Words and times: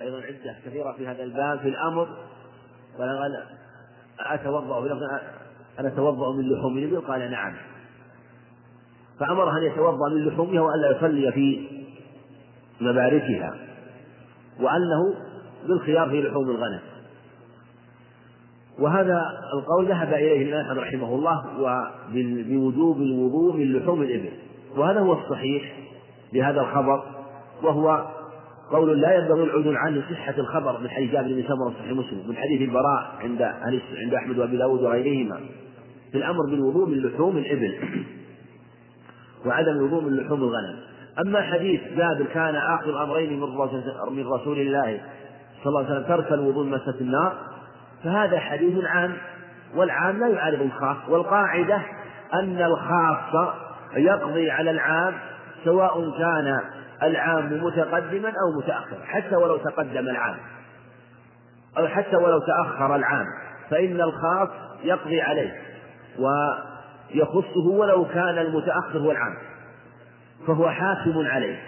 أيضا 0.00 0.16
عدة 0.16 0.56
كثيرة 0.66 0.92
في 0.92 1.06
هذا 1.06 1.22
الباب 1.22 1.58
في 1.58 1.68
الأمر 1.68 2.08
قال 2.98 3.42
أتوضأ 4.20 4.98
أنا 5.80 5.88
أتوضأ 5.88 6.32
من 6.32 6.52
لحوم 6.52 6.78
الإبل 6.78 7.00
قال 7.00 7.30
نعم. 7.30 7.54
فأمره 9.20 9.58
أن 9.58 9.62
يتوضأ 9.62 10.08
من 10.08 10.24
لحومها 10.26 10.60
وألا 10.60 10.96
يصلي 10.96 11.32
في 11.32 11.68
مباركها 12.80 13.54
وأنه 14.60 15.14
بالخيار 15.68 16.10
في 16.10 16.22
لحوم 16.22 16.50
الغنم. 16.50 16.80
وهذا 18.78 19.22
القول 19.54 19.88
ذهب 19.88 20.08
إليه 20.08 20.42
الإمام 20.42 20.78
رحمه 20.78 21.14
الله 21.14 21.44
بوجوب 22.48 23.00
الوضوء 23.00 23.56
من 23.56 23.72
لحوم 23.72 24.02
الإبل. 24.02 24.32
وهذا 24.76 25.00
هو 25.00 25.12
الصحيح 25.12 25.76
لهذا 26.32 26.60
الخبر 26.60 27.04
وهو 27.62 28.15
قول 28.70 29.00
لا 29.00 29.14
ينبغي 29.14 29.42
العدول 29.42 29.76
عنه 29.76 30.02
صحة 30.10 30.34
الخبر 30.38 30.80
من 30.80 30.90
حديث 30.90 31.12
جابر 31.12 31.28
بن 31.28 31.42
سمرة 31.42 31.74
صحيح 31.78 31.92
مسلم 31.92 32.28
من 32.28 32.36
حديث 32.36 32.62
البراء 32.62 33.14
عند 33.20 33.42
عند 34.02 34.14
أحمد 34.14 34.38
وأبي 34.38 34.56
داود 34.56 34.82
وغيرهما. 34.82 35.40
في 36.12 36.18
الأمر 36.18 36.50
بالوضوء 36.50 36.88
من 36.88 36.98
لحوم 36.98 37.36
الإبل 37.36 37.74
وعدم 39.46 39.72
الوضوء 39.72 40.02
من 40.02 40.16
لحوم 40.16 40.42
الغنم. 40.42 40.76
أما 41.26 41.42
حديث 41.42 41.80
جابر 41.96 42.26
كان 42.34 42.54
آخر 42.54 42.90
الأمرين 42.90 43.40
من 44.10 44.26
رسول 44.26 44.58
الله 44.58 45.00
صلى 45.64 45.66
الله 45.66 45.84
عليه 45.84 45.90
وسلم 45.90 46.16
ترك 46.16 46.32
الوضوء 46.32 46.66
مسة 46.66 46.94
النار 47.00 47.36
فهذا 48.04 48.38
حديث 48.38 48.84
عام 48.84 49.16
والعام 49.76 50.18
لا 50.18 50.28
يعارض 50.28 50.62
الخاص 50.62 50.96
والقاعدة 51.08 51.82
أن 52.34 52.62
الخاص 52.62 53.54
يقضي 53.96 54.50
على 54.50 54.70
العام 54.70 55.14
سواء 55.64 56.10
كان 56.18 56.60
العام 57.02 57.64
متقدما 57.64 58.28
أو 58.28 58.58
متأخرا 58.58 59.04
حتى 59.04 59.36
ولو 59.36 59.56
تقدم 59.56 60.08
العام. 60.08 60.36
أو 61.78 61.86
حتى 61.86 62.16
ولو 62.16 62.38
تأخر 62.38 62.96
العام 62.96 63.26
فإن 63.70 64.00
الخاص 64.00 64.48
يقضي 64.84 65.20
عليه 65.20 65.60
ويخصه 66.18 67.66
ولو 67.68 68.04
كان 68.04 68.38
المتأخر 68.38 68.98
هو 68.98 69.10
العام. 69.10 69.34
فهو 70.46 70.70
حاكم 70.70 71.26
عليه. 71.26 71.58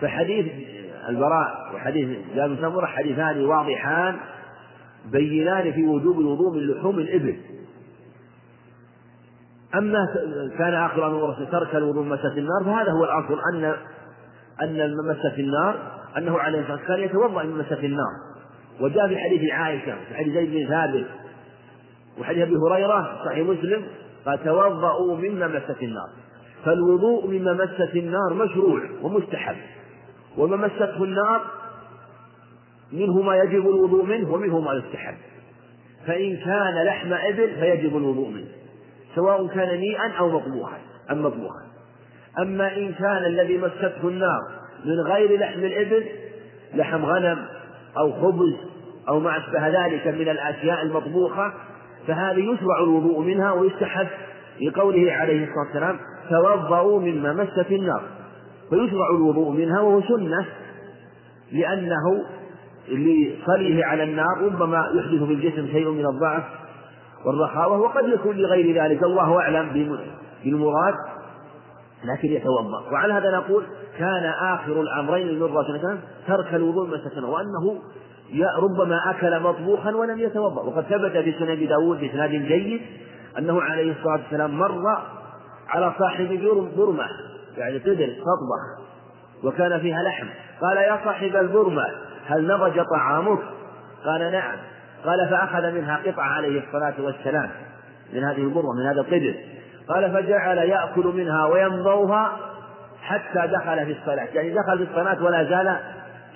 فحديث 0.00 0.46
البراء 1.08 1.70
وحديث 1.74 2.18
جابر 2.34 2.56
سمرة 2.56 2.86
حديثان 2.86 3.44
واضحان 3.44 4.16
بينان 5.12 5.72
في 5.72 5.86
وجوب 5.86 6.20
الوضوء 6.20 6.54
من 6.54 6.66
لحوم 6.66 6.98
الإبل. 6.98 7.36
أما 9.74 10.08
كان 10.58 10.74
آخر 10.74 11.06
أمر 11.06 11.46
ترك 11.52 11.76
الوضوء 11.76 12.04
مسة 12.04 12.32
النار 12.32 12.64
فهذا 12.64 12.90
هو 12.92 13.04
الأصل 13.04 13.40
أن 13.54 13.74
أن 14.62 14.96
مسة 15.10 15.34
النار 15.38 15.92
أنه 16.16 16.38
عليه 16.38 16.60
الصلاة 16.60 16.76
والسلام 16.76 16.96
كان 16.96 17.08
يتوضأ 17.08 17.42
من 17.42 17.58
مسة 17.58 17.78
النار. 17.78 18.12
وجاء 18.80 19.08
في 19.08 19.18
حديث 19.18 19.50
عائشة 19.52 19.94
في 20.08 20.14
حديث 20.14 20.34
زيد 20.34 20.50
بن 20.50 20.68
ثابت 20.68 21.06
وحديث 22.20 22.42
أبي 22.42 22.56
هريرة 22.56 23.24
صحيح 23.24 23.46
مسلم 23.46 23.82
قال 24.26 24.44
توضأوا 24.44 25.16
مما 25.16 25.46
مست 25.46 25.82
النار. 25.82 26.08
فالوضوء 26.64 27.26
مما 27.26 27.52
مست 27.52 27.96
النار 27.96 28.34
مشروع 28.34 28.80
ومستحب. 29.02 29.56
وما 30.38 30.56
مسته 30.56 31.04
النار 31.04 31.40
منه 32.92 33.22
ما 33.22 33.36
يجب 33.36 33.68
الوضوء 33.68 34.04
منه 34.04 34.32
ومنه 34.32 34.60
ما 34.60 34.72
يستحب. 34.72 35.16
فإن 36.06 36.36
كان 36.36 36.84
لحم 36.86 37.12
إبل 37.12 37.50
فيجب 37.60 37.96
الوضوء 37.96 38.28
منه 38.28 38.48
سواء 39.14 39.46
كان 39.46 39.78
نيئا 39.78 40.12
أو 40.18 40.28
مطبوخا 40.28 40.78
أم 41.10 41.22
مطبوخا 41.22 41.67
أما 42.38 42.76
إن 42.76 42.92
كان 42.92 43.24
الذي 43.26 43.58
مسته 43.58 44.08
النار 44.08 44.40
من 44.84 45.00
غير 45.00 45.40
لحم 45.40 45.58
الإبل 45.58 46.04
لحم 46.74 47.04
غنم 47.04 47.38
أو 47.98 48.12
خبز 48.12 48.54
أو 49.08 49.20
ما 49.20 49.36
أشبه 49.36 49.68
ذلك 49.68 50.06
من 50.06 50.28
الأشياء 50.28 50.82
المطبوخة 50.82 51.52
فهذه 52.06 52.52
يشرع 52.52 52.80
الوضوء 52.80 53.20
منها 53.20 53.52
ويستحب 53.52 54.06
لقوله 54.60 55.12
عليه 55.12 55.44
الصلاة 55.44 55.64
والسلام 55.64 55.98
توضأوا 56.30 57.00
مما 57.00 57.32
مست 57.32 57.72
النار 57.72 58.02
فيشرع 58.70 59.10
الوضوء 59.10 59.50
منها 59.50 59.80
وهو 59.80 60.02
سنة 60.02 60.46
لأنه 61.52 62.24
لصليه 62.88 63.84
على 63.84 64.02
النار 64.02 64.40
ربما 64.42 64.90
يحدث 64.94 65.22
في 65.22 65.32
الجسم 65.32 65.66
شيء 65.66 65.90
من 65.90 66.06
الضعف 66.06 66.44
والرخاوة 67.24 67.78
وقد 67.78 68.08
يكون 68.08 68.36
لغير 68.36 68.82
ذلك 68.84 69.02
الله 69.02 69.40
أعلم 69.40 69.68
بالمراد. 70.44 70.94
لكن 72.04 72.28
يتوضأ. 72.28 72.90
وعلى 72.92 73.14
هذا 73.14 73.30
نقول 73.30 73.64
كان 73.98 74.24
آخر 74.24 74.80
الأمرين 74.80 75.38
من 75.38 75.42
رسول 75.42 75.98
ترك 76.26 76.54
الوضوء 76.54 76.86
من 76.86 76.98
سكنه 77.10 77.30
وأنه 77.30 77.82
ربما 78.58 79.10
أكل 79.10 79.40
مطبوخا 79.40 79.94
ولم 79.94 80.18
يتوضأ. 80.18 80.62
وقد 80.62 80.82
ثبت 80.82 81.16
في 81.16 81.32
سنن 81.38 81.50
أبي 81.50 81.66
داود 81.66 82.00
بإسناد 82.00 82.30
جيد 82.30 82.80
أنه 83.38 83.62
عليه 83.62 83.92
الصلاة 83.92 84.20
والسلام 84.22 84.58
مر 84.58 84.98
على 85.68 85.92
صاحب 85.98 86.40
برمة 86.76 87.06
يعني 87.56 87.78
قدر 87.78 88.06
تطبخ 88.06 88.88
وكان 89.44 89.80
فيها 89.80 90.02
لحم. 90.02 90.26
قال 90.60 90.76
يا 90.76 91.00
صاحب 91.04 91.36
البرمة 91.36 91.84
هل 92.26 92.46
نضج 92.46 92.80
طعامك؟ 92.94 93.38
قال 94.04 94.32
نعم. 94.32 94.56
قال 95.04 95.28
فأخذ 95.28 95.70
منها 95.72 96.00
قطعة 96.06 96.28
عليه 96.28 96.62
الصلاة 96.66 96.94
والسلام 96.98 97.50
من 98.12 98.24
هذه 98.24 98.42
البرمة 98.42 98.72
من 98.72 98.86
هذا 98.86 99.00
القدر. 99.00 99.34
قال 99.88 100.12
فجعل 100.12 100.58
يأكل 100.58 101.06
منها 101.06 101.46
ويمضوها 101.46 102.36
حتى 103.02 103.46
دخل 103.46 103.86
في 103.86 103.92
الصلاة 104.00 104.28
يعني 104.34 104.50
دخل 104.50 104.78
في 104.78 104.90
الصلاة 104.90 105.24
ولا 105.24 105.44
زال 105.44 105.76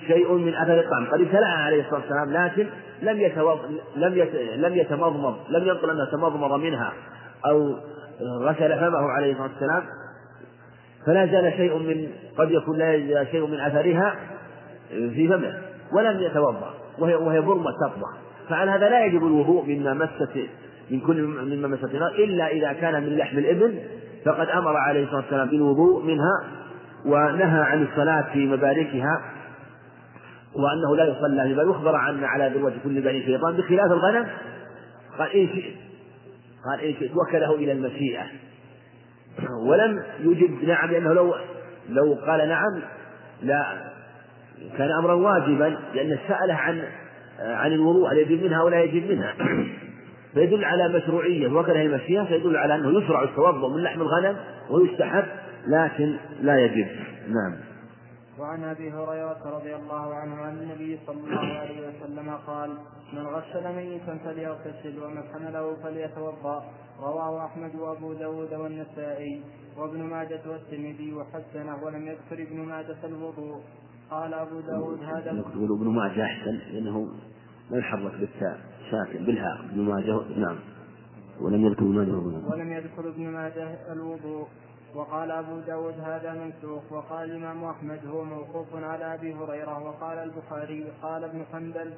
شيء 0.07 0.33
من 0.33 0.55
أثر 0.55 0.79
الطعام 0.79 1.05
قد 1.05 1.21
ابتلعها 1.21 1.65
عليه 1.65 1.81
الصلاة 1.81 1.99
والسلام 1.99 2.33
لكن 2.33 2.67
لم. 3.01 3.31
لم. 3.95 4.27
لم 4.55 4.75
يتمضمض 4.75 5.35
لم 5.49 5.67
ينقل 5.67 5.89
أنه 5.89 6.11
تمضمض 6.11 6.59
منها 6.59 6.93
أو 7.45 7.75
غسل 8.21 8.79
فمه 8.79 9.09
عليه 9.09 9.31
الصلاة 9.31 9.49
والسلام 9.49 9.83
فلا 11.05 11.25
زال 11.25 11.53
شيء 11.57 11.77
من 11.77 12.07
قد 12.37 12.51
يكون 12.51 12.77
لا 12.77 12.93
يزال 12.93 13.27
شيء 13.27 13.47
من 13.47 13.59
أثرها 13.59 14.15
في 14.89 15.27
فمه 15.27 15.61
ولم 15.93 16.19
يتوضأ 16.19 16.73
وهي 16.99 17.15
وهي 17.15 17.41
برمة 17.41 17.71
تطبخ 17.71 18.09
فعلى 18.49 18.71
هذا 18.71 18.89
لا 18.89 19.05
يجب 19.05 19.27
الوضوء 19.27 19.65
مما 19.65 19.93
مست 19.93 20.39
من 20.91 20.99
كل 20.99 21.21
مما 21.21 21.67
مست 21.67 21.83
النار 21.83 22.11
إلا 22.11 22.47
إذا 22.47 22.73
كان 22.73 23.03
من 23.03 23.17
لحم 23.17 23.37
الإبل 23.37 23.79
فقد 24.25 24.47
أمر 24.47 24.77
عليه 24.77 25.03
الصلاة 25.03 25.21
والسلام 25.21 25.49
بالوضوء 25.49 26.03
منها 26.03 26.43
ونهى 27.05 27.61
عن 27.61 27.83
الصلاة 27.83 28.33
في 28.33 28.45
مباركها 28.45 29.21
وأنه 30.55 30.95
لا 30.95 31.03
يصلى 31.03 31.55
بل 31.55 31.69
يخبر 31.69 31.95
عن 31.95 32.23
على 32.23 32.51
ذروة 32.55 32.73
كل 32.83 33.01
بني 33.01 33.25
شيطان 33.25 33.55
بخلاف 33.55 33.91
الغنم. 33.91 34.27
قال 35.19 35.31
إن 35.31 35.47
شئت 35.47 35.75
قال 36.65 36.79
إن 36.79 36.93
شئت 36.99 37.11
وكله 37.15 37.55
إلى 37.55 37.71
المشيئة. 37.71 38.23
ولم 39.67 40.03
يجب 40.19 40.67
نعم 40.67 40.91
لأنه 40.91 41.13
لو 41.13 41.35
لو 41.89 42.13
قال 42.27 42.49
نعم 42.49 42.81
لا 43.43 43.65
كان 44.77 44.91
أمرا 44.91 45.13
واجبا 45.13 45.77
لأن 45.93 46.17
سأله 46.27 46.53
عن 46.53 46.83
عن 47.39 47.71
الوضوء 47.71 48.11
هل 48.11 48.17
يجب 48.17 48.43
منها 48.43 48.63
ولا 48.63 48.83
يجب 48.83 49.11
منها. 49.11 49.33
فيدل 50.33 50.65
على 50.65 50.89
مشروعية 50.89 51.47
وكره 51.47 51.81
المشيئة 51.81 52.23
فيدل 52.23 52.57
على 52.57 52.75
أنه 52.75 53.03
يشرع 53.03 53.23
التوضؤ 53.23 53.67
من 53.67 53.83
لحم 53.83 54.01
الغنم 54.01 54.37
ويستحب 54.69 55.25
لكن 55.67 56.17
لا 56.41 56.57
يجب. 56.57 56.87
نعم. 57.27 57.55
وعن 58.39 58.63
أبي 58.63 58.91
هريرة 58.91 59.41
رضي 59.45 59.75
الله 59.75 60.15
عنه 60.15 60.35
عن 60.35 60.57
النبي 60.57 60.99
صلى 61.07 61.17
الله 61.17 61.57
عليه 61.59 61.87
وسلم 61.87 62.29
قال 62.47 62.69
من 63.13 63.25
غسل 63.27 63.75
ميتا 63.75 64.17
فليغتسل 64.25 65.03
ومن 65.03 65.23
حمله 65.33 65.75
فليتوضأ. 65.83 66.63
رواه 66.99 67.45
أحمد 67.45 67.75
وأبو 67.75 68.13
داود 68.13 68.53
والنسائي. 68.53 69.41
وابن 69.77 70.03
ماجة 70.03 70.41
والترمذي 70.47 71.13
وحسنه 71.13 71.83
ولم 71.83 72.07
يذكر 72.07 72.43
ابن 72.43 72.59
ماجة 72.59 72.97
الوضوء. 73.03 73.61
قال 74.11 74.33
أبو 74.33 74.59
داود 74.59 75.03
هذا 75.03 75.31
يقول 75.31 75.79
ابن 75.79 75.87
ماجة 75.87 76.23
أحسن 76.25 76.59
لأنه 76.73 77.07
ما 77.71 77.77
يحرك 77.77 78.11
بالتاء. 78.19 78.59
ساكن 78.93 79.25
بالهاء 79.25 79.59
ابن 79.59 79.81
ماجه 79.81 80.21
نعم. 80.37 80.59
ولم 81.41 81.65
يذكر 81.65 81.83
ابن 81.83 81.95
ماجه 81.95 82.51
ولم 82.51 82.73
يذكر 82.73 83.09
ابن 83.09 83.29
ماجه 83.29 83.91
الوضوء. 83.91 84.47
وقال 84.95 85.31
أبو 85.31 85.59
داود 85.59 85.93
هذا 85.99 86.33
منسوخ. 86.33 86.91
وقال 86.91 87.31
الإمام 87.31 87.63
أحمد 87.63 87.99
هو 88.07 88.23
موقوف 88.23 88.67
على 88.75 89.13
أبي 89.13 89.33
هريرة. 89.33 89.83
وقال 89.83 90.17
البخاري 90.17 90.85
قال 91.01 91.23
ابن 91.23 91.45
حنبل 91.53 91.93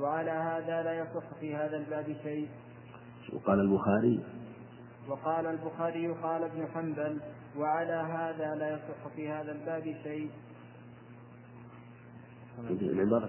وعلى 0.00 0.30
هذا 0.30 0.82
لا 0.82 0.92
يصح 0.92 1.34
في 1.40 1.56
هذا 1.56 1.76
الباب 1.76 2.16
شيء. 2.22 2.48
وقال 3.32 3.60
البخاري. 3.60 4.20
وقال 5.08 5.46
البخاري 5.46 6.08
قال 6.08 6.42
ابن 6.42 6.66
حنبل 6.74 7.20
وعلى 7.58 7.92
هذا 7.92 8.54
لا 8.54 8.68
يصح 8.74 9.14
في 9.16 9.28
هذا 9.28 9.52
الباب 9.52 9.94
شيء. 10.02 10.30
العبارة 12.58 13.28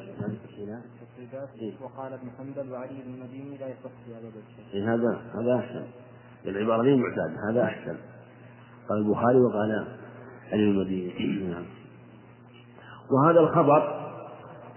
إيه. 1.62 1.74
وقال 1.82 2.14
ابن 2.14 2.30
حنبل 2.38 2.72
وعلي 2.72 3.04
بن 3.06 3.14
المديني 3.14 3.58
لا 3.58 3.68
يصح 3.68 3.92
في 4.06 4.16
هذا 4.16 4.32
شيء. 4.56 4.66
إيه 4.74 4.94
هذا 4.94 5.22
هذا 5.36 5.56
أحسن. 5.56 5.86
العبارة 6.46 6.82
غير 6.82 6.96
معتادة 6.96 7.36
هذا 7.52 7.64
أحسن. 7.64 7.98
قال 8.90 8.98
البخاري 8.98 9.38
وقال 9.38 9.88
علي 10.52 10.64
المديني. 10.64 11.14
نعم. 11.52 11.66
وهذا 13.12 13.40
الخبر 13.40 14.08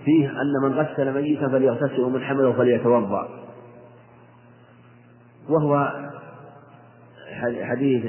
فيه 0.04 0.28
أن 0.28 0.52
من 0.62 0.72
غسل 0.72 1.12
ميتا 1.14 1.48
فليغتسل 1.48 2.00
ومن 2.00 2.20
حمله 2.20 2.52
فليتوضأ. 2.52 3.28
وهو 5.48 5.90
حديث 7.62 8.04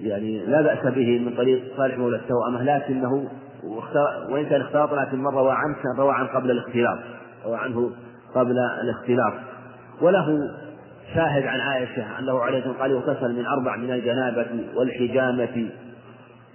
يعني 0.00 0.46
لا 0.46 0.62
بأس 0.62 0.94
به 0.94 1.18
من 1.18 1.36
طريق 1.36 1.76
صالح 1.76 1.98
مولى 1.98 2.16
التوأمة 2.16 2.62
لكنه 2.62 3.28
وإن 4.30 4.46
كان 4.46 4.60
اختلاط 4.60 4.92
لكن 4.92 5.18
من 5.18 5.26
روى 5.26 5.52
عنه 5.52 5.74
كان 5.74 5.96
روى 5.98 6.12
عنه 6.12 6.28
قبل 6.28 6.50
الاختلاط. 6.50 6.98
روى 7.46 7.56
عنه 7.56 7.90
قبل 8.34 8.58
الاختلاط. 8.82 9.32
وله 10.00 10.50
شاهد 11.14 11.46
عن 11.46 11.60
عائشة 11.60 12.18
أنه 12.18 12.38
عليه 12.38 12.58
الصلاة 12.58 12.78
قال 12.78 12.90
يغتسل 12.90 13.36
من 13.36 13.46
أربع 13.46 13.76
من 13.76 13.90
الجنابة 13.90 14.46
والحجامة 14.76 15.70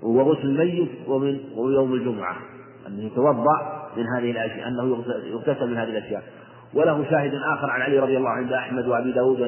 وغسل 0.03 0.47
الميت 0.47 0.89
ومن 1.07 1.39
ويوم 1.55 1.93
الجمعة. 1.93 2.35
أنه 2.87 3.03
يتوضأ 3.03 3.81
من 3.97 4.03
هذه 4.17 4.31
الأشياء 4.31 4.67
أنه 4.67 5.03
يغتسل 5.31 5.69
من 5.69 5.77
هذه 5.77 5.89
الأشياء. 5.89 6.23
وله 6.73 7.05
شاهد 7.09 7.33
آخر 7.33 7.69
عن 7.69 7.81
علي 7.81 7.99
رضي 7.99 8.17
الله 8.17 8.29
عنه 8.29 8.43
عند 8.43 8.53
أحمد 8.53 8.87
وأبي 8.87 9.11
داود 9.11 9.41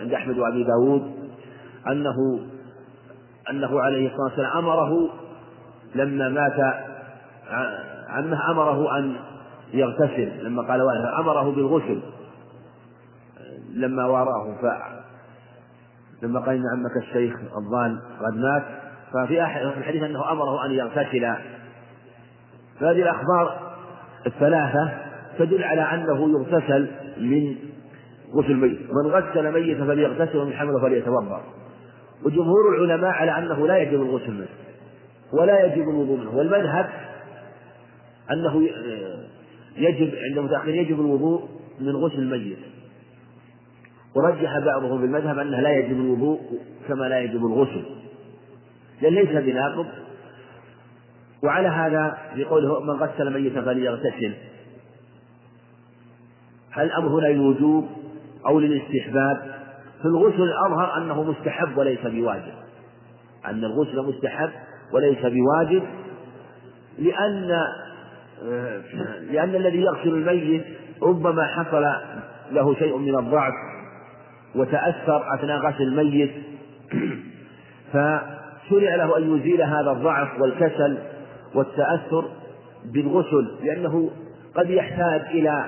عند 0.00 0.12
أحمد 0.12 0.38
وأبي 0.38 0.64
داود 0.64 1.02
أنه 1.88 2.40
أنه 3.50 3.80
عليه 3.80 4.06
الصلاة 4.06 4.24
والسلام 4.24 4.56
أمره 4.56 5.10
لما 5.94 6.28
مات 6.28 6.74
عمه 8.08 8.50
أمره 8.50 8.98
أن 8.98 9.16
يغتسل 9.72 10.44
لما 10.44 10.62
قال 10.62 10.82
والده 10.82 11.18
أمره 11.20 11.50
بالغسل. 11.50 12.00
لما 13.74 14.06
واراه 14.06 14.54
ف 14.62 14.64
لما 16.22 16.40
قال 16.40 16.56
إن 16.56 16.62
عمك 16.72 16.96
الشيخ 16.96 17.34
الضال 17.56 18.00
قد 18.20 18.36
مات 18.36 18.62
ففي 19.12 19.42
الحديث 19.78 20.02
أنه 20.02 20.32
أمره 20.32 20.66
أن 20.66 20.70
يغتسل. 20.70 21.34
فهذه 22.80 23.02
الأخبار 23.02 23.74
الثلاثة 24.26 24.92
تدل 25.38 25.64
على 25.64 25.82
أنه 25.82 26.30
يغتسل 26.30 26.90
من 27.18 27.56
غسل 28.34 28.50
الميت. 28.50 28.78
من 28.80 29.10
غسل 29.10 29.52
ميتا 29.52 29.86
فليغتسل 29.86 30.38
ومن 30.38 30.52
حمله 30.52 30.80
فليتوضأ. 30.80 31.40
وجمهور 32.24 32.76
العلماء 32.76 33.10
على 33.10 33.38
أنه 33.38 33.66
لا 33.66 33.76
يجب 33.76 34.02
الغسل 34.02 34.32
منه 34.32 34.48
ولا 35.32 35.64
يجب 35.64 35.88
الوضوء 35.88 36.18
منه. 36.18 36.36
والمذهب 36.36 36.90
أنه 38.32 38.68
يجب 39.76 40.14
عند 40.14 40.38
المتأخرين 40.38 40.74
يجب 40.74 41.00
الوضوء 41.00 41.48
من 41.80 41.96
غسل 41.96 42.18
الميت. 42.18 42.58
ورجح 44.14 44.58
بعضهم 44.58 44.98
في 45.00 45.06
المذهب 45.06 45.38
أنه 45.38 45.60
لا 45.60 45.70
يجب 45.70 46.00
الوضوء 46.00 46.40
كما 46.88 47.04
لا 47.04 47.20
يجب 47.20 47.46
الغسل. 47.46 47.84
لأن 49.02 49.14
ليس 49.14 49.28
بناقض. 49.28 49.86
وعلى 51.42 51.68
هذا 51.68 52.18
في 52.34 52.44
قوله 52.44 52.80
من 52.80 52.90
غسل 52.90 53.32
ميتا 53.32 53.62
فليغتسل. 53.62 54.34
هل 56.70 56.86
الأمر 56.86 57.08
هنا 57.08 57.26
للوجوب 57.26 57.88
أو 58.46 58.60
للاستحباب؟ 58.60 59.54
في 60.02 60.08
الغسل 60.08 60.42
الأظهر 60.42 60.96
أنه 60.98 61.22
مستحب 61.22 61.78
وليس 61.78 62.00
بواجب. 62.04 62.54
أن 63.46 63.64
الغسل 63.64 64.02
مستحب 64.02 64.50
وليس 64.92 65.18
بواجب 65.22 65.82
لأن 66.98 67.58
لأن 69.30 69.54
الذي 69.54 69.80
يغسل 69.80 70.08
الميت 70.08 70.64
ربما 71.02 71.42
حصل 71.46 71.84
له 72.52 72.74
شيء 72.74 72.96
من 72.98 73.18
الضعف 73.18 73.52
وتأثر 74.54 75.34
أثناء 75.34 75.58
غسل 75.58 75.82
الميت. 75.82 76.30
فشرع 77.92 78.94
له 78.94 79.18
أن 79.18 79.36
يزيل 79.36 79.62
هذا 79.62 79.90
الضعف 79.90 80.40
والكسل 80.40 80.98
والتأثر 81.54 82.24
بالغسل 82.94 83.48
لأنه 83.64 84.10
قد 84.56 84.70
يحتاج 84.70 85.20
إلى 85.30 85.64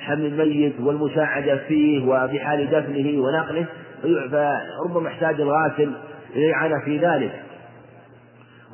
حمل 0.00 0.26
الميت 0.26 0.80
والمساعدة 0.80 1.56
فيه 1.56 2.06
وفي 2.06 2.40
حال 2.40 2.70
دفنه 2.70 3.22
ونقله 3.22 3.66
فربما 4.02 5.08
احتاج 5.08 5.40
الغاسل 5.40 5.92
الإعانة 6.36 6.84
في 6.84 6.98
ذلك. 6.98 7.42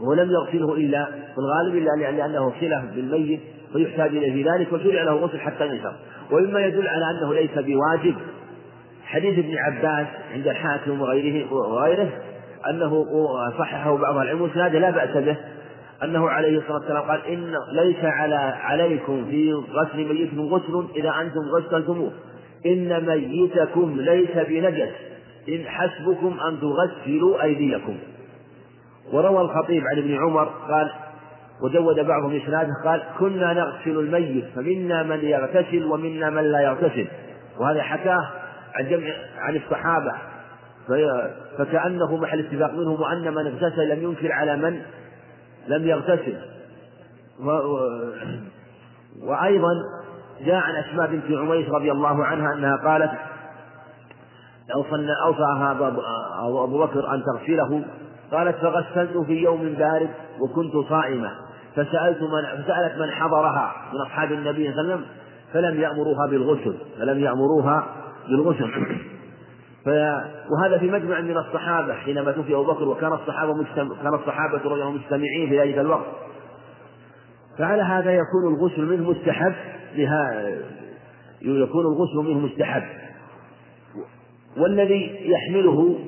ولم 0.00 0.31
يغسله 0.31 0.75
إلا 0.75 1.04
في 1.04 1.38
الغالب 1.38 1.76
إلا 1.76 2.10
لأنه 2.10 2.52
صلة 2.60 2.90
بالميت 2.94 3.40
ويحتاج 3.75 4.16
إليه 4.16 4.52
ذلك 4.52 4.72
وشرع 4.72 5.02
له 5.02 5.12
غسل 5.12 5.40
حتى 5.40 5.66
ينشر 5.66 5.93
ومما 6.32 6.60
يدل 6.60 6.88
على 6.88 7.04
أنه 7.10 7.34
ليس 7.34 7.50
بواجب. 7.58 8.14
حديث 9.04 9.38
ابن 9.38 9.54
عباس 9.58 10.06
عند 10.34 10.48
الحاكم 10.48 11.00
وغيره 11.00 11.52
وغيره 11.52 12.08
أنه 12.70 13.04
صححه 13.58 13.96
بعض 13.96 14.16
العلم 14.16 14.43
وسناده 14.43 14.78
لا 14.78 14.90
بأس 14.90 15.16
به. 15.25 15.37
أنه 16.02 16.28
عليه 16.28 16.58
الصلاة 16.58 16.78
والسلام 16.78 17.02
قال 17.02 17.26
إن 17.26 17.54
ليس 17.72 18.04
على 18.04 18.34
عليكم 18.60 19.25
في 19.25 19.52
غسل 19.52 20.14
ميتكم 20.14 20.40
غسل 20.40 20.87
إذا 20.96 21.14
أنتم 21.20 21.40
غسلتموه. 21.56 22.12
إن 22.66 23.06
ميتكم 23.06 24.00
ليس 24.00 24.37
بنجس. 24.49 24.92
إن 25.49 25.64
حسبكم 25.66 26.37
أن 26.49 26.58
تغسلوا 26.60 27.42
أيديكم. 27.42 27.96
وروى 29.12 29.40
الخطيب 29.40 29.84
عن 29.86 29.98
ابن 29.98 30.16
عمر 30.16 30.44
قال 30.44 30.90
وجود 31.62 32.00
بعضهم 32.06 32.36
إسناده 32.36 32.72
قال 32.84 33.02
كنا 33.18 33.52
نغسل 33.52 33.98
الميت 33.98 34.44
فمنا 34.54 35.02
من 35.02 35.24
يغتسل 35.24 35.84
ومنا 35.84 36.30
من 36.30 36.42
لا 36.42 36.60
يغتسل. 36.60 37.06
وهذا 37.58 37.82
حكاه 37.82 38.28
عن 38.74 38.88
جمع 38.88 39.06
عن 39.38 39.56
الصحابة. 39.56 40.12
فكأنه 41.58 42.16
محل 42.16 42.38
اتفاق 42.38 42.72
منهم 42.72 43.00
وأن 43.00 43.34
من 43.34 43.46
اغتسل 43.46 43.88
لم 43.88 44.02
ينكر 44.02 44.32
على 44.32 44.56
من 44.56 44.82
لم 45.68 45.86
يغتسل. 45.88 46.36
و... 47.40 47.50
وأيضا 49.22 49.72
جاء 50.40 50.54
عن 50.54 50.74
أسماء 50.74 51.06
بنت 51.06 51.38
عميس 51.38 51.68
رضي 51.68 51.92
الله 51.92 52.24
عنها 52.24 52.52
أنها 52.52 52.76
قالت 52.76 53.10
أوصاها 55.26 55.72
أبو 56.64 56.86
بكر 56.86 57.14
أن 57.14 57.22
تغسله. 57.22 57.84
قالت 58.32 58.56
فغسلت 58.56 59.19
في 59.26 59.32
يوم 59.32 59.75
بارد 59.78 60.11
وكنت 60.40 60.76
صائمة. 60.88 61.31
فسألت 61.73 62.23
من 62.23 62.62
فسألت 62.62 62.99
من 62.99 63.11
حضرها 63.11 63.73
من 63.93 64.00
أصحاب 64.00 64.32
النبي 64.32 64.73
صلى 64.73 64.81
الله 64.81 64.93
عليه 64.93 64.94
وسلم 64.94 65.05
فلم 65.52 65.81
يأمروها 65.81 66.26
بالغسل 66.31 66.75
فلم 66.99 67.19
يأمروها 67.19 67.87
بالغسل. 68.28 68.70
وهذا 70.50 70.78
في 70.78 70.90
مجمع 70.90 71.20
من 71.20 71.37
الصحابة 71.37 71.94
حينما 71.94 72.32
توفي 72.32 72.55
أبو 72.55 72.64
بكر 72.64 72.88
وكان 72.88 73.12
الصحابة 73.12 73.55
مجتمع 73.55 73.96
كان 74.02 74.14
الصحابة 74.14 74.58
رضي 74.64 74.82
الله 74.82 74.90
مجتمعين 74.90 75.49
في 75.49 75.61
ذلك 75.61 75.78
الوقت. 75.78 76.06
فعلى 77.58 77.82
هذا 77.82 78.11
يكون 78.11 78.55
الغسل 78.55 78.87
منه 78.87 79.11
مستحب 79.11 79.55
لها 79.94 80.50
يكون 81.43 81.87
الغسل 81.87 82.30
منه 82.30 82.38
مستحب. 82.38 82.83
والذي 84.56 85.30
يحمله 85.30 85.99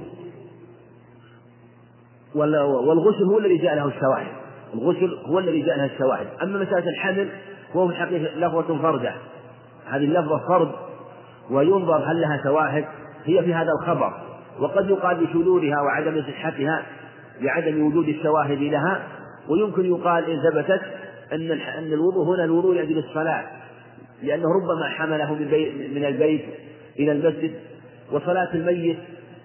والغسل 2.35 3.25
هو 3.25 3.39
الذي 3.39 3.57
جاء 3.57 3.75
له 3.75 3.89
الشواهد. 3.89 4.33
الغسل 4.75 5.19
هو 5.27 5.39
الذي 5.39 5.63
جاء 5.63 5.77
له 5.79 5.85
الشواهد. 5.85 6.27
أما 6.43 6.59
مسألة 6.59 6.89
الحمل 6.89 7.29
فهو 7.75 7.89
في 7.89 7.93
الحقيقة 7.93 8.37
لفظة 8.37 8.83
فردة 8.83 9.15
هذه 9.87 10.05
اللفظة 10.05 10.39
فرد 10.49 10.73
وينظر 11.51 11.97
هل 11.97 12.21
لها 12.21 12.41
شواهد. 12.45 12.85
هي 13.25 13.43
في 13.43 13.55
هذا 13.55 13.71
الخبر. 13.81 14.13
وقد 14.61 14.91
يقال 14.91 15.17
بشذوذها 15.17 15.81
وعدم 15.81 16.23
صحتها 16.23 16.83
لعدم 17.41 17.87
وجود 17.87 18.09
الشواهد 18.09 18.59
لها. 18.59 19.03
ويمكن 19.49 19.85
يقال 19.85 20.31
إن 20.31 20.51
ثبتت 20.51 20.83
أن 21.33 21.51
أن 21.51 21.93
الوضوء 21.93 22.35
هنا 22.35 22.45
الوضوء 22.45 22.75
لأجل 22.75 22.99
الصلاة. 22.99 23.45
لأنه 24.23 24.45
ربما 24.45 24.89
حمله 24.89 25.35
من, 25.35 25.95
من 25.95 26.05
البيت 26.05 26.45
إلى 26.99 27.13
المسجد. 27.13 27.53
وصلاة 28.13 28.55
الميت 28.55 28.99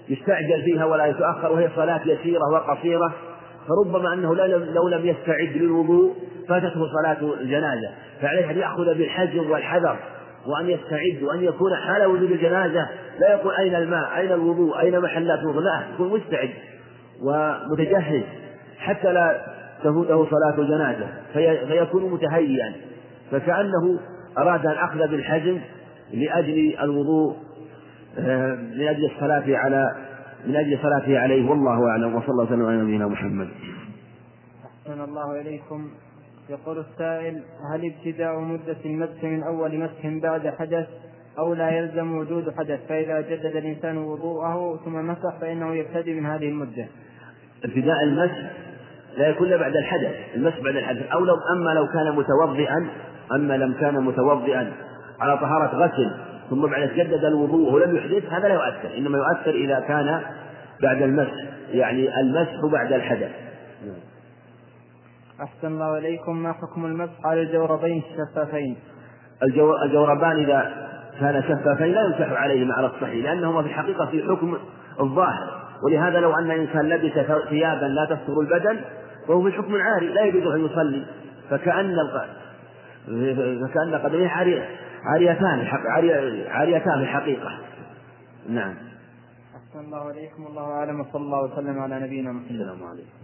يستعجل 0.10 0.62
فيها 0.63 0.86
ولا 0.86 1.05
يتأخر 1.05 1.51
وهي 1.51 1.69
صلاة 1.75 2.01
يسيرة 2.05 2.51
وقصيرة 2.53 3.13
فربما 3.67 4.13
أنه 4.13 4.36
لو 4.74 4.88
لم 4.88 5.05
يستعد 5.05 5.57
للوضوء 5.57 6.15
فاتته 6.50 6.88
صلاة 6.93 7.33
الجنازة. 7.41 7.91
فعليه 8.22 8.51
أن 8.51 8.57
يأخذ 8.57 8.86
بالحجر 8.86 9.51
والحذر 9.51 10.00
وأن 10.48 10.69
يستعد 10.69 11.24
وأن 11.24 11.43
يكون 11.43 11.75
حال 11.75 12.05
وجود 12.05 12.31
الجنازة. 12.31 12.88
لا 13.19 13.33
يقول 13.33 13.55
أين 13.55 13.75
الماء؟ 13.75 14.17
أين 14.17 14.31
الوضوء؟ 14.31 14.79
أين 14.79 15.00
محلات 15.00 15.39
الوضوء؟ 15.39 15.62
لا 15.62 15.83
يكون 15.93 16.19
مستعد 16.19 16.50
ومتجهز 17.24 18.24
حتى 18.79 19.13
لا 19.13 19.41
تفوته 19.83 20.27
صلاة 20.29 20.55
الجنازة. 20.57 21.07
في 21.33 21.67
فيكون 21.67 22.12
متهيئا. 22.13 22.74
فكأنه 23.31 24.00
أراد 24.38 24.65
الأخذ 24.65 25.07
بالحجم 25.07 25.60
لأجل 26.13 26.75
الوضوء 26.81 27.36
من 28.17 28.88
أجل 28.88 29.05
الصلاة 29.05 29.58
على 29.58 29.96
من 30.48 30.55
أجل 30.55 30.79
صلاته 30.82 31.20
عليه. 31.20 31.50
والله 31.50 31.89
أعلم. 31.89 32.15
وصلى 32.15 32.29
الله 32.29 32.43
وسلم 32.43 32.65
على 32.65 32.77
نبينا 32.77 33.08
محمد. 33.08 33.48
أحسن 34.65 35.01
الله 35.01 35.41
إليكم. 35.41 35.89
يقول 36.50 36.79
السائل 36.79 37.43
هل 37.74 37.91
ابتداء 37.93 38.39
مدة 38.39 38.77
المسح 38.86 39.24
من 39.24 39.43
أول 39.43 39.79
مسح 39.79 40.08
بعد 40.24 40.48
حدث 40.60 40.88
أو 41.39 41.53
لا 41.53 41.70
يلزم 41.70 42.17
وجود 42.17 42.53
حدث؟ 42.58 42.79
فإذا 42.89 43.22
جدد 43.22 43.55
الإنسان 43.55 43.98
وضوءه 43.98 44.79
ثم 44.86 44.93
مسح 44.93 45.39
فإنه 45.41 45.75
يبتدي 45.75 46.13
من 46.13 46.25
هذه 46.25 46.50
المدة. 46.50 46.88
ابتداء 47.63 48.03
المسح 48.03 48.51
لا 49.17 49.27
يكون 49.27 49.58
بعد 49.58 49.75
الحدث. 49.75 50.15
المسح 50.36 50.60
بعد 50.60 50.75
الحدث. 50.75 51.12
أو 51.12 51.20
لو 51.20 51.36
أما 51.55 51.70
لو 51.70 51.88
كان 51.88 52.15
متوضئا 52.15 52.88
أما 53.36 53.58
لم 53.58 53.74
كان 53.74 54.03
متوضئا 54.03 54.74
على 55.20 55.38
طهارة 55.38 55.75
غسل 55.75 56.33
ثم 56.53 56.67
بعد 56.67 56.89
جدد 56.89 57.25
الوضوء 57.25 57.74
ولم 57.74 57.95
يحدث 57.95 58.25
هذا 58.33 58.48
لا 58.48 58.53
يؤثر 58.53 58.98
إنما 58.98 59.17
يؤثر 59.17 59.50
إذا 59.50 59.79
كان 59.79 60.22
بعد 60.81 61.01
المسح 61.01 61.33
يعني 61.72 62.19
المسح 62.19 62.65
بعد 62.72 62.93
الحدث. 62.93 63.31
أحسن 65.43 65.67
الله 65.67 65.98
إليكم. 65.98 66.43
ما 66.43 66.53
حكم 66.53 66.86
المسح 66.86 67.25
على 67.25 67.41
الجوربين 67.41 68.03
الشفافين؟ 68.12 68.77
الجوربان 69.83 70.38
إذا 70.38 70.72
كان 71.19 71.43
شفافين 71.43 71.93
لا 71.93 72.01
يمسح 72.01 72.31
عليهما 72.31 72.74
على 72.74 72.88
الصحيح 72.88 73.25
لأنهما 73.25 73.62
في 73.62 73.67
الحقيقة 73.67 74.05
في 74.05 74.24
حكم 74.24 74.57
الظاهر. 75.00 75.63
ولهذا 75.86 76.19
لو 76.19 76.33
أن 76.33 76.51
إنسان 76.51 76.89
لبس 76.89 77.13
ثيابا 77.50 77.86
لا 77.86 78.05
تستر 78.05 78.39
البدن 78.39 78.81
فهو 79.27 79.43
في 79.43 79.51
حكم 79.51 79.75
عاري 79.75 80.07
لا 80.07 80.25
يجوز 80.25 80.53
أن 80.53 80.65
يصلي. 80.65 81.05
فكأن 81.50 81.95
فكأن 83.62 83.95
قدميه 84.03 84.29
عارية 84.29 84.65
عاريتان 85.03 85.60
عاريتان 86.48 86.98
في 86.98 87.03
الحقيقة. 87.03 87.50
نعم. 88.50 88.74
أحسن 89.55 89.79
الله 89.79 89.98
عليكم. 89.98 90.43
والله 90.43 90.72
أعلم. 90.72 91.00
وصلى 91.00 91.22
الله 91.22 91.43
وسلم 91.43 91.79
على 91.79 92.00
نبينا 92.00 92.31
محمد. 92.31 92.51
السلام 92.51 92.83
عليكم. 92.83 93.17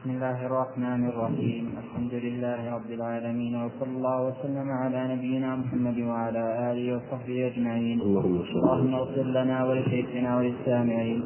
بسم 0.00 0.10
الله 0.10 0.46
الرحمن 0.46 1.08
الرحيم. 1.08 1.74
الحمد 1.78 2.14
لله 2.14 2.74
رب 2.74 2.90
العالمين 2.90 3.54
وصلى 3.64 3.90
الله 3.96 4.26
وسلم 4.28 4.70
على 4.70 5.14
نبينا 5.14 5.56
محمد 5.56 5.98
وعلى 5.98 6.72
آله 6.72 6.96
وصحبه 6.96 7.46
أجمعين. 7.46 8.00
اللهم 8.00 8.94
اغفر 8.94 9.22
لنا 9.22 9.64
ولشيخنا 9.64 10.36
وللسامعين. 10.36 11.20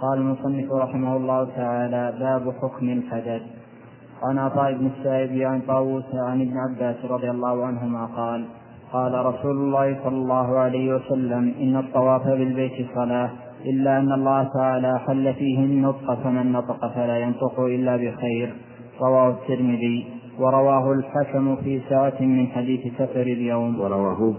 قال 0.00 0.18
المصنف 0.18 0.72
رحمه 0.72 1.16
الله 1.16 1.44
تعالى 1.56 2.02
باب 2.20 2.54
حكم 2.62 2.88
الحدث 2.88 3.42
عن 4.24 4.38
عطاء 4.38 4.72
بن 4.74 4.86
السائب 4.86 5.42
عن 5.42 5.60
طاووس 5.60 6.14
عن 6.14 6.40
ابن 6.40 6.56
عباس 6.58 6.96
رضي 7.04 7.30
الله 7.30 7.66
عنهما 7.66 8.06
قال 8.06 8.44
قال 8.92 9.26
رسول 9.26 9.56
الله 9.56 10.04
صلى 10.04 10.16
الله 10.16 10.58
عليه 10.58 10.94
وسلم 10.94 11.54
إن 11.60 11.76
الطواف 11.76 12.26
بالبيت 12.26 12.86
صلاة 12.94 13.30
إلا 13.64 13.98
أن 13.98 14.12
الله 14.12 14.48
تعالى 14.54 14.98
حل 14.98 15.34
فيه 15.34 15.58
النطق 15.58 16.14
فمن 16.14 16.52
نطق 16.52 16.94
فلا 16.94 17.18
ينطق 17.18 17.60
إلا 17.60 17.96
بخير. 17.96 18.54
رواه 19.00 19.28
الترمذي 19.30 20.06
ورواه 20.38 20.92
الحكم 20.92 21.56
في 21.56 21.80
ساعة 21.88 22.20
من 22.20 22.46
حديث 22.46 22.94
سفر 22.98 23.22
اليوم. 23.22 23.80
ورواه 23.80 24.34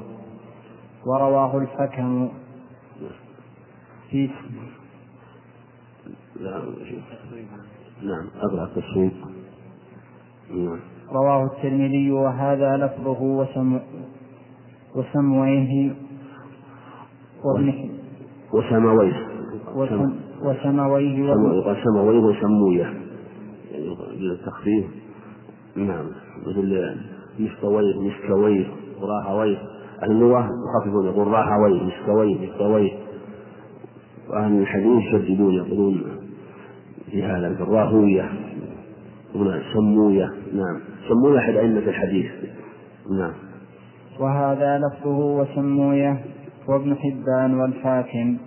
ورواه 1.06 1.58
الحكم 1.58 2.30
في 4.10 4.30
نعم 8.02 8.28
أقرأ 8.42 8.64
التصويب 8.64 9.12
نعم 9.12 9.35
رواه 11.12 11.44
الترمذي 11.46 12.12
وهذا 12.12 12.78
لفظه 12.78 13.22
وسم 13.22 13.80
وسمويه 14.96 15.94
وابن 17.44 17.90
وسمويه. 18.54 19.28
وسمويه 20.42 21.24
وسمويه 21.68 22.20
وسمويه. 22.20 22.84
يعني 23.72 24.32
التخفيف. 24.32 24.86
نعم. 25.76 26.06
مثل 26.48 26.96
مستويه 27.40 28.00
مستويه 28.00 28.66
وراهويه 29.02 29.58
اللغة 30.04 30.50
يخففون 30.70 31.06
يقول 31.06 31.28
راهويه 31.28 31.84
مستويه 31.84 32.50
مستويه. 32.50 32.92
وأهل 34.30 34.62
الحديث 34.62 35.04
يشددون 35.04 35.54
يقولون 35.54 36.04
في 37.12 37.24
هذا 37.24 37.56
في 37.56 37.62
الراهوية 37.64 38.45
سموية. 39.74 40.26
نعم. 40.54 40.80
سموية 41.10 41.40
أحد 41.40 41.56
أئمة 41.56 41.80
الحديث. 41.80 42.32
نعم. 43.12 43.34
وهذا 44.20 44.78
لفظه 44.78 45.18
وسموية 45.18 46.18
وابن 46.68 46.96
حبان 46.96 47.60
والحاكم. 47.60 48.38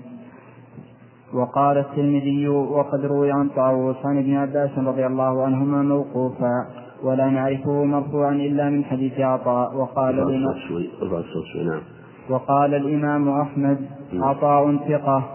وقال 1.34 1.78
الترمذي 1.78 2.48
وقد 2.48 3.04
روي 3.04 3.32
عن 3.32 3.48
طاووس 3.48 3.96
عن 4.04 4.18
ابن 4.18 4.34
عباس 4.34 4.70
رضي 4.78 5.06
الله 5.06 5.44
عنهما 5.44 5.82
موقوفا 5.82 6.66
ولا 7.04 7.30
نعرفه 7.30 7.84
مرفوعا 7.84 8.32
إلا 8.32 8.70
من 8.70 8.84
حديث 8.84 9.20
عطاء. 9.20 9.76
وقال 9.76 10.18
الإمام 10.18 10.54
نعم. 11.66 11.80
وقال 12.30 12.74
الإمام 12.74 13.28
أحمد 13.28 13.78
عطاء 14.14 14.76
ثقة 14.76 15.28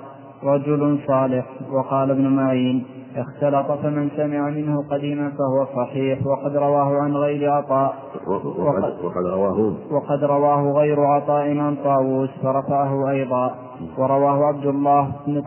رجل 0.44 1.00
صالح. 1.08 1.46
وقال 1.72 2.12
ابن 2.12 2.28
معين 2.28 2.86
اختلط 3.18 3.72
فمن 3.84 4.10
سمع 4.18 4.50
منه 4.50 4.84
قديما 4.92 5.30
فهو 5.30 5.66
صحيح. 5.76 6.20
وقد 6.28 6.56
رواه 6.56 7.02
عن 7.02 7.14
غير 7.14 7.52
عطاء. 7.52 7.96
وقد, 8.28 8.84
وقد 9.04 9.26
رواه. 9.26 9.74
وقد 9.92 10.24
رواه 10.24 10.72
غير 10.72 11.00
عطاء 11.00 11.58
عن 11.58 11.76
طاووس 11.84 12.30
فرفعه 12.44 13.10
أيضا. 13.10 13.56
ورواه 13.98 14.46
عبد 14.46 14.66
الله 14.66 15.12
بن 15.28 15.42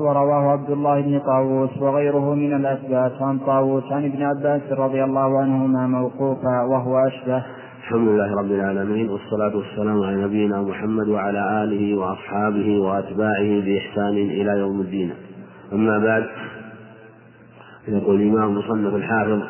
ورواه 0.00 0.50
عبد 0.50 0.70
الله 0.70 1.00
بن 1.00 1.18
طاووس 1.18 1.82
وغيره 1.82 2.34
من 2.34 2.52
الأثبات. 2.52 3.12
عن 3.20 3.38
طاووس 3.38 3.92
عن 3.92 4.04
ابن 4.04 4.22
عباس 4.22 4.62
رضي 4.72 5.04
الله 5.04 5.38
عنهما 5.38 5.86
موقوفا 5.86 6.62
وهو 6.70 6.98
أشبه. 6.98 7.44
الحمد 7.86 8.08
لله 8.08 8.38
رب 8.38 8.50
العالمين 8.50 9.10
والصلاة 9.10 9.56
والسلام 9.56 10.02
على 10.02 10.24
نبينا 10.24 10.62
محمد 10.62 11.08
وعلى 11.08 11.64
آله 11.64 11.98
وأصحابه 11.98 12.80
وأتباعه 12.80 13.60
بإحسان 13.64 14.16
إلى 14.16 14.58
يوم 14.58 14.80
الدين. 14.80 15.10
أما 15.72 15.98
بعد 15.98 16.24
يقول 17.88 18.22
الإمام 18.22 18.58
مصنف 18.58 18.94
الحافظ 18.94 19.42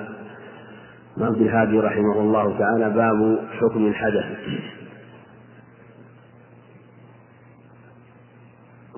عبد 1.21 1.41
الهادي 1.41 1.81
رحمه 1.81 2.21
الله 2.21 2.59
تعالى 2.59 2.91
باب 2.91 3.39
حكم 3.61 3.87
الحدث. 3.87 4.25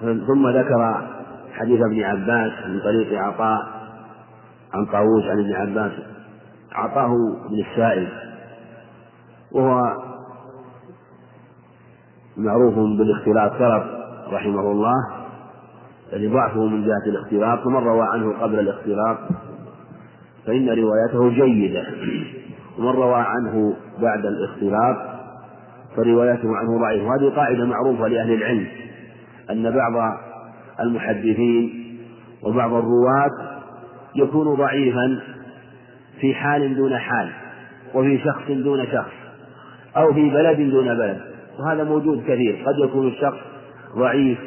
ثم 0.00 0.48
ذكر 0.48 1.08
حديث 1.52 1.80
ابن 1.80 2.02
عباس 2.02 2.52
من 2.66 2.80
طريق 2.80 3.22
عطاء 3.22 3.58
عن 4.74 4.86
طاووس 4.86 5.24
عن 5.24 5.38
ابن 5.38 5.52
عباس. 5.52 5.92
عطاه 6.72 7.10
ابن 7.46 7.64
السائب. 7.70 8.08
وهو 9.52 9.82
معروف 12.36 12.74
بالاختلاط 12.74 13.52
كرب 13.58 13.82
رحمه 14.32 14.60
الله. 14.60 15.17
يعني 16.12 16.26
ضعفه 16.26 16.66
من 16.66 16.84
جهة 16.84 17.06
الاختلاط 17.06 17.66
ومن 17.66 17.76
روى 17.76 18.06
عنه 18.12 18.32
قبل 18.40 18.58
الاختلاط 18.58 19.18
فإن 20.46 20.68
روايته 20.68 21.44
جيدة. 21.44 21.86
ومن 22.78 22.88
روى 22.88 23.14
عنه 23.14 23.76
بعد 23.98 24.26
الاختلاط 24.26 24.96
فروايته 25.96 26.56
عنه 26.56 26.80
ضعيفة. 26.80 27.06
وهذه 27.06 27.34
قاعدة 27.36 27.64
معروفة 27.64 28.08
لأهل 28.08 28.32
العلم 28.32 28.66
أن 29.50 29.70
بعض 29.70 30.18
المحدثين 30.80 31.98
وبعض 32.42 32.72
الرواة 32.72 33.60
يكون 34.16 34.54
ضعيفا 34.54 35.20
في 36.20 36.34
حال 36.34 36.76
دون 36.76 36.96
حال 36.96 37.28
وفي 37.94 38.18
شخص 38.18 38.50
دون 38.50 38.86
شخص 38.86 39.12
أو 39.96 40.14
في 40.14 40.30
بلد 40.30 40.70
دون 40.70 40.86
بلد 40.86 41.20
وهذا 41.58 41.84
موجود 41.84 42.22
كثير. 42.22 42.62
قد 42.66 42.78
يكون 42.78 43.08
الشخص 43.08 43.38
ضعيف 43.96 44.38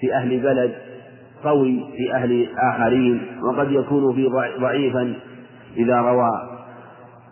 في 0.00 0.14
أهل 0.14 0.40
بلد 0.40 0.74
قوي 1.44 1.84
في 1.96 2.14
أهل 2.14 2.48
آخرين 2.58 3.22
وقد 3.42 3.72
يكون 3.72 4.14
في 4.14 4.26
ضعيفا 4.60 5.14
إذا 5.76 5.96
روى 6.00 6.30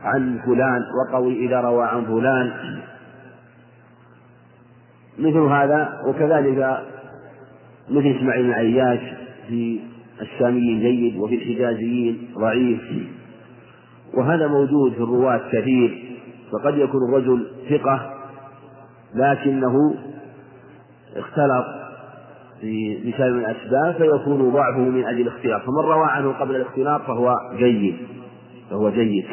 عن 0.03 0.39
فلان 0.47 0.83
وقوي 1.01 1.47
إذا 1.47 1.61
روى 1.61 1.85
عن 1.85 2.05
فلان. 2.05 2.53
مثل 5.19 5.39
هذا 5.39 6.03
وكذلك 6.07 6.83
مثل 7.91 8.17
إسماعيل 8.19 8.47
بن 8.47 8.53
عياش 8.53 9.01
في 9.49 9.81
الشاميين 10.21 10.81
جيد 10.81 11.17
وفي 11.17 11.35
الحجازيين 11.35 12.29
ضعيف. 12.39 12.81
وهذا 14.15 14.47
موجود 14.47 14.93
في 14.93 14.99
الرواة 15.01 15.41
كثير 15.53 16.19
فقد 16.53 16.79
يكون 16.79 17.01
الرجل 17.09 17.47
ثقة 17.71 18.15
لكنه 19.15 19.95
اختلط 21.17 21.88
بسبب 22.59 23.35
من 23.35 23.45
الأسباب 23.45 23.95
فيكون 23.95 24.51
ضعفه 24.51 24.79
من 24.79 25.05
أجل 25.05 25.21
الاختلاط 25.21 25.63
فمن 25.63 25.93
روى 25.93 26.07
عنه 26.11 26.33
قبل 26.33 26.57
الاختلاط 26.57 27.03
فهو 27.03 27.35
جيد 27.57 27.97
فهو 28.71 28.91
جيد. 28.91 29.25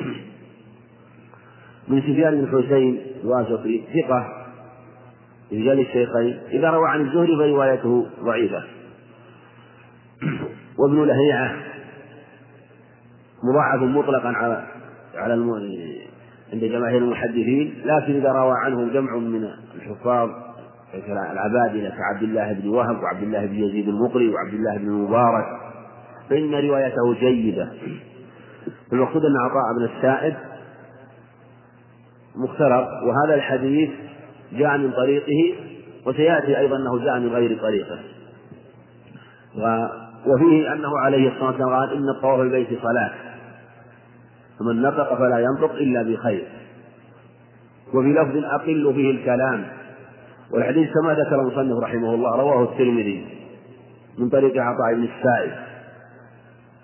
من 1.87 2.01
سفيان 2.01 2.45
بن 2.45 2.63
حسين 2.63 3.01
الواسطي 3.23 3.83
ثقة 3.93 4.45
رجال 5.51 5.79
الشيخين 5.79 6.39
إذا 6.51 6.69
روى 6.69 6.89
عن 6.89 7.01
الزهري 7.01 7.35
فروايته 7.37 8.07
ضعيفة. 8.23 8.63
وابن 10.77 11.05
لهيعة 11.05 11.55
مضاعف 13.43 13.81
مطلقا 13.81 14.29
على 14.29 14.67
على 15.15 15.33
عند 16.53 16.63
جماهير 16.63 16.97
المحدثين 16.97 17.73
لكن 17.85 18.15
إذا 18.15 18.31
روى 18.31 18.53
عنه 18.57 18.93
جمع 18.93 19.15
من 19.15 19.49
الحفاظ 19.75 20.29
العبادلة 20.93 21.89
كعبد 21.89 22.23
الله 22.23 22.53
بن 22.53 22.69
وهب 22.69 23.03
وعبد 23.03 23.23
الله 23.23 23.45
بن 23.45 23.55
يزيد 23.55 23.87
المقري 23.87 24.29
وعبد 24.29 24.53
الله 24.53 24.77
بن 24.77 24.87
المبارك. 24.87 25.45
فإن 26.29 26.55
روايته 26.55 27.13
جيدة. 27.13 27.67
المقصود 28.93 29.25
أن 29.25 29.35
عطاء 29.37 29.63
بن 29.77 29.95
السائب 29.95 30.35
مختلط 32.35 32.87
وهذا 33.03 33.35
الحديث 33.35 33.89
جاء 34.53 34.77
من 34.77 34.91
طريقه 34.91 35.55
وسيأتي 36.05 36.59
أيضا 36.59 36.75
أنه 36.75 37.05
جاء 37.05 37.19
من 37.19 37.27
غير 37.27 37.59
طريقه. 37.59 37.99
وفيه 40.25 40.73
أنه 40.73 40.99
عليه 40.99 41.29
الصلاة 41.29 41.49
والسلام 41.49 41.69
قال 41.69 41.93
إن 41.93 42.09
الطواف 42.09 42.39
البيت 42.39 42.67
صلاة. 42.81 43.13
فمن 44.59 44.81
نطق 44.81 45.17
فلا 45.17 45.39
ينطق 45.39 45.71
إلا 45.71 46.03
بخير. 46.03 46.47
وفي 47.93 48.07
لفظ 48.07 48.37
أقل 48.45 48.93
به 48.93 49.09
الكلام. 49.09 49.65
والحديث 50.51 50.89
كما 50.93 51.13
ذكر 51.13 51.41
المصنف 51.41 51.83
رحمه 51.83 52.13
الله 52.13 52.35
رواه 52.35 52.63
الترمذي 52.63 53.27
من 54.17 54.29
طريق 54.29 54.53
عطاء 54.57 54.93
بن 54.93 55.03
السائب. 55.03 55.51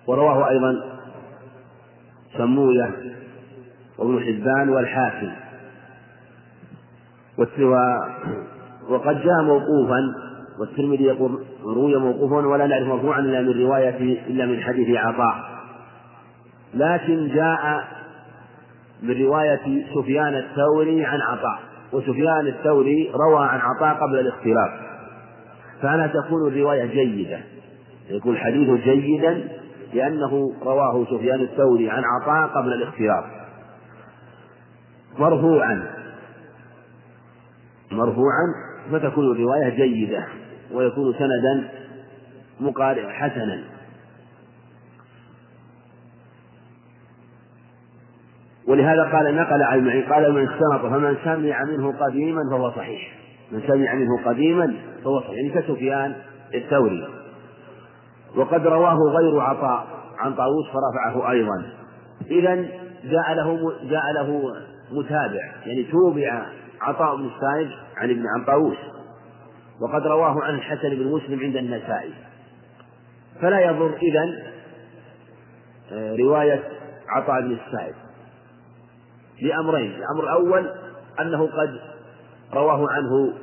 ورواه 0.08 0.50
أيضا 0.50 1.00
سموية 2.38 2.92
وابن 3.98 4.20
حبان 4.20 4.70
والحاكم. 4.70 5.32
وقد 8.90 9.22
جاء 9.22 9.44
موقوفا 9.44 10.00
والترمذي 10.60 11.04
يقول 11.04 11.46
روي 11.64 11.96
موقوفا 11.96 12.48
ولا 12.48 12.68
نعرف 12.68 12.88
مرفوعا 12.88 13.20
إلا 13.20 13.42
من 13.42 13.64
رواية 13.64 14.28
إلا 14.28 14.46
من 14.46 14.64
حديث 14.64 14.98
عطاء. 14.98 15.36
لكن 16.74 17.28
جاء 17.28 17.88
من 19.02 19.22
رواية 19.26 19.86
سفيان 19.96 20.34
الثوري 20.36 21.06
عن 21.06 21.20
عطاء. 21.22 21.71
وسفيان 21.94 22.48
الثوري 22.48 23.12
روى 23.14 23.48
عن 23.48 23.60
عطاء 23.60 23.96
قبل 23.96 24.20
الاختلاف. 24.20 24.70
فأنا 25.82 26.08
تكون 26.08 26.48
الرواية 26.48 26.86
جيدة. 26.86 27.40
يكون 28.10 28.34
الحديث 28.34 28.84
جيدا 28.84 29.48
لأنه 29.94 30.54
رواه 30.64 31.06
سفيان 31.06 31.42
الثوري 31.42 31.90
عن 31.90 32.04
عطاء 32.04 32.48
قبل 32.48 32.74
الاختلاف. 32.74 33.26
مرفوعا. 35.20 35.84
مرفوعا 37.92 38.54
فتكون 38.92 39.32
الرواية 39.32 39.70
جيدة 39.70 40.28
ويكون 40.74 41.14
سندا 41.14 41.70
مقارئ 42.60 43.08
حسنا. 43.10 43.64
ولهذا 48.72 49.04
قال 49.04 49.36
نقل 49.36 49.64
عن 49.64 49.80
المعين 49.80 50.14
قال 50.14 50.34
من 50.34 50.50
استنط 50.50 50.82
فمن 50.82 51.18
سمع 51.24 51.64
منه 51.64 51.94
قديما 52.06 52.42
فهو 52.52 52.72
صحيح. 52.72 53.14
من 53.52 53.62
سمع 53.68 53.94
منه 53.94 54.24
قديما 54.26 54.76
فهو 55.04 55.20
صحيح. 55.20 55.34
يعني 55.34 55.50
كسفيان 55.50 56.16
الثوري. 56.54 57.08
وقد 58.36 58.68
رواه 58.68 58.98
غير 59.18 59.40
عطاء 59.40 59.88
عن 60.20 60.34
طاووس 60.34 60.66
فرفعه 60.68 61.32
أيضا. 61.32 61.66
إذا 62.32 62.56
جاء 63.04 63.34
له 63.34 63.74
جاء 63.84 64.04
له 64.16 64.54
متابع. 64.92 65.52
يعني 65.66 65.84
توبع 65.84 66.46
عطاء 66.82 67.16
بن 67.16 67.26
السائب 67.26 67.70
عن 67.98 68.10
ابن 68.10 68.24
عن 68.36 68.46
طاووس. 68.46 68.78
وقد 69.82 70.08
رواه 70.08 70.44
عن 70.44 70.56
الحسن 70.56 70.90
بن 70.90 71.12
مسلم 71.12 71.40
عند 71.40 71.56
النسائي. 71.56 72.14
فلا 73.42 73.60
يضر 73.60 73.94
إذا 74.02 74.52
آه، 75.94 76.16
رواية 76.16 76.64
عطاء 77.10 77.42
بن 77.42 77.52
السائب 77.52 77.96
لأمرين 79.42 79.92
الأمر 79.92 80.24
الأول 80.24 80.70
أنه 81.22 81.48
قد 81.48 81.80
رواه 82.54 82.92
عنه 82.92 83.34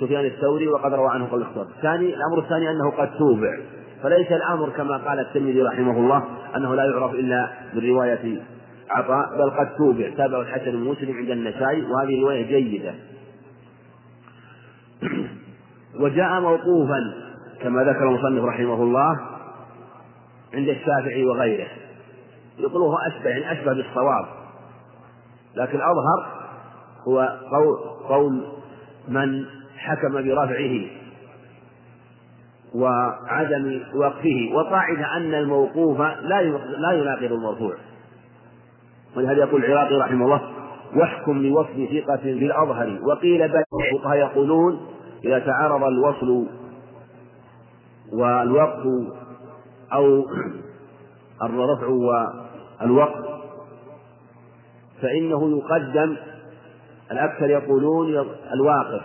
سفيان 0.00 0.24
الثوري 0.24 0.68
وقد 0.68 0.94
روى 0.94 1.10
عنه 1.10 1.26
قبل 1.26 1.42
الاختيار 1.42 1.66
الثاني 1.76 2.14
الأمر 2.14 2.38
الثاني 2.38 2.70
أنه 2.70 2.90
قد 2.90 3.18
توبع. 3.18 3.58
فليس 4.02 4.32
الأمر 4.32 4.70
كما 4.70 4.96
قال 4.96 5.20
الترمذي 5.20 5.62
رحمه 5.62 5.98
الله 5.98 6.24
أنه 6.56 6.74
لا 6.74 6.84
يعرف 6.84 7.14
إلا 7.14 7.50
من 7.74 7.90
رواية 7.90 8.42
عطاء 8.90 9.38
بل 9.38 9.50
قد 9.50 9.76
توبع. 9.76 10.10
تابعه 10.16 10.40
الحسن 10.40 10.70
بن 10.70 10.78
مسلم 10.78 11.16
عند 11.16 11.30
النسائي 11.30 11.82
وهذه 11.82 12.22
رواية 12.22 12.46
جيدة. 12.46 12.94
وجاء 16.00 16.40
موقوفا 16.40 17.14
كما 17.62 17.82
ذكر 17.82 18.08
المصنف 18.08 18.44
رحمه 18.44 18.82
الله 18.82 19.20
عند 20.54 20.68
الشافعي 20.68 21.24
وغيره. 21.24 21.66
يقولوه 22.58 22.96
أشبه 23.06 23.30
يعني 23.30 23.52
أشبه 23.52 23.72
بالصواب. 23.72 24.43
لكن 25.56 25.80
أظهر 25.80 26.26
هو 27.08 27.38
قول, 28.08 28.42
من 29.08 29.44
حكم 29.76 30.12
برفعه 30.12 30.80
وعدم 32.74 33.80
وقفه 33.94 34.50
وقاعدة 34.54 35.16
أن 35.16 35.34
الموقوف 35.34 36.00
لا 36.00 36.42
لا 36.78 36.92
يناقض 36.92 37.32
المرفوع. 37.32 37.74
ولهذا 39.16 39.38
يقول 39.38 39.64
العراقي 39.64 39.94
رحمه 39.94 40.24
الله 40.24 40.40
واحكم 40.96 41.42
لوصف 41.42 41.90
ثقة 41.90 42.16
في 42.16 42.46
الأظهر. 42.46 42.98
وقيل 43.02 43.48
بل 43.48 43.64
الفقهاء 43.92 44.16
يقولون 44.18 44.80
إذا 45.24 45.38
تعارض 45.38 45.84
الوصل 45.84 46.46
والوقف 48.12 48.86
أو 49.92 50.24
الرفع 51.46 51.86
والوقف 51.86 53.23
فإنه 55.04 55.58
يقدم 55.58 56.16
الأكثر 57.12 57.50
يقولون 57.50 58.08
الواقف 58.54 59.02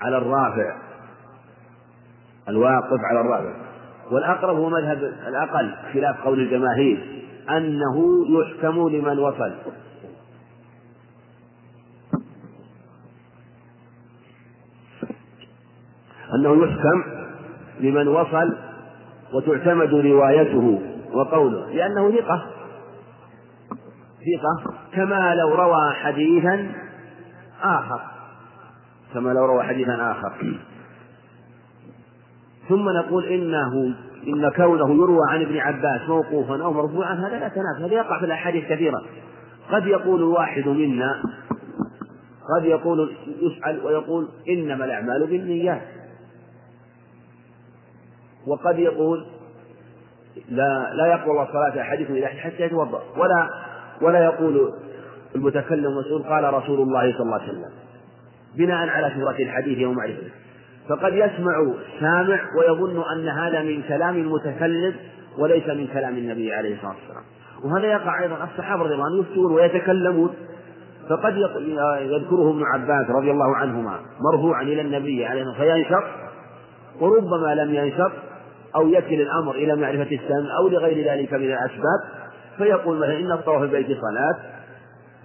على 0.00 0.18
الرافع. 0.18 0.76
الواقف 2.48 2.98
على 3.10 3.20
الرافع. 3.20 3.56
والأقرب 4.10 4.56
هو 4.56 4.68
مذهب 4.68 4.98
الأقل 5.28 5.74
خلاف 5.92 6.20
قول 6.24 6.40
الجماهير 6.40 7.24
أنه 7.50 8.26
يحكم 8.28 8.88
لمن 8.88 9.18
وصل. 9.18 9.52
أنه 16.34 16.64
يحكم 16.64 17.04
لمن 17.80 18.08
وصل 18.08 18.56
وتعتمد 19.34 19.94
روايته 19.94 20.80
وقوله 21.12 21.70
لأنه 21.70 22.10
ثقة. 22.10 22.51
ثقة 24.22 24.74
كما 24.92 25.34
لو 25.34 25.54
روى 25.54 25.94
حديثا 25.94 26.72
آخر. 27.62 28.00
كما 29.14 29.30
لو 29.30 29.46
روى 29.46 29.62
حديثا 29.62 30.10
آخر. 30.10 30.58
ثم 32.68 32.88
نقول 32.88 33.24
إنه 33.24 33.94
إن 34.26 34.50
كونه 34.50 34.94
يروى 34.94 35.20
عن 35.28 35.42
ابن 35.42 35.58
عباس 35.58 36.08
موقوفا 36.08 36.62
أو 36.64 36.72
مرفوعا 36.72 37.14
هذا 37.14 37.38
لا 37.38 37.48
تنافي 37.48 37.84
هذا 37.84 37.94
يقع 37.94 38.18
في 38.18 38.24
الأحاديث 38.24 38.64
كثيرا. 38.64 39.02
قد 39.70 39.86
يقول 39.86 40.20
الواحد 40.20 40.68
منا 40.68 41.22
قد 42.56 42.64
يقول 42.64 43.16
يسأل 43.40 43.84
ويقول 43.84 44.28
إنما 44.48 44.84
الأعمال 44.84 45.26
بالنيات. 45.26 45.82
وقد 48.46 48.78
يقول 48.78 49.26
لا 50.48 50.94
لا 50.94 51.06
يقبل 51.06 51.30
الله 51.30 51.48
صلاة 51.52 51.80
أحدكم 51.80 52.14
إلى 52.14 52.26
حتى 52.26 52.62
يتوضأ. 52.62 53.02
ولا 53.16 53.48
ولا 54.02 54.24
يقول 54.24 54.72
المتكلم 55.34 55.86
المسؤول 55.86 56.22
قال 56.22 56.54
رسول 56.54 56.80
الله 56.80 57.12
صلى 57.12 57.22
الله 57.22 57.40
عليه 57.40 57.52
وسلم 57.52 57.70
بناء 58.56 58.88
على 58.88 59.10
شهرة 59.10 59.42
الحديث 59.42 59.88
ومعرفته 59.88 60.30
فقد 60.88 61.14
يسمع 61.14 61.72
سامع 62.00 62.40
ويظن 62.58 63.02
أن 63.16 63.28
هذا 63.28 63.62
من 63.62 63.82
كلام 63.82 64.16
المتكلم 64.16 64.94
وليس 65.38 65.68
من 65.68 65.86
كلام 65.86 66.16
النبي 66.16 66.52
عليه 66.52 66.74
الصلاة 66.74 66.94
والسلام. 66.94 67.24
وهذا 67.64 67.86
يقع 67.86 68.22
أيضا 68.22 68.48
الصحابة 68.52 68.82
رضي 68.82 68.94
الله 68.94 69.04
عنهم 69.04 69.20
يفتون 69.20 69.52
ويتكلمون. 69.52 70.30
فقد 71.08 71.36
يذكره 72.00 72.50
ابن 72.50 72.62
عباس 72.74 73.10
رضي 73.10 73.30
الله 73.30 73.56
عنهما 73.56 73.98
مرفوعا 74.32 74.62
إلى 74.62 74.80
النبي 74.80 75.26
عليه 75.26 75.42
الصلاة 75.42 75.74
والسلام 75.74 76.02
وربما 77.00 77.54
لم 77.54 77.74
ينشط 77.74 78.12
أو 78.76 78.88
يكل 78.88 79.20
الأمر 79.20 79.54
إلى 79.54 79.76
معرفة 79.76 80.16
السمع 80.16 80.56
أو 80.58 80.68
لغير 80.68 81.12
ذلك 81.12 81.32
من 81.32 81.44
الأسباب. 81.44 82.00
فيقول 82.62 82.98
مثلا 82.98 83.18
إن 83.18 83.32
الطواف 83.32 83.62
البيت 83.62 83.86
صلاة 83.86 84.38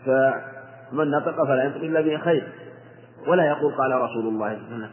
فمن 0.06 1.12
نطق 1.12 1.44
فلا 1.44 1.64
ينطق 1.64 1.82
إلا 1.82 2.02
بخير 2.02 2.48
ولا 3.28 3.46
يقول 3.48 3.74
قال 3.74 3.92
رسول 3.92 4.28
الله 4.28 4.28
صلى 4.28 4.36
الله 4.36 4.46
عليه 4.46 4.58
وسلم. 4.58 4.90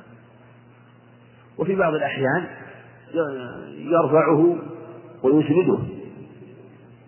وفي 1.59 1.75
بعض 1.75 1.95
الأحيان 1.95 2.47
يرفعه 3.69 4.57
ويسنده 5.23 5.79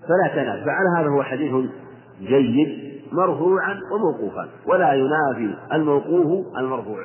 فلا 0.02 0.28
تنافى 0.34 0.64
فعلى 0.64 0.88
هذا 0.98 1.08
هو 1.08 1.22
حديث 1.22 1.52
جيد 2.20 2.86
مرفوعا 3.12 3.80
وموقوفا. 3.92 4.48
ولا 4.66 4.92
ينافي 4.92 5.54
الموقوف 5.72 6.56
المرفوع. 6.58 7.04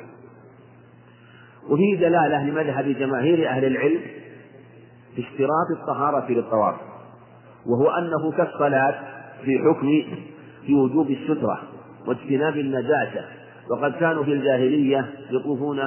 وفيه 1.68 2.00
دلالة 2.00 2.44
لمذهب 2.44 2.84
جماهير 2.84 3.48
أهل 3.48 3.64
العلم 3.64 4.00
في 5.16 5.22
اشتراط 5.22 5.80
الطهارة 5.80 6.32
للطواف. 6.32 6.74
وهو 7.66 7.90
أنه 7.90 8.30
كالصلاة 8.30 8.94
في 9.44 9.58
حكم 9.58 10.02
في 10.66 10.74
وجوب 10.74 11.10
السترة 11.10 11.62
واجتناب 12.06 12.56
النجاسة. 12.56 13.24
وقد 13.70 13.92
كانوا 13.92 14.24
في 14.24 14.32
الجاهلية 14.32 15.10
يطوفون 15.30 15.80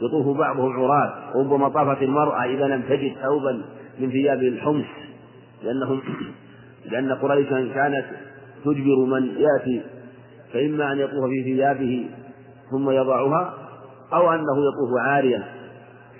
يطوف 0.00 0.38
بعضهم 0.38 0.72
عراة 0.72 1.12
وربما 1.34 1.68
طافت 1.68 2.02
المرأة 2.02 2.44
إذا 2.44 2.66
لم 2.66 2.82
تجد 2.82 3.12
ثوبا 3.22 3.62
من 4.00 4.10
ثياب 4.10 4.42
الحمص. 4.42 4.86
لأنهم 5.62 6.00
لأن 6.90 7.12
قريشا 7.12 7.68
كانت 7.74 8.04
تجبر 8.64 9.04
من 9.04 9.26
يأتي 9.26 9.82
فإما 10.52 10.92
أن 10.92 10.98
يطوف 10.98 11.24
في 11.30 11.42
ثيابه 11.44 12.06
ثم 12.70 12.90
يضعها 12.90 13.54
أو 14.12 14.32
أنه 14.32 14.56
يطوف 14.58 15.00
عاريا. 15.00 15.44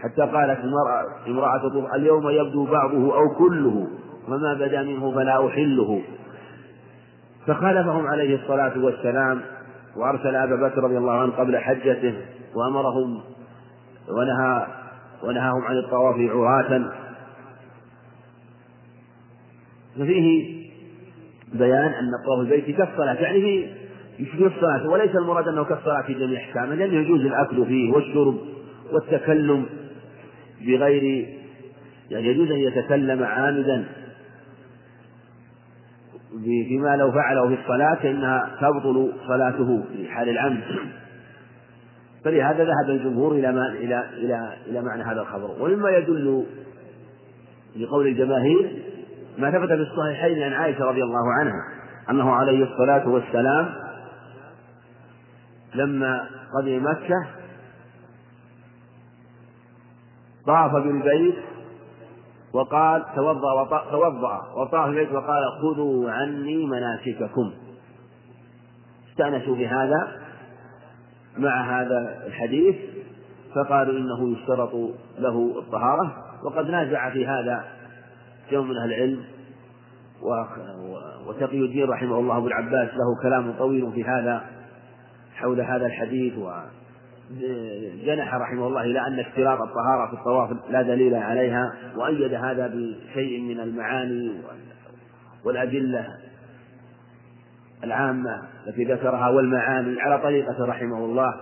حتى 0.02 0.22
قالت 0.22 0.64
المرأة 0.64 1.04
امرأة 1.28 1.58
تطوف 1.58 1.94
اليوم 1.94 2.28
يبدو 2.28 2.64
بعضه 2.64 3.16
أو 3.16 3.34
كله 3.38 3.88
وما 4.28 4.54
بدا 4.54 4.82
منه 4.82 5.14
فلا 5.14 5.48
أحله. 5.48 6.02
فخالفهم 7.46 8.06
عليه 8.06 8.42
الصلاة 8.42 8.78
والسلام 8.78 9.40
وأرسل 9.96 10.36
أبا 10.36 10.68
بكر 10.68 10.84
رضي 10.84 10.98
الله 10.98 11.12
عنه 11.12 11.32
قبل 11.32 11.58
حجته 11.58 12.14
وأمرهم 12.54 13.20
ونهى 14.08 14.66
ونهاهم 15.22 15.62
عن 15.62 15.76
الطواف 15.76 16.16
عراة. 16.30 16.92
ففيه 19.96 20.60
بيان 21.54 21.92
أن 21.92 22.14
الطواف 22.20 22.40
البيت 22.40 22.76
كالصلاة 22.76 23.14
يعني 23.14 23.40
في 23.40 24.22
يشبه 24.22 24.46
الصلاة 24.46 24.88
وليس 24.88 25.16
المراد 25.16 25.48
أنه 25.48 25.64
كالصلاة 25.64 26.02
في 26.02 26.14
جميع 26.14 26.40
أحكامه 26.40 26.74
لأنه 26.74 26.94
يجوز 26.94 27.20
الأكل 27.20 27.66
فيه 27.66 27.92
والشرب 27.92 28.38
والتكلم 28.92 29.66
بغير 30.60 31.28
يعني 32.10 32.26
يجوز 32.26 32.50
أن 32.50 32.58
يتكلم 32.58 33.22
عامدا 33.22 33.84
فيما 36.38 36.96
لو 36.96 37.12
فعله 37.12 37.48
في 37.48 37.62
الصلاة 37.62 37.94
فإنها 37.94 38.50
تبطل 38.60 39.12
صلاته 39.26 39.82
في 39.92 40.08
حال 40.08 40.28
العمد 40.28 40.62
فلهذا 42.24 42.64
ذهب 42.64 42.90
الجمهور 42.90 43.32
إلى 43.32 43.52
ما 43.52 43.68
إلى 43.68 44.04
إلى 44.12 44.52
إلى 44.66 44.82
معنى 44.82 45.02
هذا 45.02 45.20
الخبر. 45.20 45.50
ومما 45.60 45.90
يدل 45.90 46.46
لقول 47.76 48.06
الجماهير 48.06 48.82
ما 49.38 49.50
ثبت 49.50 49.68
في 49.68 49.82
الصحيحين 49.82 50.42
عن 50.42 50.52
عائشة 50.52 50.84
رضي 50.84 51.02
الله 51.02 51.32
عنها 51.40 51.62
أنه 52.10 52.30
عليه 52.30 52.64
الصلاة 52.64 53.08
والسلام 53.08 53.68
لما 55.74 56.26
قدم 56.54 56.84
مكة 56.84 57.26
طاف 60.46 60.72
بالبيت 60.72 61.34
وقال 62.52 63.04
توضأ 63.16 63.82
توضأ 63.90 64.52
وطاف 64.56 64.88
البيت 64.88 65.12
وقال 65.12 65.42
خذوا 65.62 66.10
عني 66.10 66.66
مناسككم. 66.66 67.52
استأنسوا 69.10 69.56
بهذا 69.56 70.08
مع 71.38 71.80
هذا 71.80 72.26
الحديث 72.26 72.76
فقالوا 73.54 73.98
إنه 73.98 74.32
يشترط 74.32 74.74
له 75.18 75.54
الطهارة. 75.58 76.30
وقد 76.44 76.70
نازع 76.70 77.10
في 77.10 77.26
هذا 77.26 77.64
جمع 78.50 78.62
من 78.62 78.76
أهل 78.76 78.92
العلم 78.92 79.24
وتقي 81.26 81.58
الدين 81.58 81.88
رحمه 81.88 82.18
الله 82.18 82.36
أبو 82.36 82.46
العباس 82.46 82.88
له 82.88 83.22
كلام 83.22 83.52
طويل 83.58 83.92
في 83.92 84.04
هذا 84.04 84.44
حول 85.34 85.60
هذا 85.60 85.86
الحديث 85.86 86.38
وجنح 87.30 88.34
رحمه 88.34 88.66
الله 88.66 88.82
إلى 88.82 89.06
أن 89.06 89.18
اشتراط 89.18 89.60
الطهارة 89.60 90.06
في 90.06 90.12
الطواف 90.12 90.50
لا 90.70 90.82
دليل 90.82 91.14
عليها 91.14 91.72
وأيد 91.96 92.34
هذا 92.34 92.66
بشيء 92.66 93.40
من 93.40 93.60
المعاني 93.60 94.32
والأدلة 95.44 96.16
العامة 97.84 98.42
التي 98.66 98.84
ذكرها 98.84 99.28
والمعاني 99.28 100.00
على 100.00 100.18
طريقة 100.18 100.64
رحمه 100.64 100.98
الله. 100.98 101.34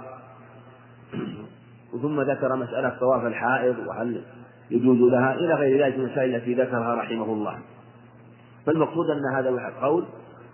ثم 2.03 2.20
ذكر 2.20 2.57
مسألة 2.57 2.88
طواف 3.01 3.27
الحائض 3.27 3.79
وهل 3.87 4.22
يجوز 4.70 5.12
لها 5.12 5.35
إلى 5.35 5.55
غير 5.55 5.85
ذلك 5.85 5.94
المسائل 5.94 6.35
التي 6.35 6.55
ذكرها 6.55 6.94
رحمه 6.94 7.24
الله. 7.24 7.59
فالمقصود 8.66 9.11
أن 9.11 9.37
هذا 9.37 9.72
قول 9.81 10.05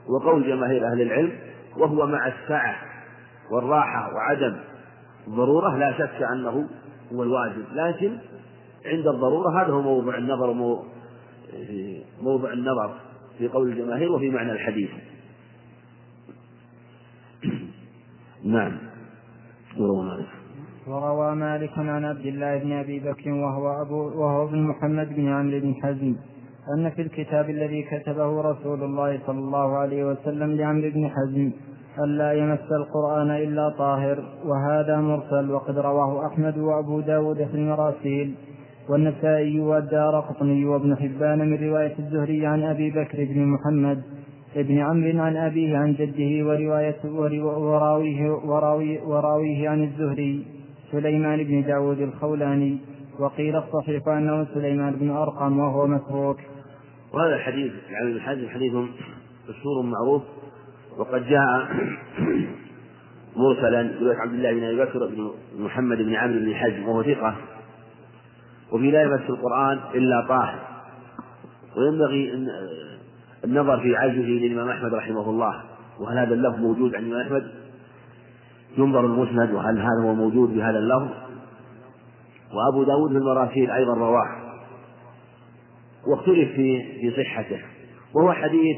وقول 0.08 0.46
جماهير 0.46 0.86
أهل 0.86 1.02
العلم 1.02 1.32
وهو 1.76 2.06
مع 2.06 2.26
السعة 2.26 2.76
والراحة 3.50 4.14
وعدم 4.14 4.56
الضرورة 5.26 5.76
لا 5.76 5.92
شك 5.98 6.22
أنه 6.32 6.68
هو 7.12 7.22
الواجب. 7.22 7.64
لكن 7.72 8.18
عند 8.86 9.06
الضرورة 9.06 9.62
هذا 9.62 9.72
هو 9.72 9.82
موضع 9.82 10.18
النظر 10.18 10.52
موضع 12.22 12.52
النظر 12.52 12.94
في 13.38 13.48
قول 13.48 13.68
الجماهير 13.68 14.12
وفي 14.12 14.30
معنى 14.30 14.52
الحديث. 14.52 14.90
نعم. 18.54 18.78
وروى 19.78 20.04
مالك. 20.04 20.44
وروى 20.86 21.34
مالك 21.34 21.78
عن 21.78 22.04
عبد 22.04 22.26
الله 22.26 22.58
بن 22.58 22.72
أبي 22.72 23.00
بكر 23.00 23.30
وهو 23.30 23.82
ابو 23.82 23.96
وهو 24.20 24.44
ابن 24.44 24.62
محمد 24.62 25.08
بن 25.14 25.28
عمرو 25.28 25.60
بن 25.60 25.74
حزم 25.82 26.16
أن 26.76 26.90
في 26.90 27.02
الكتاب 27.02 27.50
الذي 27.50 27.82
كتبه 27.82 28.40
رسول 28.40 28.82
الله 28.82 29.20
صلى 29.26 29.38
الله 29.38 29.76
عليه 29.76 30.04
وسلم 30.04 30.56
لعمرو 30.56 30.90
بن 30.90 31.10
حزم 31.10 31.52
ألا 31.98 32.32
يمس 32.32 32.72
القرآن 32.72 33.30
إلا 33.30 33.68
طاهر 33.68 34.24
وهذا 34.44 34.96
مرسل 34.96 35.50
وقد 35.50 35.78
رواه 35.78 36.26
أحمد 36.26 36.58
وأبو 36.58 37.00
داود 37.00 37.36
في 37.36 37.54
المراسيل 37.54 38.34
والنسائي 38.88 39.60
والدار 39.60 40.20
قطني 40.20 40.64
وابن 40.64 40.96
حبان 40.96 41.38
من 41.38 41.68
رواية 41.68 41.94
الزهري 41.98 42.46
عن 42.46 42.62
أبي 42.62 42.90
بكر 42.90 43.24
بن 43.24 43.46
محمد 43.46 44.02
ابن 44.56 44.78
عمرو 44.78 45.22
عن 45.22 45.36
أبيه 45.36 45.76
عن 45.76 45.92
جده 45.92 46.46
ورواية 46.46 46.96
وراويه, 47.04 48.30
وراويه, 48.30 49.02
وراويه 49.02 49.68
عن 49.68 49.84
الزهري 49.84 50.46
سليمان 50.92 51.44
بن 51.44 51.62
داود 51.62 52.00
الخولاني 52.00 52.78
وقيل 53.18 53.56
الصحيح 53.56 54.08
أنه 54.08 54.46
سليمان 54.54 54.96
بن 54.96 55.10
أرقم 55.10 55.58
وهو 55.58 55.86
مسروق. 55.86 56.36
وهذا 57.14 57.34
الحديث 57.34 57.72
عن 57.90 58.06
الحديث 58.06 58.48
حديث 58.48 58.72
مشهور 59.48 59.82
معروف 59.82 60.22
وقد 60.98 61.26
جاء 61.28 61.68
مرسلا 63.36 63.94
رواية 64.00 64.16
عبد 64.16 64.34
الله 64.34 64.52
بن 64.52 64.64
أبي 64.64 64.76
بكر 64.76 65.06
بن 65.06 65.30
محمد 65.58 65.98
بن 65.98 66.14
عمرو 66.14 66.38
بن 66.38 66.54
حزم 66.54 66.88
وهو 66.88 67.02
ثقة. 67.02 67.36
وفي 68.72 68.90
لا 68.90 69.02
يمس 69.02 69.30
القرآن 69.30 69.80
إلا 69.94 70.26
طاهر. 70.28 70.58
وينبغي 71.76 72.34
أن 72.34 72.48
النظر 73.44 73.80
في 73.80 73.96
عجزه 73.96 74.18
للإمام 74.18 74.68
أحمد 74.68 74.94
رحمه 74.94 75.30
الله. 75.30 75.62
وهل 76.00 76.18
هذا 76.18 76.34
اللفظ 76.34 76.58
موجود 76.58 76.94
عند 76.94 77.04
الإمام 77.04 77.26
أحمد؟ 77.26 77.50
ينظر 78.78 79.06
المسند 79.06 79.54
وهل 79.54 79.78
هذا 79.78 80.02
هو 80.02 80.14
موجود 80.14 80.54
بهذا 80.54 80.78
اللفظ؟ 80.78 81.08
وأبو 82.52 82.84
داود 82.84 83.10
في 83.10 83.18
المراسيل 83.18 83.70
أيضا 83.70 83.94
رواه. 83.94 84.28
واختلف 86.06 86.52
في 86.52 86.82
في 87.00 87.22
صحته. 87.22 87.60
وهو 88.14 88.32
حديث 88.32 88.76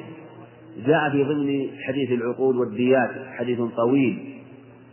جاء 0.77 1.11
في 1.11 1.25
ضمن 1.25 1.69
حديث 1.87 2.11
العقود 2.11 2.57
والديات 2.57 3.11
حديث 3.39 3.61
طويل 3.77 4.43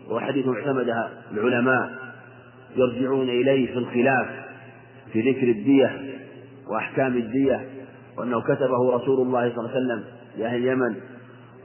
وحديث 0.10 0.48
اعتمده 0.48 1.10
العلماء 1.32 1.91
يرجعون 2.76 3.30
إليه 3.30 3.74
في 3.74 3.78
الخلاف 3.78 4.28
في 5.13 5.32
ذكر 5.32 5.48
الدية 5.48 6.02
وأحكام 6.67 7.17
الدية 7.17 7.67
وأنه 8.17 8.41
كتبه 8.41 8.96
رسول 8.96 9.28
الله 9.28 9.50
صلى 9.50 9.60
الله 9.60 9.69
عليه 9.69 9.80
وسلم 9.80 10.04
لأهل 10.38 10.56
اليمن 10.56 10.96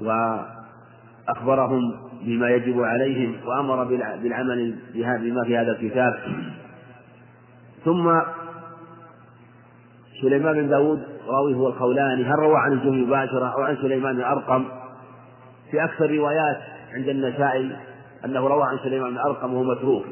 وأخبرهم 0.01 1.81
بما 2.23 2.51
يجب 2.51 2.81
عليهم 2.81 3.37
وأمر 3.47 3.85
بالعمل 4.23 4.75
بما 4.95 5.45
في 5.47 5.57
هذا 5.57 5.73
الكتاب. 5.73 6.15
ثم 7.85 8.21
سليمان 10.23 10.55
بن 10.55 10.69
داود 10.69 11.03
راوي 11.29 11.55
هو 11.55 11.69
الخولاني. 11.69 12.25
هل 12.25 12.39
روى 12.39 12.57
عن 12.57 12.73
الجمهور 12.73 13.07
مباشرة 13.07 13.55
أو 13.55 13.63
عن 13.63 13.77
سليمان 13.77 14.17
بن 14.17 14.23
أرقم؟ 14.23 14.65
في 15.71 15.85
أكثر 15.85 16.11
روايات 16.11 16.61
عند 16.95 17.09
النسائي 17.09 17.77
أنه 18.25 18.49
روى 18.49 18.63
عن 18.63 18.79
سليمان 18.85 19.11
بن 19.11 19.19
أرقم 19.19 19.55
وهو 19.55 19.65
متروك. 19.65 20.05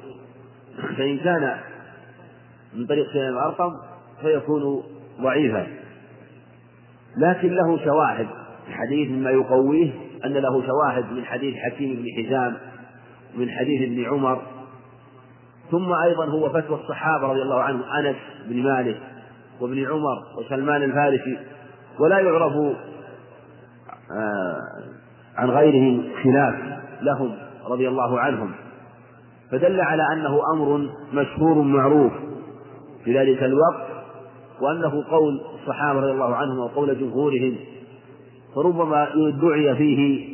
فإن 0.97 1.19
كان 1.19 1.57
من 2.75 2.87
طريق 2.87 3.13
سليمان 3.13 3.33
بن 3.33 3.39
أرقم 3.39 3.73
فيكون 4.21 4.83
ضعيفا. 5.21 5.67
لكن 7.17 7.55
له 7.55 7.85
شواهد 7.85 8.27
الحديث 8.69 9.11
مما 9.11 9.31
يقويه 9.31 9.91
أن 10.25 10.33
له 10.33 10.67
شواهد 10.67 11.13
من 11.13 11.25
حديث 11.25 11.55
حكيم 11.57 11.97
بن 11.97 12.25
حزام 12.25 12.57
من 13.37 13.51
حديث 13.51 13.83
ابن 13.83 14.05
عمر. 14.05 14.43
ثم 15.71 15.93
أيضا 15.93 16.25
هو 16.25 16.49
فتوى 16.49 16.81
الصحابة 16.81 17.27
رضي 17.27 17.43
الله 17.43 17.61
عنهم 17.61 17.83
أنس 17.83 18.17
بن 18.49 18.63
مالك 18.63 19.01
وابن 19.61 19.87
عمر 19.87 20.23
وسلمان 20.39 20.83
الفارسي 20.83 21.39
ولا 22.01 22.19
يعرف 22.19 22.53
آه، 24.13 24.61
عن 25.37 25.51
غيرهم 25.51 26.05
خلاف 26.23 26.55
لهم 27.03 27.37
رضي 27.69 27.89
الله 27.89 28.21
عنهم 28.21 28.53
فدل 29.53 29.81
على 29.81 30.03
أنه 30.13 30.41
أمر 30.55 30.89
مشهور 31.13 31.63
معروف 31.63 32.13
في 33.05 33.19
ذلك 33.19 33.43
الوقت 33.43 33.87
وأنه 34.61 35.05
قول 35.11 35.41
الصحابة 35.55 36.01
رضي 36.01 36.13
الله 36.13 36.37
عنهم 36.37 36.59
وقول 36.59 37.01
جمهورهم 37.01 37.57
فربما 38.55 39.09
دعي 39.43 39.77
فيه 39.77 40.29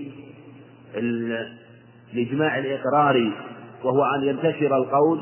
الإجماع 2.14 2.58
الإقراري 2.58 3.32
وهو 3.84 4.04
أن 4.04 4.24
ينتشر 4.24 4.76
القول 4.76 5.20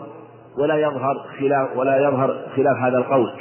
ولا 0.59 0.77
يظهر 0.77 1.27
خلاف 1.41 1.77
ولا 1.77 2.09
يظهر 2.09 2.47
خلاف 2.57 2.77
هذا 2.77 2.99
القول. 2.99 3.33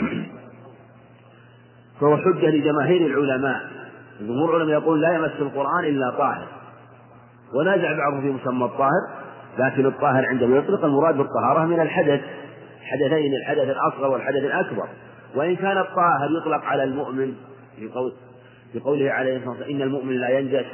فهو 2.01 2.17
حجة 2.17 2.49
لجماهير 2.49 3.05
العلماء. 3.05 3.61
جمهور 4.21 4.55
العلماء 4.55 4.81
يقول 4.81 5.01
لا 5.01 5.15
يمس 5.15 5.31
القرآن 5.39 5.85
إلا 5.85 6.09
طاهر. 6.17 6.47
ونازع 7.53 7.97
بعضهم 7.97 8.21
في 8.21 8.31
مسمى 8.31 8.65
الطاهر 8.65 9.07
لكن 9.59 9.85
الطاهر 9.85 10.25
عندما 10.25 10.57
يطلق 10.57 10.85
المراد 10.85 11.17
بالطهارة 11.17 11.65
من 11.65 11.79
الحدث. 11.79 12.21
حدثين 12.81 13.33
الحدث 13.41 13.69
الأصغر 13.69 14.11
والحدث 14.11 14.43
الأكبر. 14.43 14.87
وإن 15.35 15.55
كان 15.55 15.77
الطاهر 15.77 16.29
يطلق 16.41 16.65
على 16.65 16.83
المؤمن 16.83 17.33
في 17.75 17.87
قول 17.87 18.13
في 18.73 18.79
قوله 18.79 19.11
عليه 19.11 19.37
الصلاة 19.37 19.49
والسلام 19.49 19.75
إن 19.75 19.81
المؤمن 19.81 20.13
لا 20.13 20.29
ينجس. 20.29 20.65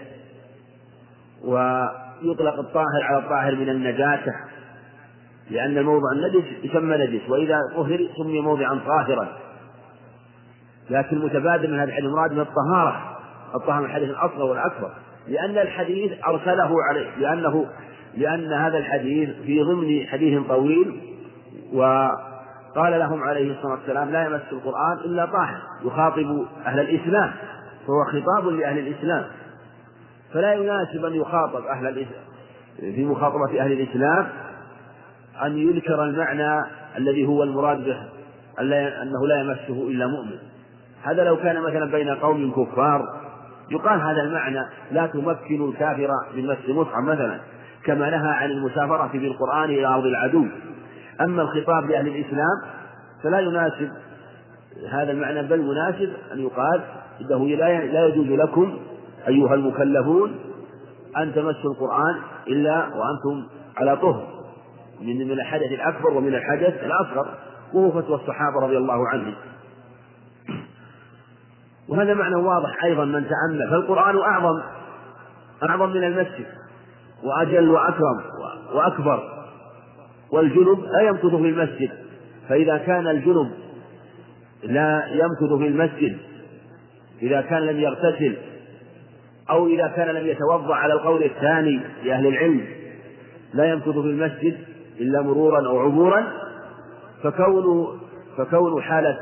ويطلق 1.44 2.60
الطاهر 2.60 3.04
على 3.04 3.18
الطاهر 3.18 3.56
من 3.56 3.70
النجاسة 3.70 4.34
لأن 5.50 5.78
الموضع 5.78 6.12
النجس 6.16 6.44
يسمى 6.64 6.98
نجس. 6.98 7.30
وإذا 7.30 7.60
طهر 7.76 8.00
سمي 8.18 8.42
موضعا 8.42 8.80
طاهرا. 8.88 9.45
لكن 10.90 11.20
متبادل 11.20 11.72
من 11.72 11.80
هذا 11.80 11.90
الحديث 11.90 12.10
مراد 12.10 12.32
من 12.32 12.40
الطهارة. 12.40 13.18
الطهارة 13.56 13.80
من 13.80 13.86
الحديث 13.86 14.10
الأصغر 14.10 14.44
والأكبر. 14.44 14.92
لأن 15.28 15.58
الحديث 15.58 16.12
أرسله 16.28 16.84
عليه 16.90 17.16
لأنه 17.18 17.66
لأن 18.18 18.54
هذا 18.54 18.78
الحديث 18.78 19.30
في 19.46 19.64
ضمن 19.64 20.08
حديث 20.08 20.48
طويل 20.48 21.02
وقال 21.74 23.00
لهم 23.00 23.24
عليه 23.24 23.52
الصلاة 23.52 23.72
والسلام 23.74 24.10
لا 24.10 24.26
يمس 24.26 24.42
القرآن 24.52 24.98
إلا 25.06 25.26
طاهر 25.26 25.62
يخاطب 25.86 26.46
أهل 26.66 26.80
الإسلام 26.80 27.32
فهو 27.88 28.06
خطاب 28.06 28.48
لأهل 28.48 28.78
الإسلام. 28.78 29.26
فلا 30.34 30.54
يناسب 30.54 31.06
أن 31.06 31.14
يخاطب 31.14 31.66
أهل 31.66 31.88
الإسلام 31.88 32.26
في 32.80 33.06
مخاطبة 33.06 33.62
أهل 33.62 33.72
الإسلام 33.72 34.28
أن 35.46 35.58
يذكر 35.58 36.04
المعنى 36.04 36.66
الذي 36.98 37.26
هو 37.26 37.44
المراد 37.44 37.86
به 37.86 37.98
أنه 39.02 39.28
لا 39.28 39.40
يمسه 39.42 39.88
إلا 39.88 40.08
مؤمن. 40.08 40.38
هذا 41.04 41.24
لو 41.24 41.38
كان 41.38 41.62
مثلا 41.62 41.92
بين 41.92 42.10
قوم 42.10 42.52
كفار 42.52 43.26
يقال 43.72 44.02
هذا 44.02 44.22
المعنى 44.22 44.66
لا 44.92 45.08
تمكن 45.08 45.70
الكافر 45.70 46.10
من 46.36 46.48
مس 46.48 46.58
المصحف 46.68 46.98
مثلا 46.98 47.40
كما 47.86 48.10
نهى 48.10 48.32
عن 48.32 48.52
المسافرة 48.52 49.10
بالقرآن 49.14 49.64
إلى 49.64 49.88
أرض 49.88 50.06
العدو. 50.06 50.46
أما 51.22 51.42
الخطاب 51.42 51.90
لأهل 51.90 52.08
الإسلام 52.08 52.62
فلا 53.24 53.40
يناسب 53.40 53.92
هذا 54.92 55.12
المعنى 55.12 55.44
بل 55.44 55.62
مناسب 55.62 56.14
أن 56.34 56.40
يقال 56.40 56.82
إنه 57.22 57.48
لا 57.48 58.06
يجوز 58.06 58.28
لكم 58.28 58.78
أيها 59.28 59.54
المكلفون 59.54 60.36
أن 61.18 61.34
تمسوا 61.34 61.72
القرآن 61.72 62.16
إلا 62.48 62.78
وأنتم 62.78 63.48
على 63.78 63.98
طهر. 63.98 64.28
من 65.02 65.32
الحدث 65.32 65.72
الأكبر 65.72 66.14
ومن 66.14 66.36
الحدث 66.36 66.84
الأصغر 66.84 67.28
وهو 67.74 67.92
فتوى 67.92 68.16
الصحابة 68.16 68.60
رضي 68.62 68.78
الله 68.78 69.08
عنهم. 69.08 69.34
وهذا 71.90 72.14
معنى 72.14 72.36
واضح 72.36 72.84
أيضا 72.84 73.06
من 73.06 73.26
تأمل. 73.30 73.70
فالقرآن 73.70 74.18
أعظم 74.18 74.62
أعظم 75.64 75.90
من 75.90 76.04
المسجد 76.04 76.46
وأجل 77.24 77.70
وأكرم 77.70 78.22
وأكبر. 78.74 79.24
والجنب 80.32 80.80
لا 80.80 81.02
يمكث 81.02 81.36
في 81.36 81.50
المسجد. 81.50 81.90
فإذا 82.50 82.78
كان 82.78 83.08
الجنب 83.08 83.52
لا 84.64 85.06
يمكث 85.12 85.54
في 85.58 85.68
المسجد 85.68 86.18
إذا 87.22 87.42
كان 87.42 87.62
لم 87.62 87.80
يغتسل 87.80 88.36
أو 89.50 89.68
إذا 89.68 89.88
كان 89.88 90.08
لم 90.08 90.28
يتوضأ 90.28 90.76
على 90.76 90.94
القول 90.94 91.24
الثاني 91.24 91.80
لأهل 92.04 92.28
العلم 92.28 92.66
لا 93.54 93.66
يمكث 93.66 93.90
في 93.90 94.08
المسجد 94.08 94.58
إلا 95.00 95.22
مرورا 95.22 95.68
أو 95.68 95.80
عبورا 95.80 96.28
فكون 97.24 97.88
فكون 98.38 98.82
حالة 98.82 99.20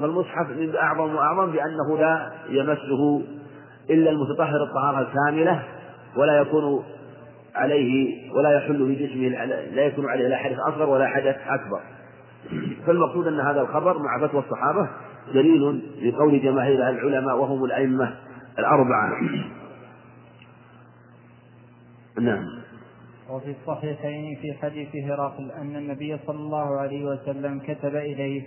فالمصحف 0.00 0.50
من 0.50 0.76
أعظم 0.76 1.14
وأعظم 1.14 1.52
بأنه 1.52 1.98
لا 1.98 2.32
يمسه 2.48 3.22
إلا 3.90 4.10
المتطهر 4.10 4.62
الطهارة 4.62 5.08
الكاملة 5.08 5.62
ولا 6.16 6.40
يكون 6.40 6.84
عليه 7.54 8.14
ولا 8.32 8.56
يحل 8.56 8.86
في 8.86 9.06
جسمه 9.06 9.28
لا 9.74 9.82
يكون 9.82 10.08
عليه 10.10 10.28
لا 10.28 10.36
حدث 10.36 10.58
أصغر 10.58 10.88
ولا 10.88 11.06
حدث 11.06 11.36
أكبر. 11.46 11.80
فالمقصود 12.86 13.26
أن 13.26 13.40
هذا 13.40 13.60
الخبر 13.60 13.98
مع 13.98 14.26
فتوى 14.26 14.40
الصحابة 14.40 14.88
دليل 15.34 15.82
لقول 16.02 16.42
جماهير 16.42 16.88
العلماء 16.88 17.36
وهم 17.36 17.64
الأئمة 17.64 18.14
الأربعة. 18.58 19.10
نعم. 22.20 22.59
وفي 23.30 23.50
الصحيحين 23.60 24.36
في 24.42 24.52
حديث 24.52 24.96
هرقل 24.96 25.50
أن 25.50 25.76
النبي 25.76 26.18
صلى 26.26 26.36
الله 26.36 26.80
عليه 26.80 27.04
وسلم 27.04 27.58
كتب 27.58 27.96
إليه 27.96 28.42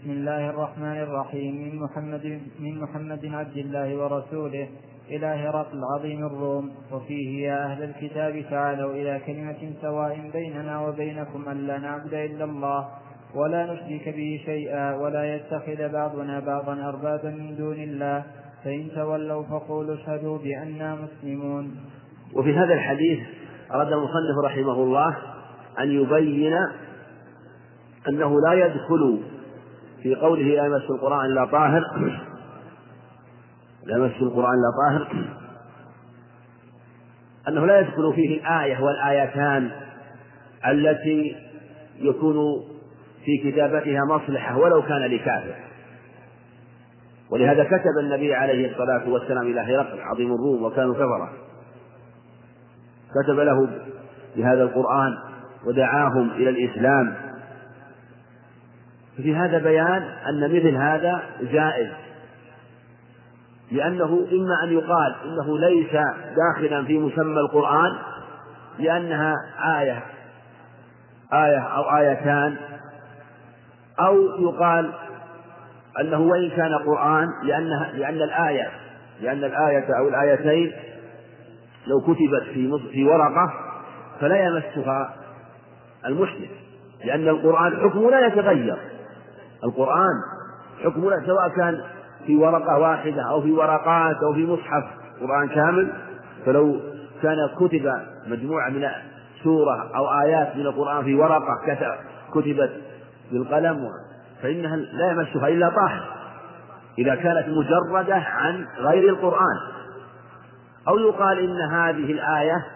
بسم 0.00 0.10
الله 0.10 0.50
الرحمن 0.50 0.96
الرحيم 0.96 1.54
من 1.54 1.76
محمد 1.78 2.40
من 2.60 2.80
محمد 2.80 3.26
عبد 3.26 3.56
الله 3.56 3.96
ورسوله 3.96 4.68
إلى 5.10 5.26
هرقل 5.26 5.80
عظيم 5.94 6.26
الروم 6.26 6.70
وفيه 6.92 7.48
يا 7.48 7.64
أهل 7.64 7.82
الكتاب 7.82 8.44
تعالوا 8.50 8.92
إلى 8.92 9.20
كلمة 9.26 9.72
سواء 9.82 10.30
بيننا 10.32 10.80
وبينكم 10.80 11.48
ألا 11.48 11.78
نعبد 11.78 12.14
إلا 12.14 12.44
الله 12.44 12.88
ولا 13.34 13.72
نشرك 13.72 14.08
به 14.08 14.40
شيئا 14.44 14.96
ولا 14.96 15.34
يتخذ 15.34 15.92
بعضنا 15.92 16.40
بعضا 16.40 16.88
أربابا 16.88 17.30
من 17.30 17.56
دون 17.56 17.82
الله 17.82 18.24
فإن 18.64 18.88
تولوا 18.94 19.42
فقولوا 19.42 19.94
اشهدوا 19.94 20.38
بأننا 20.38 20.94
مسلمون. 20.94 21.76
وفي 22.34 22.52
هذا 22.54 22.74
الحديث 22.74 23.18
أراد 23.74 23.92
المصنف 23.92 24.38
رحمه 24.44 24.72
الله 24.72 25.16
أن 25.78 25.90
يبين 25.90 26.54
أنه 28.08 28.40
لا 28.40 28.52
يدخل 28.52 29.20
في 30.02 30.14
قوله 30.14 30.42
لا 30.42 30.66
يمس 30.66 30.90
القرآن 30.90 31.26
إلا 31.26 31.44
طاهر. 31.44 31.82
لا 33.84 33.96
يمس 33.96 34.22
القرآن 34.22 34.54
إلا 34.54 34.70
طاهر. 34.82 35.24
أنه 37.48 37.66
لا 37.66 37.80
يدخل 37.80 38.12
فيه 38.14 38.40
الآية 38.40 38.80
والآيتان 38.82 39.70
التي 40.68 41.36
يكون 41.98 42.64
في 43.24 43.50
كتابتها 43.50 44.04
مصلحة 44.04 44.58
ولو 44.58 44.82
كان 44.82 45.00
لكافر. 45.00 45.54
ولهذا 47.30 47.64
كتب 47.64 47.98
النبي 48.00 48.34
عليه 48.34 48.72
الصلاة 48.72 49.08
والسلام 49.08 49.46
إلى 49.46 49.60
هرقل 49.60 50.00
عظيم 50.00 50.34
الروم 50.34 50.62
وكانوا 50.62 50.94
كفرة. 50.94 51.47
كتب 53.14 53.40
له 53.40 53.68
بهذا 54.36 54.62
القرآن 54.62 55.18
ودعاهم 55.66 56.30
إلى 56.30 56.50
الإسلام. 56.50 57.14
في 59.16 59.36
هذا 59.36 59.58
بيان 59.58 60.02
أن 60.02 60.56
مثل 60.56 60.74
هذا 60.76 61.22
جائز 61.40 61.88
لأنه 63.72 64.26
إما 64.32 64.64
أن 64.64 64.72
يقال 64.72 65.14
إنه 65.24 65.58
ليس 65.58 65.92
داخلا 66.36 66.84
في 66.84 66.98
مسمى 66.98 67.40
القرآن 67.40 67.98
لأنها 68.78 69.34
آية 69.78 70.02
آية 71.32 71.58
أو 71.58 71.96
آيتان 71.96 72.56
أو 74.00 74.16
يقال 74.38 74.92
أنه 76.00 76.20
وإن 76.20 76.50
كان 76.50 76.74
قرآن 76.74 77.28
لأنها 77.44 77.92
لأن 77.92 78.22
الآية 78.22 78.70
لأن 79.20 79.44
الآية 79.44 79.98
أو 79.98 80.08
الآيتين 80.08 80.72
لو 81.88 82.00
كتبت 82.00 82.42
في 82.54 82.78
في 82.92 83.04
ورقة 83.04 83.52
فلا 84.20 84.44
يمسها 84.44 85.14
المحدث 86.06 86.50
لأن 87.04 87.28
القرآن 87.28 87.76
حكمه 87.76 88.10
لا 88.10 88.26
يتغير. 88.26 88.76
القرآن 89.64 90.14
حكمه 90.84 91.26
سواء 91.26 91.48
كان 91.48 91.80
في 92.26 92.36
ورقة 92.36 92.78
واحدة 92.78 93.22
أو 93.30 93.42
في 93.42 93.52
ورقات 93.52 94.16
أو 94.22 94.34
في 94.34 94.46
مصحف 94.46 94.84
قرآن 95.20 95.48
كامل 95.48 95.92
فلو 96.46 96.80
كان 97.22 97.36
كتب 97.56 97.92
مجموعة 98.26 98.70
من 98.70 98.88
سورة 99.44 99.90
أو 99.96 100.20
آيات 100.20 100.56
من 100.56 100.66
القرآن 100.66 101.04
في 101.04 101.14
ورقة 101.14 101.54
كتبت 102.34 102.70
بالقلم 103.32 103.88
فإنها 104.42 104.76
لا 104.76 105.10
يمسها 105.12 105.48
إلا 105.48 105.68
طاهر 105.68 106.04
إذا 106.98 107.14
كانت 107.14 107.46
مجردة 107.48 108.16
عن 108.16 108.66
غير 108.78 109.08
القرآن. 109.08 109.58
أو 110.88 110.98
يقال 110.98 111.38
إن 111.38 111.60
هذه 111.72 112.12
الآية 112.12 112.66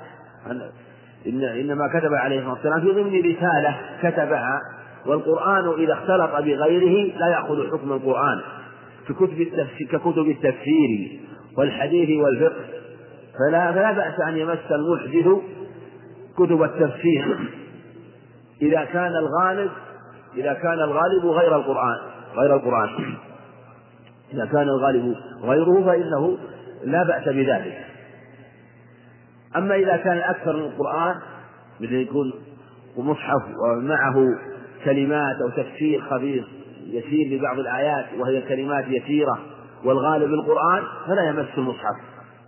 إن 1.26 1.42
إنما 1.42 1.88
كتب 1.88 2.14
عليه 2.14 2.38
الصلاة 2.38 2.54
والسلام 2.54 2.80
في 2.80 3.02
ضمن 3.02 3.34
رسالة 3.34 3.76
كتبها 4.02 4.60
والقرآن 5.06 5.72
إذا 5.78 5.92
اختلط 5.92 6.30
بغيره 6.30 7.18
لا 7.18 7.26
يأخذ 7.26 7.70
حكم 7.70 7.92
القرآن 7.92 8.40
ككتب 9.08 9.40
التفسير 9.40 9.86
ككتب 9.92 10.28
التفسير 10.28 11.20
والحديث 11.58 12.20
والفقه 12.20 12.64
فلا 13.38 13.72
فلا 13.72 13.92
بأس 13.92 14.20
أن 14.28 14.36
يمس 14.36 14.58
المحدث 14.70 15.42
كتب 16.36 16.62
التفسير. 16.62 17.38
إذا 18.62 18.84
كان 18.84 19.12
الغالب 19.16 19.70
إذا 20.36 20.52
كان 20.52 20.80
الغالب 20.80 21.26
غير 21.26 21.56
القرآن 21.56 21.98
غير 22.36 22.56
القرآن. 22.56 22.88
إذا 24.34 24.46
كان 24.46 24.68
الغالب 24.68 25.16
غيره 25.42 25.84
فإنه 25.86 26.38
لا 26.84 27.02
بأس 27.02 27.28
بذلك. 27.28 27.91
أما 29.56 29.74
إذا 29.74 29.96
كان 29.96 30.18
أكثر 30.18 30.56
من 30.56 30.62
القرآن 30.62 31.14
مثل 31.80 31.94
يكون 31.94 32.32
مصحف 32.96 33.42
ومعه 33.64 34.26
كلمات 34.84 35.36
أو 35.42 35.48
تفسير 35.48 36.02
خفيف 36.10 36.44
يسير 36.86 37.38
لبعض 37.38 37.58
الآيات 37.58 38.06
وهي 38.18 38.42
كلمات 38.42 38.84
يسيرة 38.88 39.38
والغالب 39.84 40.32
القرآن 40.32 40.82
فلا 41.06 41.28
يمس 41.28 41.48
المصحف 41.58 41.96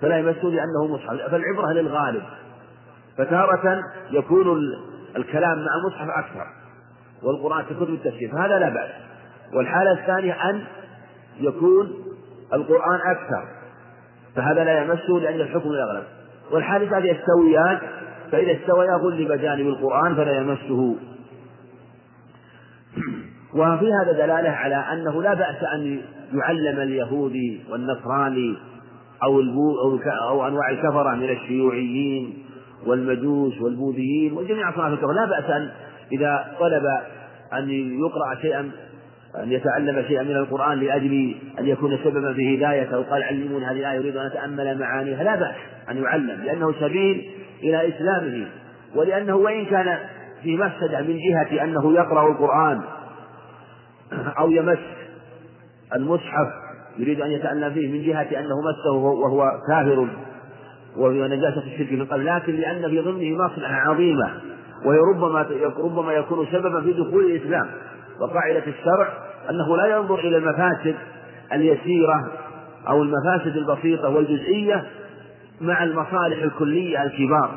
فلا 0.01 0.19
يمسه 0.19 0.49
لأنه 0.49 0.87
مصحف 0.95 1.31
فالعبرة 1.31 1.73
للغالب. 1.73 2.23
فتارة 3.19 3.81
يكون 4.11 4.59
الكلام 5.17 5.59
مع 5.59 5.71
المصحف 5.83 6.09
أكثر 6.09 6.47
والقرآن 7.23 7.65
ككتب 7.65 7.95
التفسير 7.95 8.33
فهذا 8.33 8.59
لا 8.59 8.69
بأس. 8.69 8.91
والحالة 9.55 9.93
الثانية 9.93 10.33
أن 10.51 10.65
يكون 11.41 11.93
القرآن 12.53 13.01
أكثر 13.17 13.49
فهذا 14.37 14.65
لا 14.65 14.83
يمسه 14.83 15.13
لأن 15.13 15.41
الحكم 15.41 15.69
الأغلب 15.69 16.05
والحالة 16.53 16.85
الثالثة 16.85 17.21
يستويان 17.21 17.79
فإذا 18.33 18.53
استويا 18.53 18.95
غلب 18.95 19.33
جانب 19.33 19.67
القرآن 19.67 20.15
فلا 20.15 20.37
يمسه. 20.37 20.97
وفي 23.55 23.93
هذا 23.93 24.13
دلالة 24.13 24.51
على 24.51 24.77
أنه 24.77 25.23
لا 25.23 25.35
بأس 25.35 25.65
أن 25.75 26.01
يعلم 26.33 26.81
اليهودي 26.81 27.61
والنصراني 27.71 28.57
أو 29.23 29.41
أو, 29.41 29.99
أو 30.29 30.49
أنواع 30.49 30.71
الكفرة 30.71 31.15
من 31.15 31.31
الشيوعيين 31.31 32.45
والمجوس 32.87 33.61
والبوذيين 33.61 34.33
وجميع 34.33 34.71
أصناف 34.71 34.93
الكفر 34.93 35.13
لا 35.13 35.25
بأس 35.25 35.51
أن 35.51 35.71
إذا 36.13 36.57
طلب 36.61 36.85
أن 37.53 37.71
يقرأ 37.71 38.35
شيئا 38.43 38.71
أن 39.43 39.53
يتعلم 39.53 40.03
شيئا 40.09 40.23
من 40.23 40.37
القرآن 40.37 40.79
لأجل 40.79 41.35
أن 41.59 41.67
يكون 41.67 41.99
سببا 42.05 42.33
في 42.33 42.59
هدايته 42.59 42.99
وقال 42.99 43.23
علموني 43.23 43.67
هذه 43.67 43.79
الآية 43.79 43.99
أريد 43.99 44.17
أن 44.17 44.27
أتأمل 44.27 44.79
معانيها. 44.79 45.23
لا 45.23 45.37
بأس 45.37 45.55
أن 45.91 46.03
يعلم 46.03 46.45
لأنه 46.45 46.73
سبيل 46.81 47.31
إلى 47.63 47.89
إسلامه. 47.89 48.47
ولأنه 48.95 49.37
وإن 49.37 49.65
كان 49.67 49.99
في 50.43 50.57
مفسدة 50.57 51.01
من 51.01 51.19
جهة 51.19 51.65
أنه 51.65 51.95
يقرأ 51.95 52.31
القرآن 52.31 52.81
أو 54.39 54.51
يمس 54.51 54.79
المصحف 55.97 56.49
يريد 56.99 57.21
أن 57.21 57.31
يتألم 57.31 57.75
فيه 57.75 57.93
من 57.93 58.03
جهة 58.03 58.41
أنه 58.41 58.61
مسه 58.61 58.93
وهو 58.93 59.53
كافر 59.69 60.09
ونجاسة 60.97 61.63
الشرك 61.67 61.93
من 61.93 62.07
قبل 62.07 62.27
لكن 62.27 62.57
لأن 62.57 62.91
في 62.91 63.01
ضمنه 63.01 63.45
مصلحة 63.45 63.75
عظيمة 63.75 64.31
وهي 64.85 64.99
ربما 64.99 65.47
ربما 65.79 66.13
يكون 66.13 66.47
سببا 66.53 66.81
في 66.81 66.93
دخول 66.93 67.25
الإسلام. 67.25 67.67
وقاعدة 68.21 68.63
الشرع 68.67 69.09
أنه 69.51 69.77
لا 69.77 69.97
ينظر 69.97 70.19
إلى 70.19 70.37
المفاسد 70.37 70.95
اليسيرة 71.53 72.33
أو 72.89 73.03
المفاسد 73.03 73.57
البسيطة 73.57 74.09
والجزئية 74.09 74.85
مع 75.61 75.85
المصالح 75.85 76.43
الكلية 76.43 77.03
الكبار. 77.03 77.51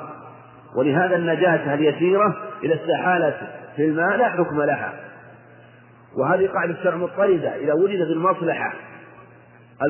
ولهذا 0.76 1.16
النجاسة 1.16 1.74
اليسيرة 1.74 2.38
إذا 2.64 2.76
استحالت 2.76 3.36
في 3.76 3.86
الماء 3.86 4.18
لا 4.18 4.30
حكم 4.30 4.62
لها. 4.62 4.94
وهذه 6.18 6.48
قاعدة 6.48 6.74
الشرع 6.74 6.96
مضطردة. 6.96 7.56
إذا 7.56 7.74
وجدت 7.74 8.12
المصلحة 8.12 8.74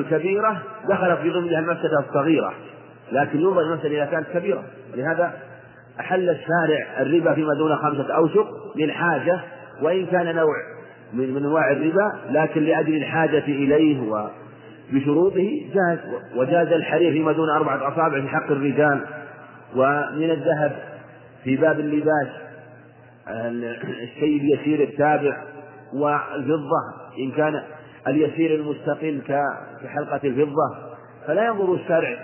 الكبيرة 0.00 0.62
دخلت 0.88 1.18
في 1.18 1.30
ضمنها 1.30 1.58
المفسدة 1.58 1.98
الصغيرة. 2.08 2.54
لكن 3.12 3.40
ينظر 3.40 3.60
المسألة 3.60 4.02
إذا 4.02 4.10
كانت 4.10 4.26
كبيرة. 4.28 4.62
ولهذا 4.94 5.32
أحل 6.00 6.30
الشارع 6.30 7.00
الربا 7.00 7.34
فيما 7.34 7.54
دون 7.54 7.76
خمسة 7.76 8.14
أوسق 8.14 8.48
للحاجة 8.76 9.40
وإن 9.82 10.06
كان 10.06 10.36
نوع 10.36 10.54
من 11.12 11.36
أنواع 11.36 11.70
الربا 11.70 12.12
لكن 12.30 12.62
لأجل 12.62 12.96
الحاجة 12.96 13.44
إليه 13.44 14.00
وبشروطه 14.00 15.60
جاز 15.74 15.98
وجاز 16.36 16.72
الحرير 16.72 17.12
فيما 17.12 17.32
دون 17.32 17.50
أربعة 17.50 17.88
أصابع 17.88 18.20
في 18.20 18.28
حق 18.28 18.50
الرجال. 18.50 19.00
ومن 19.76 20.30
الذهب 20.30 20.78
في 21.44 21.56
باب 21.56 21.80
اللباس 21.80 22.28
الشيء 23.84 24.40
اليسير 24.40 24.82
التابع 24.82 25.42
والفضة 25.94 26.82
إن 27.18 27.30
كان 27.30 27.62
اليسير 28.06 28.54
المستقل 28.54 29.20
كحلقة 29.82 30.20
الفضة. 30.24 30.76
فلا 31.26 31.46
ينظر 31.46 31.74
الشرع 31.74 32.16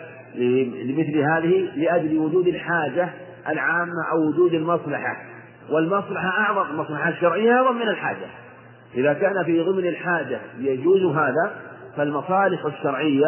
لمثل 0.85 1.19
هذه 1.19 1.69
لأجل 1.77 2.19
وجود 2.19 2.47
الحاجة 2.49 3.09
العامة 3.49 4.11
أو 4.13 4.29
وجود 4.29 4.55
المصلحة. 4.55 5.34
والمصلحة 5.71 6.29
أعظم 6.29 6.71
المصلحة 6.71 7.09
الشرعية 7.09 7.53
أعظم 7.53 7.77
من 7.77 7.89
الحاجة. 7.89 8.27
إذا 8.95 9.13
كان 9.13 9.45
في 9.45 9.61
ضمن 9.61 9.87
الحاجة 9.87 10.41
يجوز 10.59 11.17
هذا 11.17 11.57
فالمصالح 11.97 12.65
الشرعية 12.65 13.27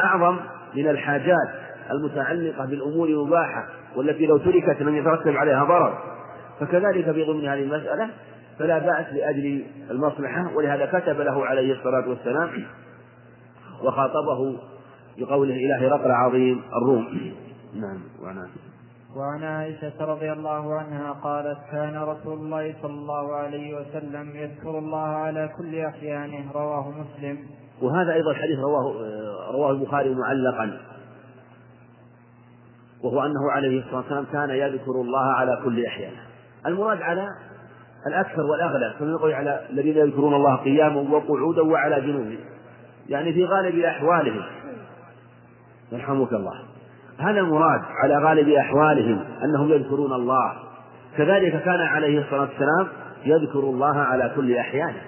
أعظم 0.00 0.36
من 0.74 0.88
الحاجات 0.88 1.48
المتعلقة 1.90 2.64
بالأمور 2.64 3.08
المباحة 3.08 3.66
والتي 3.96 4.26
لو 4.26 4.38
تركت 4.38 4.82
لم 4.82 4.96
يترتب 4.96 5.36
عليها 5.36 5.64
ضرر. 5.64 5.98
فكذلك 6.60 7.12
في 7.12 7.24
ضمن 7.24 7.48
هذه 7.48 7.62
المسألة 7.62 8.10
فلا 8.58 8.78
بأس 8.78 9.06
لأجل 9.12 9.64
المصلحة 9.90 10.56
ولهذا 10.56 10.86
كتب 10.86 11.20
له 11.20 11.46
عليه 11.46 11.72
الصلاة 11.72 12.08
والسلام 12.08 12.50
وخاطبه 13.82 14.58
بقوله 15.18 15.54
إلى 15.54 15.86
هرقل 15.86 16.10
عظيم 16.10 16.62
الروم. 16.82 17.32
نعم 17.74 18.00
وعن 18.22 18.38
وعن 19.16 19.44
عائشة 19.44 20.04
رضي 20.04 20.32
الله 20.32 20.74
عنها 20.74 21.12
قالت 21.12 21.58
كان 21.72 21.96
رسول 21.96 22.38
الله 22.38 22.74
صلى 22.82 22.92
الله 22.92 23.34
عليه 23.34 23.74
وسلم 23.76 24.36
يذكر 24.36 24.78
الله 24.78 25.08
على 25.08 25.50
كل 25.58 25.78
أحيانه 25.78 26.52
رواه 26.54 26.90
مسلم. 26.90 27.38
وهذا 27.82 28.12
أيضا 28.12 28.30
الحديث 28.30 28.58
رواه 28.58 28.94
رواه 29.52 29.70
البخاري 29.70 30.14
معلقا. 30.14 30.80
وهو 33.02 33.22
أنه 33.22 33.50
عليه 33.50 33.78
الصلاة 33.80 33.96
والسلام 33.96 34.24
كان 34.32 34.50
يذكر 34.50 34.92
الله 34.92 35.32
على 35.32 35.60
كل 35.64 35.86
أحيانه. 35.86 36.20
المراد 36.66 37.02
على 37.02 37.28
الأكثر 38.06 38.42
والأغلب 38.42 38.98
كما 38.98 39.10
يقول 39.10 39.32
على 39.32 39.66
الذين 39.70 39.96
يذكرون 39.96 40.34
الله 40.34 40.56
قياما 40.56 41.00
وقعودا 41.00 41.62
وعلى 41.62 42.00
جنوبهم. 42.00 42.38
يعني 43.08 43.32
في 43.32 43.44
غالب 43.44 43.78
أحوالهم. 43.78 44.42
يرحمك 45.92 46.32
الله. 46.32 46.73
هذا 47.18 47.40
المراد 47.40 47.80
على 48.02 48.18
غالب 48.18 48.48
أحوالهم 48.48 49.24
أنهم 49.44 49.72
يذكرون 49.72 50.12
الله. 50.12 50.52
كذلك 51.16 51.62
كان 51.62 51.80
عليه 51.80 52.18
الصلاة 52.18 52.40
والسلام 52.40 52.88
يذكر 53.24 53.58
الله 53.58 53.98
على 53.98 54.32
كل 54.36 54.56
أحيانه. 54.56 55.02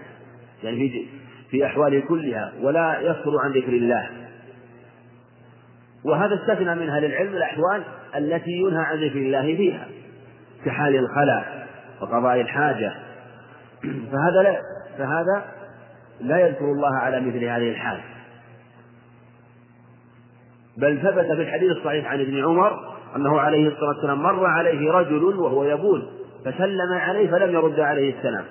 يعني 0.62 0.76
في 0.76 1.06
في 1.50 1.66
أحواله 1.66 2.00
كلها 2.00 2.52
ولا 2.62 3.00
يصدر 3.00 3.38
عن 3.44 3.50
ذكر 3.50 3.72
الله. 3.72 4.08
وهذا 6.04 6.34
استثنى 6.34 6.74
منها 6.74 7.00
للعلم 7.00 7.34
الأحوال 7.34 7.82
التي 8.16 8.50
ينهى 8.50 8.84
عن 8.84 8.96
ذكر 8.96 9.18
الله 9.18 9.56
فيها 9.56 9.86
كحال 10.64 10.96
الخلاء 10.96 11.66
وقضاء 12.00 12.40
الحاجة. 12.40 12.92
فهذا 14.12 14.42
لا 14.42 14.60
فهذا 14.98 15.44
لا 16.20 16.46
يذكر 16.46 16.64
الله 16.64 16.96
على 16.96 17.20
مثل 17.20 17.44
هذه 17.44 17.70
الحال. 17.70 18.00
بل 20.76 20.98
ثبت 21.02 21.26
في 21.26 21.42
الحديث 21.42 21.70
الصحيح 21.70 22.12
عن 22.12 22.20
ابن 22.20 22.44
عمر 22.44 22.94
أنه 23.16 23.40
عليه 23.40 23.68
الصلاة 23.68 23.88
والسلام 23.88 24.22
مر 24.22 24.46
عليه 24.46 24.92
رجل 24.92 25.24
وهو 25.24 25.64
يبول 25.64 26.06
فسلم 26.44 26.92
عليه 26.92 27.30
فلم 27.30 27.54
يرد 27.54 27.80
عليه 27.80 28.18
السلام. 28.18 28.44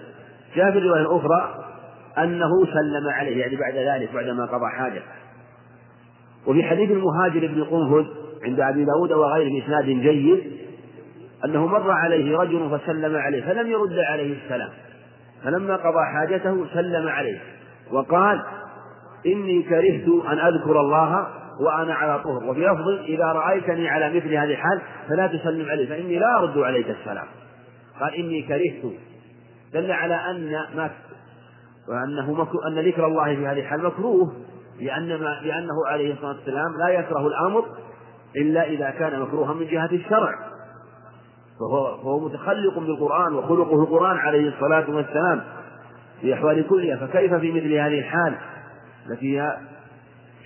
جاء 0.56 0.72
في 0.72 0.78
الرواية 0.78 1.02
الأخرى 1.02 1.66
أنه 2.18 2.66
سلم 2.66 3.10
عليه 3.10 3.42
يعني 3.42 3.56
بعد 3.56 3.76
ذلك 3.76 4.14
بعدما 4.14 4.46
قضى 4.46 4.70
حاجة. 4.78 5.02
وفي 6.48 6.64
حديث 6.64 6.92
المهاجر 6.92 7.48
بن 7.48 7.64
قنفذ 7.64 8.06
عند 8.44 8.60
أبي 8.60 8.86
داود 8.86 9.12
وغيره 9.12 9.62
بإسناد 9.62 9.86
جيد 9.86 10.52
أنه 11.46 11.68
مر 11.68 11.92
عليه 11.92 12.38
رجل 12.38 12.80
فسلم 12.80 13.16
عليه 13.16 13.46
فلم 13.46 13.68
يرد 13.68 14.00
عليه 14.00 14.38
السلام. 14.44 14.70
فلما 15.44 15.76
قضى 15.76 16.06
حاجته 16.14 16.66
سلم 16.74 17.08
عليه 17.08 17.42
وقال 17.92 18.42
إني 19.26 19.64
كرهت 19.64 20.26
أن 20.28 20.40
أذكر 20.40 20.80
الله 20.80 21.28
وأنا 21.60 21.94
على 21.94 22.20
طهر. 22.24 22.44
وفي 22.44 22.60
لفظ 22.60 22.88
إذا 22.88 23.26
رأيتني 23.26 23.90
على 23.90 24.10
مثل 24.10 24.34
هذه 24.34 24.52
الحال 24.52 24.82
فلا 25.10 25.28
تسلم 25.28 25.70
علي 25.70 25.88
فإني 25.88 26.20
لا 26.20 26.40
أرد 26.40 26.58
عليك 26.58 26.90
السلام. 26.90 27.28
قال 28.00 28.16
إني 28.16 28.42
كرهت. 28.42 28.94
دل 29.74 29.92
على 29.92 30.16
أن 30.16 30.52
ما 30.76 30.92
وأنه 31.90 32.34
مكروه 32.34 32.68
أن 32.68 32.80
ذكر 32.80 33.06
الله 33.06 33.36
في 33.36 33.48
هذه 33.48 33.60
الحال 33.60 33.84
مكروه 33.84 34.34
لأن 34.80 35.08
ما 35.08 35.40
لأنه 35.44 35.88
عليه 35.88 36.14
الصلاة 36.14 36.36
والسلام 36.36 36.78
لا 36.78 36.90
يكره 36.90 37.28
الأمر 37.28 37.66
إلا 38.36 38.64
إذا 38.64 38.90
كان 38.90 39.20
مكروها 39.20 39.54
من 39.54 39.68
جهة 39.68 39.90
الشرع. 39.92 40.36
فهو, 41.60 41.98
فهو 41.98 42.20
متخلق 42.20 42.80
بالقرآن 42.80 43.34
وخلقه 43.34 43.84
القرآن 43.84 44.18
عليه 44.18 44.50
الصلاة 44.50 44.90
والسلام 44.90 45.44
في 46.22 46.34
أحوال 46.34 46.68
كلها. 46.68 47.08
فكيف 47.08 47.34
في 47.34 47.52
مثل 47.52 47.74
هذه 47.74 48.00
الحال 48.00 48.36
التي 49.10 49.52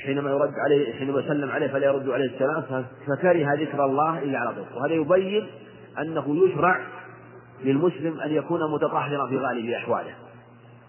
حينما 0.06 0.30
يرد 0.30 0.54
عليه 0.66 0.93
حينما 0.93 1.20
يسلم 1.20 1.52
عليه 1.52 1.68
فلا 1.68 1.86
يرد 1.86 2.10
عليه 2.10 2.26
السلام 2.26 2.86
فكره 3.08 3.54
ذكر 3.54 3.86
الله 3.86 4.20
إلا 4.20 4.39
على 4.39 4.50
طول 4.50 4.66
وهذا 4.76 4.93
يبين 4.93 5.47
أنه 6.00 6.45
يشرع 6.45 6.80
للمسلم 7.64 8.20
أن 8.20 8.32
يكون 8.32 8.72
متطهرا 8.72 9.28
في 9.28 9.38
غالب 9.38 9.70
أحواله. 9.70 10.12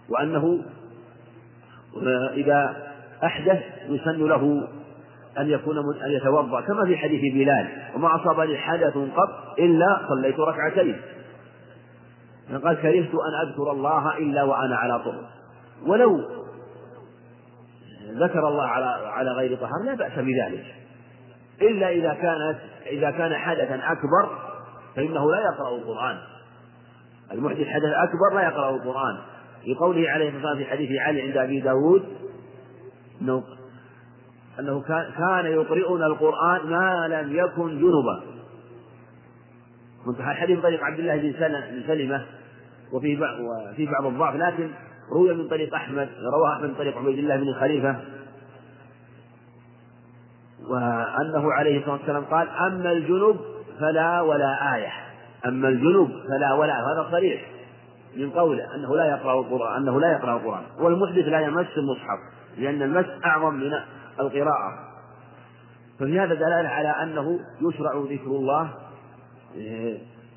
وأنه 0.09 0.63
إذا 2.33 2.91
أحدث 3.23 3.59
يسن 3.89 4.27
له 4.27 4.67
أن 5.39 5.49
يكون 5.49 5.77
أن 5.77 6.11
يتوضأ 6.11 6.61
كما 6.61 6.85
في 6.85 6.97
حديث 6.97 7.33
بلال 7.33 7.67
وما 7.95 8.15
أصابني 8.15 8.57
حدث 8.57 8.97
قط 8.97 9.59
إلا 9.59 10.01
صليت 10.09 10.39
ركعتين. 10.39 11.01
قال 12.63 12.81
كرهت 12.81 13.11
أن 13.13 13.47
أذكر 13.47 13.71
الله 13.71 14.17
إلا 14.17 14.43
وأنا 14.43 14.75
على 14.75 14.99
طهر 14.99 15.23
ولو 15.85 16.40
ذكر 18.09 18.47
الله 18.47 18.67
على 18.67 19.07
على 19.07 19.31
غير 19.31 19.57
طهر 19.57 19.83
لا 19.85 19.93
بأس 19.93 20.11
بذلك. 20.11 20.65
إلا 21.61 21.89
إذا 21.89 22.13
كانت 22.13 22.57
إذا 22.87 23.11
كان 23.11 23.33
حدثا 23.33 23.75
أكبر 23.75 24.29
فإنه 24.95 25.31
لا 25.31 25.39
يقرأ 25.39 25.75
القرآن. 25.75 26.17
المحدث 27.31 27.67
حدث 27.67 27.93
أكبر 28.03 28.35
لا 28.35 28.41
يقرأ 28.41 28.69
القرآن. 28.69 29.17
لقوله 29.67 30.09
عليه 30.09 30.29
الصلاة 30.29 30.45
والسلام 30.45 30.57
في 30.57 30.65
حديث 30.65 31.01
علي 31.01 31.21
عند 31.21 31.37
أبي 31.37 31.59
داود 31.59 32.03
أنه 33.21 33.43
أنه 34.59 34.81
كان 35.17 35.45
يقرئنا 35.45 36.05
القرآن 36.05 36.69
ما 36.69 37.07
لم 37.07 37.35
يكن 37.35 37.79
جنبا. 37.79 38.31
منتهى 40.05 40.31
الحديث 40.31 40.59
طريق 40.59 40.83
عبد 40.83 40.99
الله 40.99 41.17
بن 41.17 41.83
سلمة 41.87 42.25
وفيه 42.93 43.19
بعض 43.19 43.39
وفيه 43.39 43.89
بعض 43.91 44.05
الضعف 44.05 44.35
لكن 44.35 44.69
روي 45.11 45.33
من 45.33 45.47
طريق 45.47 45.75
أحمد 45.75 46.09
رواه 46.33 46.53
أحمد 46.53 46.69
من 46.69 46.75
طريق 46.75 46.97
عبيد 46.97 47.17
الله 47.17 47.35
بن 47.35 47.53
خليفة. 47.59 47.95
وأنه 50.67 51.53
عليه 51.53 51.79
الصلاة 51.79 51.93
والسلام 51.95 52.23
قال 52.23 52.49
أما 52.49 52.91
الجنب 52.91 53.39
فلا 53.79 54.21
ولا 54.21 54.75
آية. 54.75 54.91
أما 55.45 55.67
الجنب 55.67 56.11
فلا 56.27 56.53
ولا 56.53 56.73
هذا 56.73 57.07
صريح 57.11 57.41
من 58.17 58.29
قوله 58.29 58.75
أنه 58.75 58.95
لا 58.95 59.05
يقرأ 59.05 59.39
القرآن 59.39 59.81
أنه 59.81 59.99
لا 59.99 60.11
يقرأ 60.11 60.35
القرآن. 60.35 60.63
والمحدث 60.79 61.25
لا 61.25 61.39
يمس 61.39 61.77
المصحف 61.77 62.19
لأن 62.57 62.81
المس 62.81 63.05
أعظم 63.25 63.53
من 63.53 63.71
القراءة. 64.19 64.91
ففي 65.99 66.19
هذا 66.19 66.33
دلالة 66.33 66.69
على 66.69 66.89
أنه 66.89 67.39
يشرع 67.61 67.91
ذكر 68.09 68.27
الله 68.27 68.69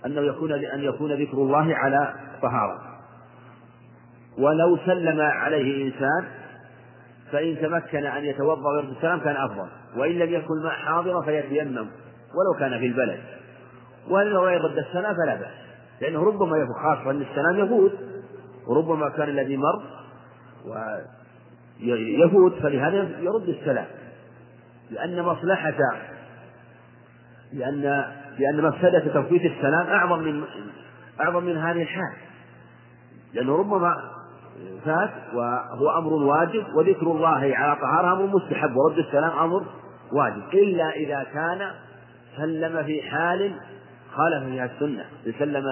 أنه 0.06 0.20
يكون 0.20 0.52
أن 0.52 0.82
يكون 0.82 1.12
ذكر 1.12 1.36
الله 1.36 1.74
على 1.74 2.14
طهارة. 2.42 2.93
ولو 4.38 4.78
سلم 4.86 5.20
عليه 5.20 5.86
إنسان 5.86 6.24
فإن 7.32 7.56
تمكن 7.62 8.06
أن 8.06 8.24
يتوضأ 8.24 8.68
ويرد 8.68 8.88
السلام 8.88 9.20
كان 9.20 9.36
أفضل 9.36 9.68
وإن 9.96 10.12
لم 10.12 10.34
يكن 10.34 10.62
ماء 10.62 10.72
حاضرا 10.72 11.22
فيتيمم 11.22 11.86
ولو 12.34 12.58
كان 12.58 12.78
في 12.78 12.86
البلد. 12.86 13.20
وإن 14.08 14.26
لو 14.26 14.48
يرد 14.48 14.78
السلام 14.78 15.14
فلا 15.14 15.34
بأس 15.34 15.54
لأنه 16.00 16.24
ربما 16.24 16.56
يفوت 16.56 16.76
خاصة 16.82 17.10
أن 17.10 17.22
السلام 17.22 17.64
يفوت 17.64 17.92
وربما 18.66 19.08
كان 19.08 19.28
الذي 19.28 19.56
مر 19.56 19.82
ويفوت 21.82 22.54
فلهذا 22.54 23.08
يرد 23.20 23.48
السلام. 23.48 23.86
لأن 24.90 25.22
مصلحة 25.22 25.78
لأن 27.52 27.82
لأن 28.38 28.62
مفسدة 28.62 28.98
تفويت 28.98 29.42
السلام 29.44 29.86
أعظم 29.86 30.18
من 30.18 30.44
أعظم 31.20 31.44
من 31.44 31.56
هذه 31.56 31.82
الحال. 31.82 32.12
لأنه 33.34 33.56
ربما 33.56 34.13
فات 34.84 35.10
وهو 35.34 35.98
أمر 35.98 36.12
واجب 36.12 36.64
وذكر 36.76 37.06
الله 37.06 37.56
على 37.56 37.76
طهارة 37.76 38.12
أمر 38.12 38.26
مستحب 38.26 38.76
ورد 38.76 38.98
السلام 38.98 39.38
أمر 39.38 39.64
واجب. 40.12 40.42
إلا 40.54 40.90
إذا 40.90 41.26
كان 41.32 41.70
سلم 42.36 42.84
في 42.84 43.02
حال 43.02 43.52
خالف 44.14 44.44
فيها 44.44 44.64
السنة 44.64 45.04
سلم 45.38 45.64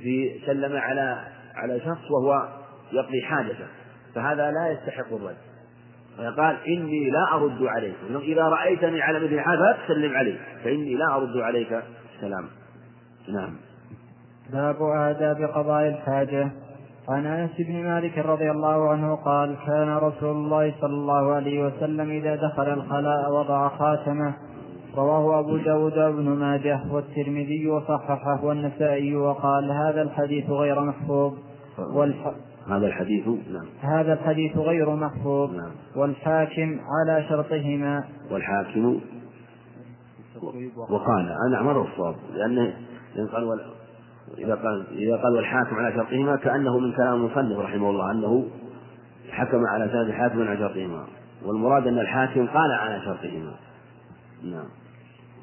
في 0.00 0.40
سلم 0.46 0.76
على 0.76 1.18
على 1.54 1.80
شخص 1.80 2.10
وهو 2.10 2.48
يقضي 2.92 3.22
حاجته 3.22 3.66
فهذا 4.14 4.50
لا 4.50 4.70
يستحق 4.70 5.12
الرد. 5.12 5.36
فقال 6.18 6.56
إني 6.66 7.10
لا 7.10 7.34
أرد 7.34 7.62
عليك. 7.62 7.94
إذا 8.22 8.42
رأيتني 8.42 9.02
على 9.02 9.18
مثل 9.20 9.34
هذا 9.34 9.78
فسلم 9.84 10.16
علي 10.16 10.38
فإني 10.64 10.94
لا 10.94 11.16
أرد 11.16 11.36
عليك 11.36 11.82
السلام. 12.14 12.48
نعم. 13.28 13.56
باب 14.52 14.76
آداب 14.82 15.50
قضاء 15.54 15.88
الحاجة. 15.88 16.50
عن 17.08 17.26
أنس 17.26 17.50
بن 17.58 17.84
مالك 17.84 18.18
رضي 18.18 18.50
الله 18.50 18.88
عنه 18.88 19.14
قال 19.14 19.56
كان 19.66 19.96
رسول 19.96 20.30
الله 20.30 20.74
صلى 20.80 20.94
الله 20.94 21.32
عليه 21.32 21.66
وسلم 21.66 22.10
إذا 22.10 22.36
دخل 22.36 22.72
الخلاء 22.72 23.32
وضع 23.32 23.68
خاتمه. 23.68 24.34
رواه 24.96 25.40
أبو 25.40 25.56
داود 25.56 25.98
وابن 25.98 26.28
ماجه 26.28 26.80
والترمذي 26.90 27.68
وصححه 27.68 28.44
والنسائي 28.44 29.16
وقال 29.16 29.70
هذا 29.70 30.02
الحديث 30.02 30.50
غير 30.50 30.80
محفوظ. 30.80 31.32
والح... 31.78 32.32
هذا 32.68 32.86
الحديث 32.86 33.26
نعم. 33.28 33.66
هذا 33.80 34.12
الحديث 34.12 34.56
غير 34.56 34.96
محفوظ. 34.96 35.54
نعم. 35.54 35.70
والحاكم 35.96 36.80
على 36.80 37.24
شرطهما. 37.28 38.04
والحاكم 38.30 39.00
وقال. 40.90 41.34
أنا 41.48 41.62
مر 41.62 41.82
الصواب 41.82 42.14
لأنه 42.34 42.74
قال 43.32 43.73
إذا 44.38 44.54
قال 44.54 44.86
إذا 44.92 45.16
قال 45.16 45.36
والحاكم 45.36 45.76
على 45.76 45.94
شرطهما 45.94 46.36
كأنه 46.36 46.78
من 46.78 46.92
كلام 46.92 47.14
المصنف 47.14 47.58
رحمه 47.58 47.90
الله 47.90 48.10
أنه 48.10 48.44
حكم 49.30 49.66
على 49.66 49.88
سند 49.88 50.08
الحاكم 50.08 50.42
على 50.42 50.58
شرطهما. 50.58 51.04
والمراد 51.46 51.86
أن 51.86 51.98
الحاكم 51.98 52.46
قال 52.46 52.72
على 52.72 53.00
شرطهما. 53.04 53.52
نعم. 54.44 54.66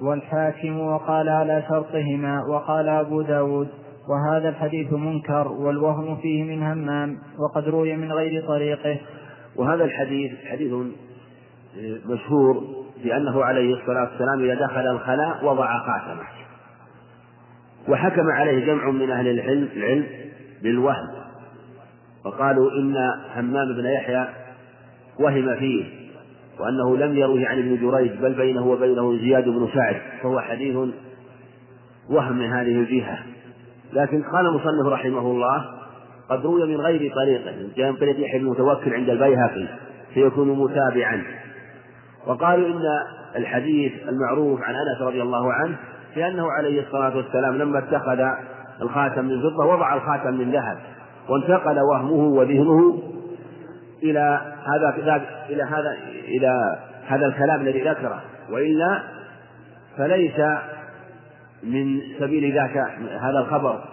والحاكم 0.01 0.79
وقال 0.79 1.29
على 1.29 1.63
شرطهما 1.69 2.43
وقال 2.49 2.89
أبو 2.89 3.21
داود 3.21 3.67
وهذا 4.09 4.49
الحديث 4.49 4.93
منكر 4.93 5.47
والوهم 5.47 6.17
فيه 6.17 6.43
من 6.43 6.63
همام 6.63 7.17
وقد 7.39 7.69
روي 7.69 7.95
من 7.97 8.11
غير 8.11 8.47
طريقه. 8.47 8.99
وهذا 9.55 9.83
الحديث 9.83 10.31
حديث 10.51 10.73
مشهور 12.05 12.63
بأنه 13.03 13.43
عليه 13.43 13.73
الصلاة 13.73 14.09
والسلام 14.11 14.43
إذا 14.43 14.65
دخل 14.65 14.87
الخلاء 14.87 15.45
وضع 15.45 15.79
خاتمه. 15.79 16.40
وحكم 17.87 18.31
عليه 18.31 18.65
جمع 18.65 18.91
من 18.91 19.11
أهل 19.11 19.27
العلم 19.27 19.69
العلم 19.75 20.05
بالوهم. 20.63 21.07
وقالوا 22.25 22.71
إن 22.71 22.95
همام 23.35 23.73
بن 23.75 23.85
يحيى 23.85 24.27
وهم 25.19 25.55
فيه 25.59 25.85
وأنه 26.59 26.97
لم 26.97 27.17
يروه 27.17 27.47
عن 27.47 27.59
ابن 27.59 27.77
جريج 27.81 28.11
بل 28.11 28.33
بينه 28.33 28.67
وبينه 28.67 29.17
زياد 29.17 29.43
بن 29.43 29.69
سعد 29.73 29.95
فهو 30.23 30.39
حديث 30.39 30.75
وهم 32.09 32.37
من 32.37 32.45
هذه 32.45 32.79
الجهة. 32.79 33.19
لكن 33.93 34.23
قال 34.23 34.45
المصنف 34.45 34.85
رحمه 34.85 35.19
الله 35.19 35.65
قد 36.29 36.45
روي 36.45 36.67
من 36.67 36.81
غير 36.81 37.13
طريقه 37.15 37.51
من 37.77 37.95
طريق 37.95 38.19
يحيى 38.19 38.39
بن 38.39 38.45
متوكل 38.45 38.93
عند 38.93 39.09
البيهقي 39.09 39.67
فيكون 40.13 40.59
متابعا. 40.59 41.23
وقالوا 42.27 42.67
إن 42.67 42.81
الحديث 43.35 43.93
المعروف 44.09 44.61
عن 44.61 44.75
أنس 44.75 45.01
رضي 45.01 45.21
الله 45.21 45.53
عنه 45.53 45.77
لأنه 46.15 46.51
عليه 46.51 46.81
الصلاة 46.81 47.17
والسلام 47.17 47.57
لما 47.57 47.79
اتخذ 47.79 48.19
الخاتم 48.81 49.25
من 49.25 49.41
فضة 49.41 49.65
وضع 49.65 49.93
الخاتم 49.93 50.33
من 50.33 50.51
ذهب 50.51 50.77
وانتقل 51.29 51.79
وهمه 51.79 52.37
وذهنه 52.37 52.99
إلى 54.03 54.41
هذا 54.65 54.95
إلى 55.49 55.63
هذا 55.63 55.97
إلى 56.27 56.79
هذا 57.07 57.25
الكلام 57.25 57.61
الذي 57.61 57.89
ذكره. 57.89 58.21
وإلا 58.49 59.03
فليس 59.97 60.39
من 61.63 62.01
سبيل 62.19 62.55
ذاك 62.55 62.77
هذا 63.21 63.39
الخبر 63.39 63.83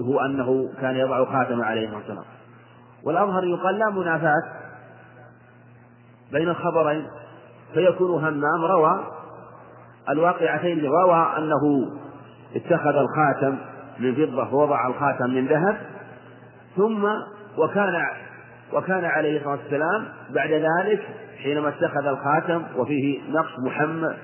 هو 0.00 0.20
أنه 0.20 0.68
كان 0.80 0.96
يضع 0.96 1.24
خاتم 1.24 1.62
عليه 1.62 1.84
الصلاة 1.84 1.98
والسلام. 1.98 2.24
والأظهر 3.04 3.44
يقال 3.44 3.78
لا 3.78 3.90
منافاة 3.90 4.42
بين 6.32 6.48
الخبرين 6.48 7.06
فيكون 7.74 8.24
همام 8.24 8.64
روى 8.64 9.19
الواقعتين 10.10 10.84
روى 10.84 11.32
أنه 11.38 11.90
اتخذ 12.56 12.96
الخاتم 12.96 13.58
من 13.98 14.14
فضة 14.14 14.54
ووضع 14.54 14.86
الخاتم 14.86 15.30
من 15.30 15.46
ذهب 15.46 15.76
ثم 16.76 17.04
وكان 17.58 18.06
وكان 18.72 19.04
عليه 19.04 19.38
الصلاة 19.38 19.58
والسلام 19.62 20.08
بعد 20.30 20.50
ذلك 20.50 21.00
حينما 21.42 21.68
اتخذ 21.68 22.06
الخاتم 22.06 22.62
وفيه 22.76 23.20
نقص 23.30 23.58
محمد 23.66 24.16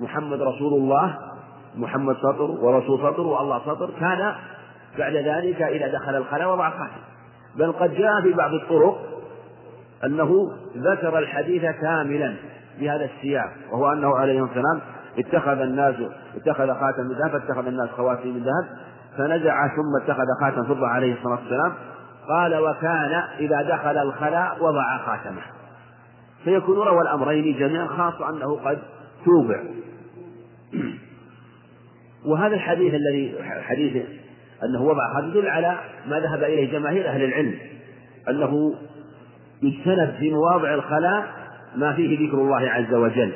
محمد 0.00 0.42
رسول 0.42 0.74
الله 0.74 1.18
محمد 1.76 2.16
سطر 2.16 2.50
ورسول 2.50 2.98
سطر 2.98 3.20
والله 3.20 3.58
سطر 3.58 3.90
كان 4.00 4.34
بعد 4.98 5.14
ذلك 5.14 5.62
إذا 5.62 5.92
دخل 5.92 6.16
الخلاء 6.16 6.52
وضع 6.52 6.70
خاتم 6.70 7.00
بل 7.56 7.72
قد 7.72 7.94
جاء 7.94 8.22
في 8.22 8.32
بعض 8.32 8.54
الطرق 8.54 8.98
أنه 10.04 10.52
ذكر 10.76 11.18
الحديث 11.18 11.62
كاملا 11.62 12.34
بهذا 12.80 13.04
السياق 13.04 13.52
وهو 13.72 13.92
أنه 13.92 14.16
عليه 14.16 14.44
السلام 14.44 14.80
اتخذ 15.18 15.60
الناس 15.60 15.94
اتخذ 16.36 16.74
خاتم 16.74 17.02
من 17.02 17.14
ذهب 17.14 17.30
فاتخذ 17.30 17.66
الناس 17.66 17.88
خواتيم 17.90 18.34
من 18.34 18.42
ذهب 18.42 18.78
فنزع 19.18 19.68
ثم 19.68 20.02
اتخذ 20.02 20.24
خاتم 20.40 20.64
فضة 20.64 20.86
عليه 20.86 21.14
الصلاة 21.14 21.38
والسلام. 21.40 21.72
قال 22.28 22.56
وكان 22.56 23.22
إذا 23.38 23.62
دخل 23.62 23.98
الخلاء 23.98 24.56
وضع 24.60 24.98
خاتمه. 24.98 25.42
فيكون 26.44 26.76
روى 26.76 27.02
الأمرين 27.02 27.58
جميعا 27.58 27.86
خاصة 27.86 28.30
أنه 28.30 28.56
قد 28.64 28.78
توبع 29.24 29.62
وهذا 32.26 32.54
الحديث 32.54 32.94
الذي 32.94 33.34
حديث 33.42 34.06
أنه 34.64 34.82
وضع 34.82 35.14
خاتم 35.14 35.28
يدل 35.28 35.48
على 35.48 35.78
ما 36.08 36.20
ذهب 36.20 36.42
إليه 36.42 36.72
جماهير 36.72 37.08
أهل 37.08 37.24
العلم. 37.24 37.54
أنه 38.28 38.74
يجتنب 39.62 40.14
في 40.18 40.30
مواضع 40.30 40.74
الخلاء 40.74 41.26
ما 41.76 41.92
فيه 41.92 42.28
ذكر 42.28 42.38
الله 42.38 42.70
عز 42.70 42.94
وجل. 42.94 43.32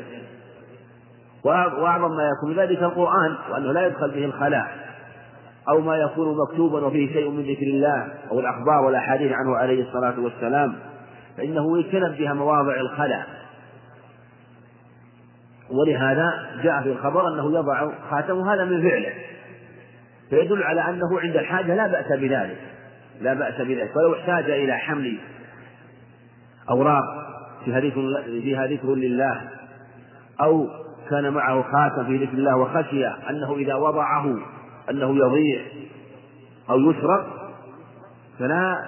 وأعظم 1.45 2.17
ما 2.17 2.29
يكون 2.29 2.57
ذلك 2.57 2.83
القرآن 2.83 3.37
وأنه 3.51 3.73
لا 3.73 3.87
يدخل 3.87 4.11
به 4.11 4.25
الخلاء 4.25 4.67
أو 5.69 5.81
ما 5.81 5.97
يكون 5.97 6.39
مكتوبا 6.39 6.87
وفيه 6.87 7.13
شيء 7.13 7.31
من 7.31 7.43
ذكر 7.43 7.67
الله 7.67 8.09
أو 8.31 8.41
الأخبار 8.41 8.85
والأحاديث 8.85 9.33
عنه 9.33 9.57
عليه 9.57 9.83
الصلاة 9.83 10.21
والسلام 10.21 10.75
فإنه 11.37 11.79
يجتنب 11.79 12.17
بها 12.19 12.33
مواضع 12.33 12.75
الخلاء. 12.81 13.27
ولهذا 15.71 16.31
جاء 16.63 16.83
في 16.83 16.93
الخبر 16.93 17.29
أنه 17.29 17.59
يضع 17.59 17.91
خاتمه 18.11 18.55
هذا 18.55 18.65
من 18.65 18.83
فعله. 18.83 19.13
فيدل 20.31 20.63
على 20.63 20.81
أنه 20.81 21.21
عند 21.21 21.37
الحاجة 21.37 21.75
لا 21.75 21.87
بأس 21.87 22.07
بذلك. 22.13 22.59
لا 23.21 23.35
بأس 23.35 23.55
بذلك. 23.61 23.97
ولو 23.97 24.15
احتاج 24.15 24.51
إلى 24.51 24.77
حمل 24.77 25.19
أوراق 26.71 27.05
فيها 27.65 27.81
فيها 28.25 28.67
ذكر 28.67 28.95
لله 28.95 29.49
أو 30.41 30.82
كان 31.13 31.33
معه 31.33 31.63
خاتم 31.63 32.07
في 32.07 32.25
ذكر 32.25 32.33
الله 32.33 32.57
وخشي 32.57 33.07
أنه 33.07 33.57
إذا 33.57 33.75
وضعه 33.75 34.39
أنه 34.91 35.17
يضيع 35.17 35.61
أو 36.71 36.79
يسرق 36.79 37.27
فلا 38.39 38.79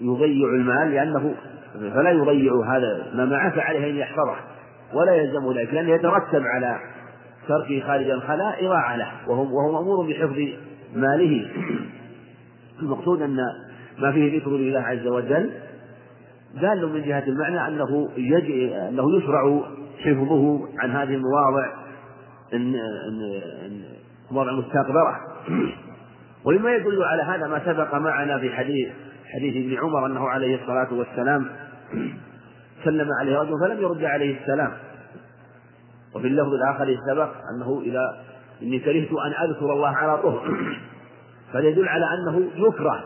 يضيع 0.00 0.48
المال 0.48 0.90
لأنه 0.90 1.34
فلا 1.94 2.10
يضيع 2.10 2.52
هذا 2.66 3.12
ما 3.14 3.24
معه 3.24 3.50
فعليه 3.50 3.90
أن 3.90 3.96
يحفظه 3.96 4.36
ولا 4.94 5.14
يلزم 5.14 5.52
ذلك 5.52 5.74
لأنه 5.74 5.90
يترتب 5.90 6.42
على 6.42 6.78
تركه 7.48 7.80
خارج 7.80 8.10
الخلاء 8.10 8.66
إضاعة 8.66 8.96
له 8.96 9.10
وهو, 9.28 9.72
مأمور 9.72 10.06
بحفظ 10.06 10.38
ماله. 10.94 11.48
المقصود 12.82 13.22
أن 13.22 13.36
ما 13.98 14.12
فيه 14.12 14.38
ذكر 14.38 14.50
لله 14.50 14.80
عز 14.80 15.06
وجل 15.06 15.50
دال 16.60 16.92
من 16.92 17.02
جهة 17.02 17.24
المعنى 17.26 17.68
أنه 17.68 18.08
يجي 18.16 18.76
أنه 18.76 19.16
يشرع 19.16 19.62
حفظه 20.04 20.68
عن 20.78 20.90
هذه 20.90 21.14
المواضع 21.14 21.72
إن 22.54 22.74
إن 23.64 23.82
مواضع 24.30 24.52
مستقبرة 24.52 25.20
ومما 26.44 26.74
يدل 26.74 27.02
على 27.02 27.22
هذا 27.22 27.46
ما 27.46 27.64
سبق 27.64 27.94
معنا 27.94 28.38
في 28.38 28.50
حديث 28.50 28.88
حديث 29.34 29.56
ابن 29.56 29.84
عمر 29.84 30.06
أنه 30.06 30.28
عليه 30.28 30.62
الصلاة 30.62 30.94
والسلام 30.94 31.46
سلم 32.84 33.08
عليه 33.20 33.38
رجل 33.38 33.60
فلم 33.60 33.80
يرد 33.80 34.04
عليه 34.04 34.40
السلام. 34.40 34.72
وفي 36.14 36.26
اللفظ 36.26 36.54
الآخر 36.54 36.96
سبق 37.10 37.28
أنه 37.54 37.82
إذا 37.84 38.24
إني 38.62 38.78
كرهت 38.78 39.12
أن 39.12 39.48
أذكر 39.48 39.72
الله 39.72 39.88
على 39.88 40.22
طهر. 40.22 40.52
فيدل 41.52 41.88
على 41.88 42.04
أنه 42.14 42.50
يكره 42.56 43.04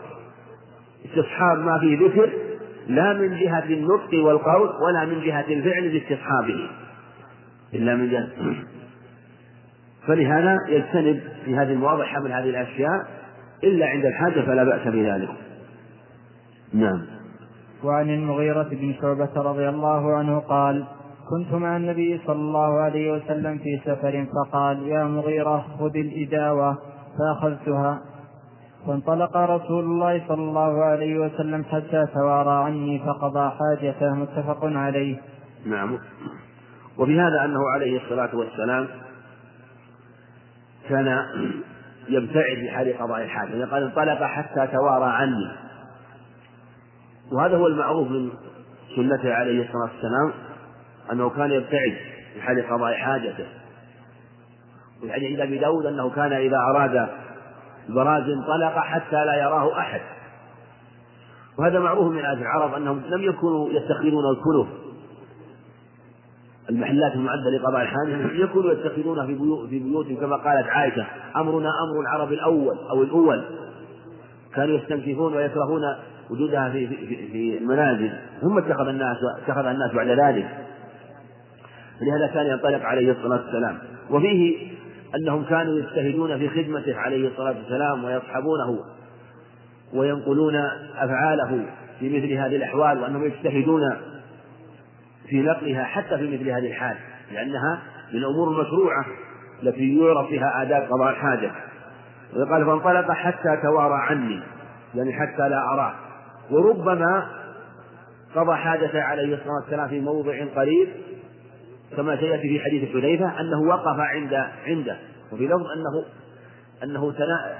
استصحاب 1.05 1.57
ما 1.57 1.79
فيه 1.79 2.07
ذكر 2.07 2.29
لا 2.87 3.13
من 3.13 3.39
جهة 3.39 3.63
النطق 3.63 4.13
والقول 4.13 4.69
ولا 4.81 5.05
من 5.05 5.21
جهة 5.21 5.45
الفعل 5.47 5.89
باستصحابه. 5.89 6.69
إلا 7.73 7.95
من 7.95 8.09
جهة. 8.09 8.29
فلهذا 10.07 10.57
يجتنب 10.69 11.21
في 11.45 11.55
هذه 11.55 11.73
المواضع 11.73 12.05
حمل 12.05 12.31
هذه 12.31 12.49
الأشياء 12.49 13.07
إلا 13.63 13.85
عند 13.85 14.05
الحاجة 14.05 14.41
فلا 14.41 14.63
بأس 14.63 14.87
بذلك. 14.87 15.29
نعم. 16.73 17.01
وعن 17.83 18.09
المغيرة 18.09 18.69
بن 18.71 18.93
شعبة 19.01 19.41
رضي 19.41 19.69
الله 19.69 20.17
عنه 20.17 20.39
قال 20.39 20.85
كنت 21.29 21.53
مع 21.53 21.77
النبي 21.77 22.21
صلى 22.27 22.35
الله 22.35 22.79
عليه 22.81 23.11
وسلم 23.11 23.57
في 23.57 23.81
سفر 23.85 24.25
فقال 24.25 24.87
يا 24.87 25.03
مغيرة 25.03 25.65
خذ 25.79 25.95
الإداوة 25.95 26.77
فأخذتها. 27.17 28.01
فانطلق 28.87 29.37
رسول 29.37 29.83
الله 29.83 30.27
صلى 30.27 30.41
الله 30.41 30.83
عليه 30.83 31.19
وسلم 31.19 31.63
حتى 31.63 32.05
توارى 32.13 32.65
عني 32.65 32.99
فقضى 32.99 33.51
حاجته 33.59 34.13
متفق 34.15 34.59
عليه. 34.63 35.17
نعم. 35.65 35.97
وفي 36.97 37.19
هذا 37.19 37.45
أنه 37.45 37.69
عليه 37.69 38.03
الصلاة 38.03 38.35
والسلام 38.35 38.87
كان 40.89 41.25
يبتعد 42.09 42.55
في 42.55 42.71
حال 42.71 42.97
قضاء 42.97 43.23
الحاجة 43.23 43.65
قال 43.65 43.83
انطلق 43.83 44.23
حتى 44.23 44.67
توارى 44.67 45.11
عني. 45.11 45.51
وهذا 47.31 47.57
هو 47.57 47.67
المعروف 47.67 48.07
من 48.07 48.31
سنته 48.95 49.33
عليه 49.33 49.61
الصلاة 49.61 49.89
والسلام 49.93 50.33
أنه 51.11 51.29
كان 51.29 51.51
يبتعد 51.51 51.97
في 52.33 52.41
حال 52.41 52.67
قضاء 52.69 52.93
حاجته. 52.93 53.45
وفي 55.03 55.13
حديث 55.13 55.39
أبي 55.39 55.57
داود 55.57 55.85
أنه 55.85 56.09
كان 56.09 56.33
إذا 56.33 56.57
أراد 56.57 57.09
البراز 57.89 58.23
انطلق 58.23 58.79
حتى 58.79 59.25
لا 59.25 59.35
يراه 59.35 59.79
أحد. 59.79 60.01
وهذا 61.57 61.79
معروف 61.79 62.13
من 62.13 62.19
آل 62.19 62.41
العرب 62.41 62.73
أنهم 62.73 63.01
لم 63.05 63.21
يكونوا 63.21 63.69
يتخذون 63.69 64.23
الكنف 64.31 64.80
المحلات 66.71 67.15
المعدة 67.15 67.49
لقضاء 67.49 67.81
الحاجة 67.81 68.43
يكونوا 68.43 68.71
يتخذونها 68.71 69.25
في 69.25 69.37
في 69.69 69.79
بيوتهم 69.79 70.15
كما 70.15 70.35
قالت 70.35 70.67
عائشة 70.67 71.05
أمرنا 71.35 71.69
أمر 71.83 72.01
العرب 72.01 72.33
الأول 72.33 72.77
أو 72.89 73.03
الأول. 73.03 73.43
كانوا 74.55 74.77
يستنكفون 74.77 75.33
ويكرهون 75.33 75.81
وجودها 76.29 76.69
في 76.69 76.87
في, 76.87 77.27
في 77.31 77.57
المنازل. 77.57 78.11
ثم 78.41 78.57
اتخذ 78.57 78.87
الناس 78.87 79.17
اتخذ 79.43 79.65
الناس 79.65 79.91
بعد 79.93 80.07
ذلك. 80.07 80.47
لهذا 82.01 82.27
كان 82.33 82.45
ينطلق 82.45 82.85
عليه 82.85 83.11
الصلاة 83.11 83.41
والسلام. 83.45 83.77
وفيه 84.09 84.71
أنهم 85.15 85.43
كانوا 85.43 85.79
يجتهدون 85.79 86.37
في 86.37 86.49
خدمته 86.49 86.97
عليه 86.97 87.27
الصلاة 87.27 87.55
والسلام 87.57 88.03
ويصحبونه 88.03 88.79
وينقلون 89.93 90.55
أفعاله 90.97 91.65
في 91.99 92.09
مثل 92.09 92.31
هذه 92.33 92.55
الأحوال 92.55 93.01
وأنهم 93.01 93.25
يجتهدون 93.25 93.81
في 95.31 95.41
نقلها 95.41 95.83
حتى 95.83 96.17
في 96.17 96.27
مثل 96.27 96.49
هذه 96.49 96.67
الحال 96.67 96.97
لأنها 97.31 97.81
من 98.13 98.19
الأمور 98.19 98.47
المشروعة 98.47 99.05
التي 99.63 99.97
يعرف 99.97 100.27
فيها 100.27 100.61
آداب 100.61 100.81
قضاء 100.91 101.09
الحاجة. 101.09 101.51
وقال 102.35 102.65
فانطلق 102.65 103.11
حتى 103.11 103.57
توارى 103.63 104.01
عني 104.09 104.41
يعني 104.95 105.13
حتى 105.13 105.49
لا 105.49 105.73
أراه. 105.73 105.93
وربما 106.51 107.27
قضى 108.35 108.55
حاجته 108.55 109.01
عليه 109.01 109.35
الصلاة 109.35 109.55
والسلام 109.63 109.87
في 109.87 109.99
موضع 109.99 110.45
قريب 110.55 110.89
كما 111.97 112.17
سيأتي 112.17 112.49
في 112.49 112.59
حديث 112.59 112.89
حذيفة 112.89 113.39
أنه 113.39 113.61
وقف 113.61 113.99
عند 113.99 114.33
عنده. 114.67 114.97
وفي 115.31 115.47
لفظ 115.47 115.65
أنه 115.65 116.05
أنه. 116.83 117.13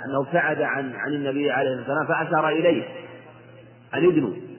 أنه 0.05 0.21
ابتعد 0.21 0.61
عن 0.61 0.93
عن 0.95 1.13
النبي 1.13 1.51
عليه 1.51 1.69
الصلاة 1.69 1.97
والسلام 1.99 2.25
فأشار 2.25 2.49
إليه. 2.49 2.83
أن 3.93 4.09
ادنوا. 4.09 4.50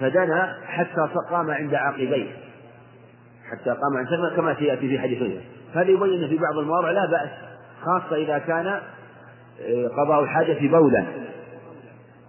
فدنا 0.00 0.56
حتى 0.66 1.08
قام 1.30 1.50
عند 1.50 1.74
عقبيه. 1.74 2.26
حتى 3.50 3.70
قام 3.70 3.96
عند 3.96 4.36
كما 4.36 4.54
سيأتي 4.54 4.88
في 4.88 4.98
حديث 4.98 5.18
حذيفة 5.18 5.40
هذا 5.74 5.90
يبين 5.90 6.28
في 6.28 6.38
بعض 6.38 6.58
المواضع 6.58 6.90
لا 6.90 7.06
بأس 7.06 7.30
خاصة 7.82 8.16
إذا 8.16 8.38
كان 8.38 8.66
آه، 8.66 9.88
قضاء 9.88 10.22
الحاجة 10.22 10.68
بولا. 10.68 11.04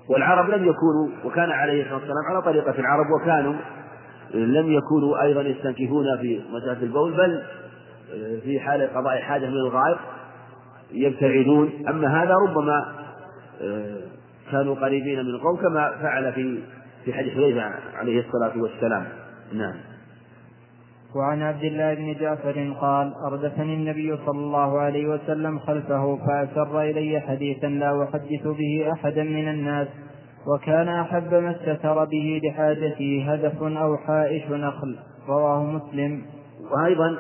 والعرب 0.10 0.50
لم 0.50 0.66
يكونوا 0.66 1.10
وكان 1.26 1.52
عليه 1.52 1.82
الصلاة 1.82 1.96
والسلام 1.96 2.26
على 2.30 2.42
طريقة 2.42 2.80
العرب 2.80 3.06
وكانوا 3.22 3.54
لم 4.34 4.72
يكونوا 4.72 5.22
أيضا 5.24 5.42
يستنكفون 5.42 6.18
في 6.22 6.42
مسألة 6.50 6.84
البول 6.84 7.14
بل 7.14 7.44
في 8.44 8.60
حال 8.60 8.94
قضاء 8.96 9.22
حاجة 9.22 9.46
من 9.46 9.58
الغائط 9.58 9.98
يبتعدون. 10.92 11.72
أما 11.90 12.24
هذا 12.24 12.34
ربما 12.34 12.86
كانوا 14.52 14.76
قريبين 14.76 15.20
من 15.20 15.30
القوم 15.30 15.58
كما 15.58 15.98
فعل 16.02 16.34
في 16.34 16.60
في 17.08 17.14
حديث 17.14 17.34
حذيفة 17.34 17.62
عليه 17.96 18.20
الصلاة 18.20 18.62
والسلام. 18.62 19.08
نعم. 19.54 19.76
وعن 21.16 21.42
عبد 21.42 21.64
الله 21.64 21.94
بن 21.94 22.14
جعفر 22.20 22.74
قال 22.82 23.14
أردفني 23.14 23.74
النبي 23.74 24.18
صلى 24.26 24.40
الله 24.40 24.80
عليه 24.80 25.08
وسلم 25.08 25.60
خلفه 25.60 26.18
فأسر 26.28 26.82
إلي 26.82 27.20
حديثا 27.20 27.68
لا 27.68 28.04
أحدث 28.04 28.48
به 28.48 28.92
أحدا 28.92 29.24
من 29.24 29.48
الناس 29.48 29.88
وكان 30.48 30.88
أحب 30.88 31.34
ما 31.34 31.52
استتر 31.52 32.06
به 32.06 32.42
لحاجته 32.44 33.26
هدف 33.30 33.64
أو 33.64 33.98
حائش 33.98 34.44
نخل. 34.52 34.96
رواه 35.28 35.64
مسلم. 35.64 36.22
وأيضا 36.72 37.18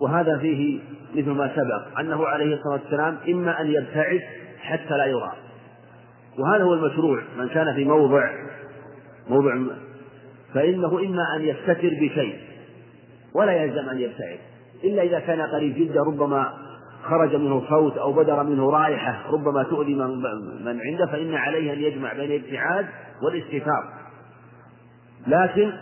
وهذا 0.00 0.38
فيه 0.38 0.80
مثل 1.14 1.30
ما 1.30 1.50
سبق 1.56 1.98
أنه 2.00 2.26
عليه 2.26 2.54
الصلاة 2.54 2.72
والسلام 2.72 3.16
إما 3.28 3.60
أن 3.60 3.66
يبتعد 3.66 4.20
حتى 4.60 4.96
لا 4.96 5.06
يرى. 5.06 5.32
وهذا 6.38 6.64
هو 6.64 6.74
المشروع 6.74 7.22
من 7.38 7.48
كان 7.48 7.74
في 7.74 7.84
موضع 7.84 8.30
موضع 9.28 9.54
فإنه 10.54 10.98
إما 10.98 11.36
أن 11.36 11.42
يستتر 11.42 11.88
بشيء 12.00 12.36
ولا 13.34 13.52
يلزم 13.52 13.88
أن 13.88 14.00
يبتعد. 14.00 14.38
إلا 14.84 15.02
إذا 15.02 15.20
كان 15.20 15.40
قريب 15.40 15.74
جدا 15.74 16.00
ربما 16.00 16.52
خرج 17.02 17.36
منه 17.36 17.62
صوت 17.68 17.96
أو 17.96 18.12
بدر 18.12 18.42
منه 18.42 18.70
رائحة 18.70 19.32
ربما 19.32 19.62
تؤذي 19.62 19.94
من, 19.94 20.08
من 20.64 20.80
عنده 20.80 21.06
فإن 21.06 21.34
عليه 21.34 21.72
أن 21.72 21.78
يجمع 21.78 22.12
بين 22.12 22.30
الابتعاد 22.30 22.86
والاستتار. 23.22 23.84
لكن 25.26 25.72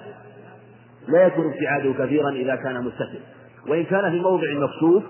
لا 1.08 1.26
يكون 1.26 1.52
ابتعاده 1.52 2.04
كثيرا 2.04 2.30
إذا 2.30 2.56
كان 2.56 2.84
مستتر. 2.84 3.20
وإن 3.68 3.84
كان 3.84 4.10
في 4.10 4.20
موضع 4.20 4.52
مكشوف 4.52 5.02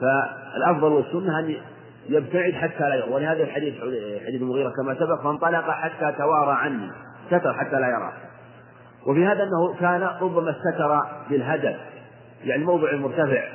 فالأفضل 0.00 0.92
والسنة 0.92 1.38
أن 1.38 1.56
يبتعد 2.08 2.52
حتى 2.52 2.80
لا 2.88 2.94
يرى 2.94 3.10
ولهذا 3.10 3.42
الحديث 3.42 3.74
حديث 4.26 4.42
المغيرة 4.42 4.72
كما 4.82 4.94
سبق 4.94 5.22
فانطلق 5.22 5.70
حتى 5.70 6.14
توارى 6.18 6.52
عني 6.52 6.90
ستر 7.28 7.54
حتى 7.54 7.76
لا 7.76 7.88
يرى 7.88 8.12
وفي 9.06 9.26
هذا 9.26 9.42
أنه 9.42 9.74
كان 9.80 10.02
ربما 10.20 10.50
استتر 10.50 11.00
بالهدف 11.30 11.76
يعني 12.44 12.62
الموضع 12.62 12.90
المرتفع 12.90 13.48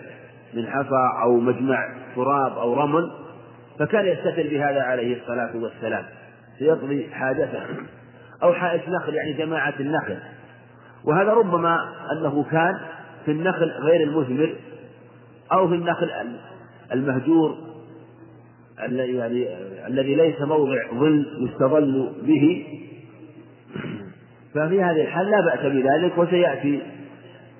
من 0.53 0.67
حصى 0.67 1.21
أو 1.23 1.39
مجمع 1.39 1.89
تراب 2.15 2.57
أو 2.57 2.73
رمل 2.73 3.11
فكان 3.79 4.05
يستتر 4.05 4.43
بهذا 4.49 4.81
عليه 4.81 5.21
الصلاة 5.21 5.55
والسلام 5.55 6.03
ليقضي 6.61 7.09
حاجته 7.13 7.63
أو 8.43 8.53
حائط 8.53 8.89
نخل 8.89 9.13
يعني 9.13 9.33
جماعة 9.33 9.73
النخل. 9.79 10.17
وهذا 11.05 11.33
ربما 11.33 11.77
أنه 12.11 12.43
كان 12.51 12.79
في 13.25 13.31
النخل 13.31 13.71
غير 13.71 14.03
المثمر 14.07 14.55
أو 15.51 15.67
في 15.67 15.75
النخل 15.75 16.11
المهجور 16.91 17.57
يعني 18.79 19.47
الذي 19.87 20.15
ليس 20.15 20.41
موضع 20.41 20.91
ظل 20.93 21.49
يستظل 21.49 22.13
به 22.21 22.65
ففي 24.53 24.83
هذه 24.83 25.01
الحال 25.01 25.31
لا 25.31 25.41
بأس 25.41 25.59
بذلك 25.59 26.17
وسيأتي 26.17 26.81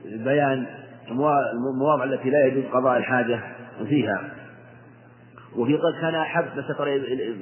بيان 0.06 0.66
المواضع 1.12 2.04
التي 2.04 2.30
لا 2.30 2.46
يجوز 2.46 2.64
قضاء 2.74 2.98
الحاجة 2.98 3.40
فيها. 3.88 4.22
وفي 5.56 5.76
قد 5.76 6.02
كان 6.02 6.16
أحب 6.16 6.46
ستر 6.62 6.86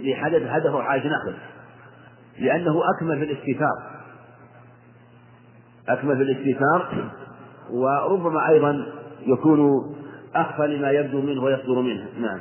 لحدث 0.04 0.42
هدفه 0.42 0.82
حاجة 0.82 1.08
نخل 1.08 1.34
لأنه 2.40 2.82
أكمل 2.96 3.18
في 3.18 3.24
الاستيثار 3.24 4.02
أكمل 5.90 6.18
في 6.18 6.24
الاستيثار 6.24 7.12
وربما 7.72 8.50
أيضا 8.50 8.86
يكون 9.26 9.92
أخفى 10.36 10.68
لما 10.68 10.92
يبدو 10.92 11.22
منه 11.22 11.44
ويصدر 11.44 11.82
منه. 11.82 12.06
نعم. 12.20 12.40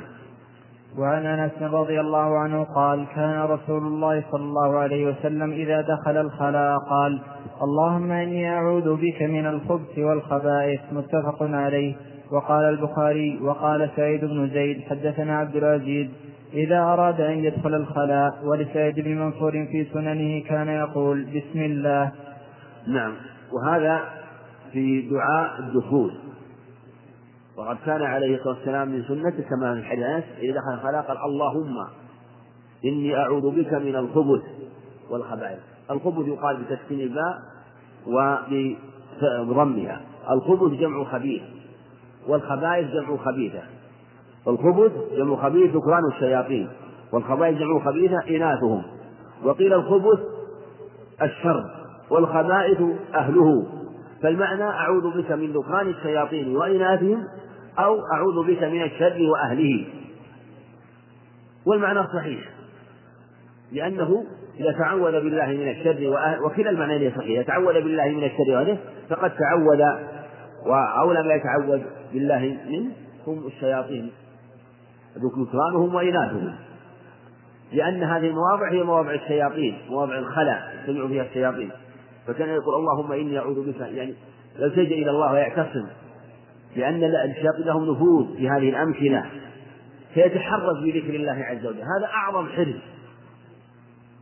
وعن 0.97 1.25
أنس 1.25 1.61
رضي 1.61 1.99
الله 1.99 2.37
عنه 2.37 2.63
قال 2.63 3.07
كان 3.15 3.41
رسول 3.41 3.83
الله 3.87 4.23
صلى 4.31 4.41
الله 4.43 4.77
عليه 4.77 5.05
وسلم 5.05 5.51
إذا 5.51 5.81
دخل 5.81 6.17
الخلاء 6.17 6.77
قال 6.89 7.21
اللهم 7.61 8.11
إني 8.11 8.49
أعوذ 8.49 8.95
بك 8.95 9.21
من 9.21 9.45
الخبث 9.45 9.97
والخبائث 9.97 10.81
متفق 10.91 11.37
عليه. 11.41 11.95
وقال 12.31 12.63
البخاري 12.63 13.39
وقال 13.41 13.89
سعيد 13.95 14.25
بن 14.25 14.49
زيد 14.49 14.81
حدثنا 14.89 15.37
عبد 15.37 15.55
العزيز 15.55 16.09
إذا 16.53 16.79
أراد 16.79 17.21
أن 17.21 17.37
يدخل 17.37 17.75
الخلاء 17.75 18.31
ولسعيد 18.45 18.99
بن 18.99 19.17
منصور 19.17 19.51
في 19.51 19.87
سننه 19.93 20.43
كان 20.47 20.67
يقول 20.67 21.23
بسم 21.23 21.59
الله. 21.61 22.11
نعم 22.87 23.13
وهذا 23.53 23.99
في 24.71 25.01
دعاء 25.01 25.59
الدخول. 25.59 26.11
وقد 27.57 27.77
كان 27.85 28.01
عليه 28.01 28.35
الصلاة 28.37 28.53
والسلام 28.55 28.87
من 28.87 29.03
سنته 29.03 29.43
كما 29.49 29.73
في 29.73 29.79
الحديث 29.79 30.23
إذا 30.39 30.53
دخل 30.53 30.73
الخلاء 30.73 31.01
قال 31.01 31.17
اللهم 31.17 31.87
إني 32.85 33.17
أعوذ 33.17 33.51
بك 33.51 33.73
من 33.73 33.95
الخبث 33.95 34.41
والخبائث. 35.09 35.59
الخبث 35.91 36.27
يقال 36.27 36.57
بتسكين 36.63 36.99
الباء 36.99 37.39
وبضمها. 38.07 40.01
الخبث 40.31 40.79
جمع 40.79 41.03
خبيث 41.03 41.41
والخبائث 42.27 42.87
جمع 42.87 43.17
خبيثة. 43.17 43.61
الخبث 44.47 44.91
جمع 45.17 45.35
خبيث 45.43 45.75
ذكران 45.75 46.05
الشياطين 46.05 46.69
والخبائث 47.13 47.57
جمع 47.57 47.85
خبيثة 47.85 48.17
إناثهم. 48.29 48.83
وقيل 49.43 49.73
الخبث 49.73 50.19
الشر 51.21 51.71
والخبائث 52.09 52.81
أهله. 53.15 53.65
فالمعنى 54.23 54.63
أعوذ 54.63 55.17
بك 55.17 55.31
من 55.31 55.53
ذكران 55.53 55.87
الشياطين 55.89 56.57
وإناثهم 56.57 57.27
أو 57.85 57.99
أعوذ 58.13 58.47
بك 58.47 58.63
من 58.63 58.83
الشر 58.83 59.17
وأهله. 59.21 59.87
والمعنى 61.65 62.07
صحيح. 62.13 62.49
لأنه 63.71 64.25
إذا 64.59 64.71
تعوذ 64.71 65.11
بالله 65.11 65.45
من 65.45 65.69
الشر 65.69 66.09
وأهل 66.09 66.43
وكلا 66.43 66.69
المعنيين 66.69 67.11
صحيح. 67.11 67.29
إذا 67.29 67.41
تعوذ 67.41 67.73
بالله 67.73 68.09
من 68.09 68.23
الشر 68.23 68.55
وأهله 68.55 68.77
فقد 69.09 69.31
تعوذ 69.35 69.81
وأو 70.65 71.11
لم 71.11 71.31
يتعوذ 71.31 71.81
بالله 72.13 72.57
منه 72.69 72.91
هم 73.27 73.47
الشياطين. 73.47 74.11
ذكرانهم 75.17 75.95
وإناثهم. 75.95 76.55
لأن 77.73 78.03
هذه 78.03 78.27
المواضع 78.27 78.71
هي 78.71 78.83
مواضع 78.83 79.13
الشياطين 79.13 79.77
مواضع 79.89 80.17
الخلاء 80.17 80.73
يجتمع 80.87 81.07
فيها 81.07 81.23
الشياطين. 81.23 81.71
فكان 82.27 82.49
يقول 82.49 82.75
اللهم 82.75 83.11
إني 83.11 83.39
أعوذ 83.39 83.71
بك 83.71 83.79
يعني 83.79 84.13
يلتجئ 84.59 85.03
إلى 85.03 85.11
الله 85.11 85.33
ويعتصم 85.33 85.87
لأن 86.75 87.03
الشياطين 87.03 87.65
لهم 87.65 87.91
نفوذ 87.91 88.37
في 88.37 88.49
هذه 88.49 88.69
الأمكنة 88.69 89.31
فيتحرز 90.13 90.83
بذكر 90.83 91.15
الله 91.15 91.45
عز 91.45 91.65
وجل. 91.65 91.81
هذا 91.81 92.07
أعظم 92.13 92.47
حرز 92.49 92.79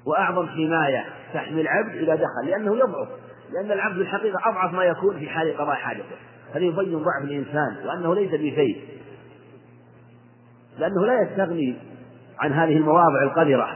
وأعظم 0.06 0.48
حماية 0.48 1.06
تحمي 1.34 1.62
العبد 1.62 1.96
إذا 1.96 2.16
دخل 2.16 2.50
لأنه 2.50 2.76
يضعف. 2.76 3.08
لأن 3.54 3.72
العبد 3.72 3.96
في 3.96 4.02
الحقيقة 4.02 4.40
أضعف 4.50 4.74
ما 4.74 4.84
يكون 4.84 5.20
في 5.20 5.30
حال 5.30 5.58
قضاء 5.58 5.76
حاجته. 5.76 6.16
هذا 6.56 6.64
يبين 6.64 6.98
ضعف 6.98 7.24
الإنسان 7.24 7.76
وأنه 7.86 8.16
ليس 8.16 8.32
بشيء 8.32 8.84
لأنه 10.80 11.06
لا 11.06 11.22
يستغني 11.22 11.76
عن 12.40 12.54
هذه 12.54 12.78
المواضع 12.78 13.24
القذرة. 13.24 13.70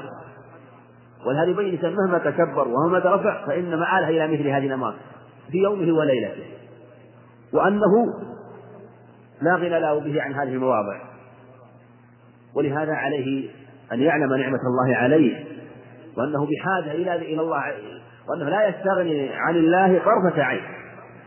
ولهذا 1.26 1.50
يبين 1.50 1.66
الإنسان 1.66 1.96
مهما 1.96 2.18
تكبر 2.18 2.68
ومهما 2.68 3.00
ترفع 3.00 3.46
فإن 3.46 3.70
مآله 3.70 4.10
إلى 4.10 4.28
مثل 4.28 4.48
هذه 4.48 4.68
الأماكن 4.68 4.98
في 5.52 5.58
يومه 5.58 5.98
وليلته. 5.98 6.44
وأنه 7.54 8.14
لا 9.44 9.56
غنى 9.56 9.80
له 9.80 10.00
به 10.00 10.22
عن 10.22 10.34
هذه 10.34 10.54
المواضع. 10.54 11.02
ولهذا 12.56 12.94
عليه 12.94 13.50
أن 13.92 14.02
يعلم 14.02 14.34
نعمة 14.34 14.60
الله 14.68 14.96
عليه 14.96 15.46
وأنه 16.18 16.46
بحاجة 16.46 16.92
إلى 16.92 17.16
إلى 17.16 17.42
الله 17.42 17.74
وأنه 18.30 18.50
لا 18.50 18.68
يستغني 18.68 19.30
عن 19.34 19.56
الله 19.56 20.00
طرفة 20.00 20.44
عين 20.44 20.62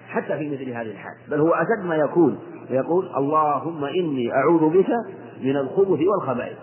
حتى 0.09 0.39
في 0.39 0.49
مثل 0.49 0.71
هذه 0.71 0.91
الحال. 0.91 1.15
بل 1.29 1.41
هو 1.41 1.55
أشد 1.55 1.87
ما 1.87 1.97
يكون 1.97 2.39
يقول 2.71 3.09
اللهم 3.17 3.85
إني 3.85 4.33
أعوذ 4.33 4.79
بك 4.79 4.89
من 5.43 5.57
الخبث 5.57 6.01
والخبائث. 6.01 6.57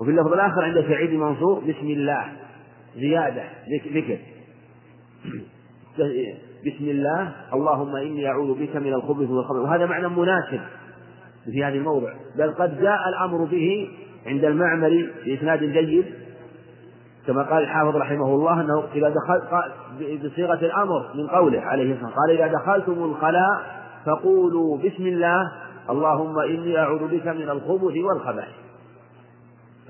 وفي 0.00 0.10
اللفظ 0.10 0.32
الآخر 0.32 0.62
عند 0.62 0.80
سعيد 0.88 1.10
المنصور 1.10 1.60
بسم 1.60 1.86
الله 1.86 2.32
زيادة 2.96 3.42
ذكر. 3.94 4.18
بسم 6.66 6.84
الله 6.84 7.32
اللهم 7.54 7.96
إني 7.96 8.26
أعوذ 8.26 8.54
بك 8.54 8.76
من 8.76 8.92
الخبث 8.92 9.30
والخبث 9.30 9.58
وهذا 9.60 9.86
معنى 9.86 10.08
مناسب. 10.08 10.60
في 11.52 11.64
هذا 11.64 11.74
الموضع 11.74 12.12
بل 12.36 12.50
قد 12.50 12.80
جاء 12.80 13.08
الأمر 13.08 13.44
به 13.44 13.88
عند 14.26 14.44
المعمري 14.44 15.08
بإسناد 15.26 15.64
جيد 15.64 16.04
كما 17.26 17.42
قال 17.42 17.62
الحافظ 17.62 17.96
رحمه 17.96 18.34
الله 18.34 18.60
أنه 18.60 18.84
إذا 18.94 19.08
دخل 19.08 19.42
بصيغة 20.24 20.60
الأمر 20.66 21.14
من 21.14 21.26
قوله 21.26 21.60
عليه 21.60 21.94
الصلاة 21.94 22.10
قال 22.10 22.40
إذا 22.40 22.46
دخلتم 22.46 23.04
الخلاء 23.04 23.82
فقولوا 24.06 24.78
بسم 24.78 25.06
الله 25.06 25.52
اللهم 25.90 26.38
إني 26.38 26.78
أعوذ 26.78 27.08
بك 27.08 27.26
من 27.26 27.50
الخبث 27.50 27.96
والخبائث. 27.96 28.54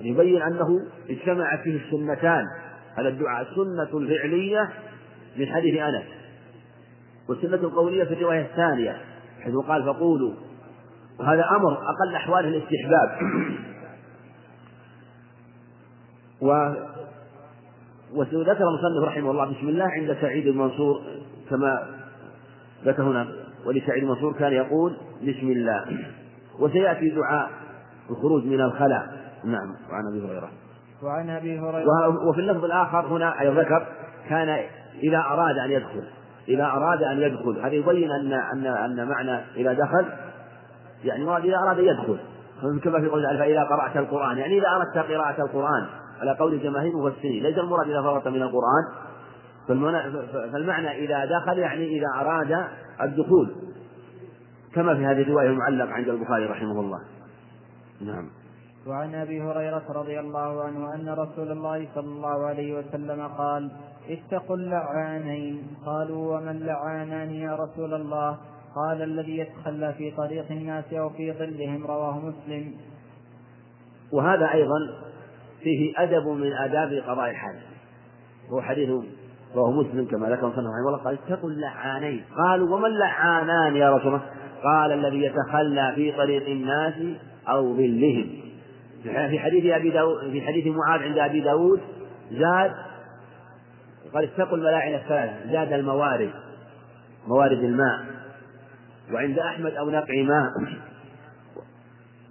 يبين 0.00 0.42
أنه 0.42 0.66
اجتمعت 1.10 1.60
فيه 1.60 1.80
السنتان 1.86 2.44
هذا 2.98 3.08
الدعاء 3.08 3.46
السنة 3.50 3.98
الفعلية 3.98 4.70
من 5.36 5.46
حديث 5.46 5.80
أنس 5.80 6.04
والسنة 7.28 7.54
القولية 7.54 8.04
في 8.04 8.14
الرواية 8.14 8.42
الثانية 8.42 8.96
حيث 9.42 9.54
قال 9.68 9.84
فقولوا 9.84 10.34
وهذا 11.20 11.44
أمر 11.50 11.72
أقل 11.72 12.14
أحواله 12.16 12.48
الاستحباب. 12.48 13.18
و 16.40 16.74
وذكر 18.14 18.68
المصنف 18.68 19.04
رحمه 19.04 19.30
الله 19.30 19.44
بسم 19.44 19.68
الله 19.68 19.84
عند 19.84 20.16
سعيد 20.20 20.46
المنصور 20.46 21.00
كما 21.50 21.86
ذكر 22.84 23.02
هنا 23.02 23.28
ولسعيد 23.66 24.02
المنصور 24.02 24.32
كان 24.32 24.52
يقول 24.52 24.96
بسم 25.22 25.50
الله. 25.50 25.84
وسيأتي 26.58 27.10
دعاء 27.10 27.50
الخروج 28.10 28.44
من 28.44 28.60
الخلاء. 28.60 29.32
نعم 29.44 29.74
وعن 29.90 30.06
أبي 30.10 30.26
هريرة. 30.26 30.50
وعن 31.02 31.30
أبي 31.30 31.58
هريرة. 31.58 32.28
وفي 32.28 32.40
اللفظ 32.40 32.64
الآخر 32.64 33.06
هنا 33.06 33.40
أيضا 33.40 33.62
ذكر 33.62 33.86
كان 34.28 34.64
إذا 35.02 35.18
أراد 35.18 35.58
أن 35.58 35.70
يدخل 35.70 36.04
إذا 36.48 36.64
أراد 36.64 37.02
أن 37.02 37.18
يدخل. 37.18 37.58
هذا 37.58 37.74
يبين 37.74 38.10
أن 38.10 38.32
أن 38.32 38.66
أن 38.66 39.08
معنى 39.08 39.40
إذا 39.56 39.72
دخل 39.72 40.06
يعني 41.04 41.24
مراد 41.24 41.44
إذا 41.44 41.56
أراد 41.56 41.78
يدخل. 41.78 42.18
كما 42.60 43.00
في 43.00 43.06
قول 43.06 43.38
فإذا 43.38 43.64
قرأت 43.64 43.96
القرآن 43.96 44.38
يعني 44.38 44.58
إذا 44.58 44.66
أردت 44.68 45.10
قراءة 45.10 45.42
القرآن 45.42 45.86
على 46.20 46.36
قول 46.38 46.62
جماهير 46.62 46.92
المفسرين 46.92 47.42
ليس 47.42 47.58
المراد 47.58 47.88
إذا 47.88 48.02
فرغت 48.02 48.28
من 48.28 48.42
القرآن 48.42 48.84
فالمعنى 50.52 51.04
إذا 51.04 51.24
دخل 51.24 51.58
يعني 51.58 51.98
إذا 51.98 52.06
أراد 52.20 52.66
الدخول. 53.02 53.54
كما 54.74 54.94
في 54.94 55.06
هذه 55.06 55.22
الرواية 55.22 55.48
المعلق 55.48 55.90
عند 55.90 56.08
البخاري 56.08 56.46
رحمه 56.46 56.80
الله. 56.80 57.00
نعم. 58.00 58.28
وعن 58.86 59.14
أبي 59.14 59.42
هريرة 59.42 59.82
رضي 59.88 60.20
الله 60.20 60.64
عنه 60.64 60.94
أن 60.94 61.08
رسول 61.08 61.52
الله 61.52 61.88
صلى 61.94 62.06
الله 62.06 62.46
عليه 62.46 62.78
وسلم 62.78 63.28
قال 63.28 63.70
اتقوا 64.08 64.56
اللعانين. 64.56 65.76
قالوا 65.86 66.36
ومن 66.36 66.58
لعانان 66.60 67.30
يا 67.30 67.56
رسول 67.56 67.94
الله؟ 67.94 68.38
قال 68.78 69.02
الذي 69.02 69.38
يتخلى 69.38 69.94
في 69.98 70.10
طريق 70.10 70.44
الناس 70.50 70.84
أو 70.92 71.10
في 71.10 71.32
ظلهم 71.32 71.86
رواه 71.86 72.18
مسلم. 72.18 72.74
وهذا 74.12 74.52
أيضا 74.52 74.78
فيه 75.62 75.92
أدب 75.96 76.26
من 76.28 76.52
آداب 76.52 76.92
قضاء 76.92 77.30
الحاجة 77.30 77.60
هو 78.50 78.60
حديث 78.60 78.90
رواه 79.54 79.70
مسلم 79.70 80.04
كما 80.04 80.28
ذكر 80.30 80.50
صلى 80.50 80.58
الله 80.58 80.90
عليه 80.90 81.04
قال 81.04 81.18
اتقوا 81.24 81.50
اللعانين. 81.50 82.24
قالوا 82.36 82.76
وما 82.76 82.86
اللعانان 82.86 83.76
يا 83.76 83.96
رسول 83.96 84.08
الله؟ 84.08 84.26
قال 84.64 84.92
الذي 84.92 85.22
يتخلى 85.24 85.92
في 85.94 86.12
طريق 86.12 86.48
الناس 86.48 86.94
أو 87.48 87.76
ظلهم. 87.76 88.30
في 89.02 89.38
حديث 89.38 89.72
أبي 89.72 89.90
داود 89.90 90.30
في 90.30 90.42
حديث 90.42 90.66
معاذ 90.66 91.02
عند 91.02 91.18
أبي 91.18 91.40
داود 91.40 91.80
زاد 92.32 92.72
قال 94.14 94.24
اتقوا 94.24 94.56
الملاعن 94.56 94.94
الثلاثة 94.94 95.52
زاد 95.52 95.72
الموارد 95.72 96.30
موارد 97.28 97.58
الماء. 97.58 98.18
وعند 99.12 99.38
أحمد 99.38 99.72
أو 99.72 99.90
نقع 99.90 100.22
ماء 100.22 100.52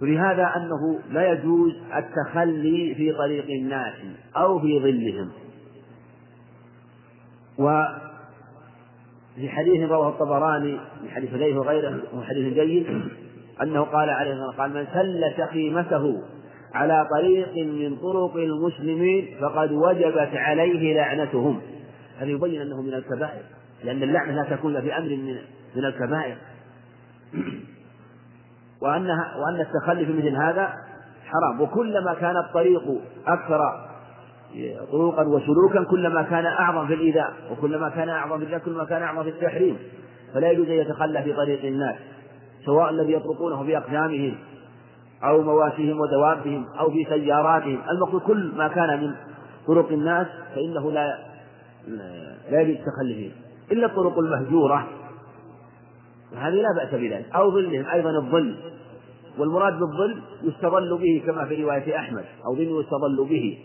ولهذا 0.02 0.52
أنه 0.56 1.00
لا 1.10 1.32
يجوز 1.32 1.72
التخلي 1.96 2.94
في 2.94 3.12
طريق 3.12 3.44
الناس 3.50 3.94
أو 4.36 4.60
في 4.60 4.80
ظلهم. 4.80 5.30
وفي 7.58 9.48
حديث 9.48 9.90
رواه 9.90 10.08
الطبراني 10.08 10.72
من 11.02 11.08
حديث 11.10 11.30
حذيفة 11.30 11.58
وغيره 11.58 12.02
وهو 12.12 12.22
حديث 12.22 12.54
جيد 12.54 12.86
أنه 13.62 13.82
قال 13.82 14.10
عليه 14.10 14.32
الصلاة 14.32 14.48
والسلام 14.48 14.72
من 14.72 14.86
سل 14.94 15.24
شخيمته 15.36 16.22
على 16.74 17.08
طريق 17.10 17.56
من 17.56 17.96
طرق 17.96 18.36
المسلمين 18.36 19.36
فقد 19.40 19.72
وجبت 19.72 20.30
عليه 20.34 20.94
لعنتهم. 20.94 21.60
هذا 22.18 22.30
يبين 22.30 22.60
أنه 22.60 22.82
من 22.82 22.94
الكبائر 22.94 23.42
لأن 23.84 24.02
اللعنة 24.02 24.32
لا 24.32 24.56
تكون 24.56 24.80
في 24.80 24.98
أمر 24.98 25.08
من 25.76 25.84
الكبائر. 25.84 26.36
وأنها 28.82 29.34
وأن 29.36 29.60
التخلي 29.60 30.06
في 30.06 30.12
مثل 30.12 30.36
هذا 30.36 30.72
حرام. 31.24 31.60
وكلما 31.60 32.14
كان 32.14 32.36
الطريق 32.36 32.82
أكثر 33.26 33.88
طرقا 34.92 35.22
وسلوكا 35.22 35.84
كلما 35.90 36.22
كان 36.22 36.46
أعظم 36.46 36.86
في 36.86 36.94
الإيذاء 36.94 37.32
وكلما 37.50 37.88
كان 37.88 38.08
أعظم 38.08 38.38
في 38.38 38.44
الإيذاء 38.44 38.64
كلما 38.64 38.84
كان 38.84 39.02
أعظم 39.02 39.22
في 39.22 39.28
التحريم. 39.28 39.78
فلا 40.34 40.50
يجوز 40.50 40.66
أن 40.68 40.74
يتخلى 40.74 41.22
في 41.22 41.32
طريق 41.32 41.64
الناس 41.64 41.96
سواء 42.66 42.90
الذي 42.90 43.12
يطرقونه 43.12 43.62
بأقدامهم 43.62 44.34
أو 45.24 45.42
مواشيهم 45.42 46.00
ودوابهم 46.00 46.66
أو 46.80 46.90
في 46.90 47.04
سياراتهم. 47.04 47.78
المقصود 47.90 48.20
كل 48.20 48.52
ما 48.56 48.68
كان 48.68 49.00
من 49.00 49.14
طرق 49.66 49.92
الناس 49.92 50.26
فإنه 50.54 50.92
لا 50.92 51.18
لا 52.50 52.60
يجوز 52.60 52.76
التخلي 52.76 53.14
فيه. 53.14 53.30
إلا 53.72 53.86
الطرق 53.86 54.18
المهجورة 54.18 54.86
هذه 56.36 56.54
لا 56.54 56.68
بأس 56.82 56.94
بذلك. 56.94 57.26
أو 57.34 57.50
ظلهم 57.50 57.86
أيضا 57.86 58.10
الظل 58.10 58.56
والمراد 59.38 59.72
بالظل 59.72 60.22
يستظل 60.42 60.98
به 60.98 61.22
كما 61.26 61.44
في 61.44 61.62
رواية 61.62 61.96
أحمد. 61.96 62.24
أو 62.46 62.56
ظل 62.56 62.80
يستظل 62.80 63.28
به. 63.28 63.58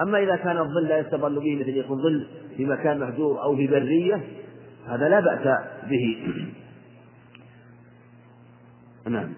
أما 0.00 0.18
إذا 0.22 0.36
كان 0.36 0.58
الظل 0.58 0.84
لا 0.88 0.98
يستظل 0.98 1.40
به 1.40 1.56
مثل 1.60 1.76
يكون 1.76 2.02
ظل 2.02 2.26
في 2.56 2.64
مكان 2.64 3.00
مهجور 3.00 3.42
أو 3.42 3.56
في 3.56 3.66
برية 3.66 4.24
هذا 4.88 5.08
لا 5.08 5.20
بأس 5.20 5.58
به. 5.90 6.26
نعم. 9.08 9.32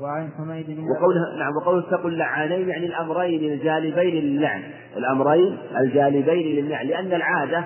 وعن 0.00 0.30
حميد 0.38 0.78
وقوله 0.78 1.38
نعم 1.38 1.56
وقوله 1.56 1.88
اتقوا 1.88 2.10
اللعانين 2.10 2.68
يعني 2.68 2.86
الأمرين 2.86 3.52
الجالبين 3.52 4.24
للعن. 4.24 4.62
الأمرين 4.96 5.58
الجالبين 5.76 6.64
للعن 6.64 6.86
لأن 6.86 7.12
العادة 7.12 7.64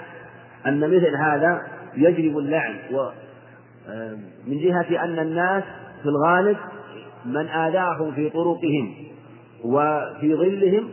أن 0.67 0.81
مثل 0.81 1.17
هذا 1.17 1.63
يجلب 1.97 2.39
اللعن. 2.39 2.75
من 4.47 4.59
جهة 4.59 5.05
أن 5.05 5.19
الناس 5.19 5.65
في 6.03 6.09
الغالب 6.09 6.57
من 7.25 7.49
آذاهم 7.49 8.13
في 8.13 8.31
طرقهم 8.31 8.95
وفي 9.65 10.35
ظلهم 10.35 10.91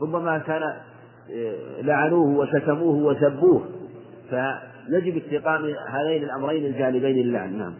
ربما 0.00 0.38
كان 0.38 0.62
آه، 0.62 1.80
لعنوه 1.80 2.38
وشتموه 2.38 2.96
وسبوه. 2.96 3.62
فيجب 4.30 5.16
استقام 5.16 5.74
هذين 5.88 6.22
الأمرين 6.22 6.66
الجانبين 6.66 7.16
للعن 7.16 7.58
نعم. 7.58 7.74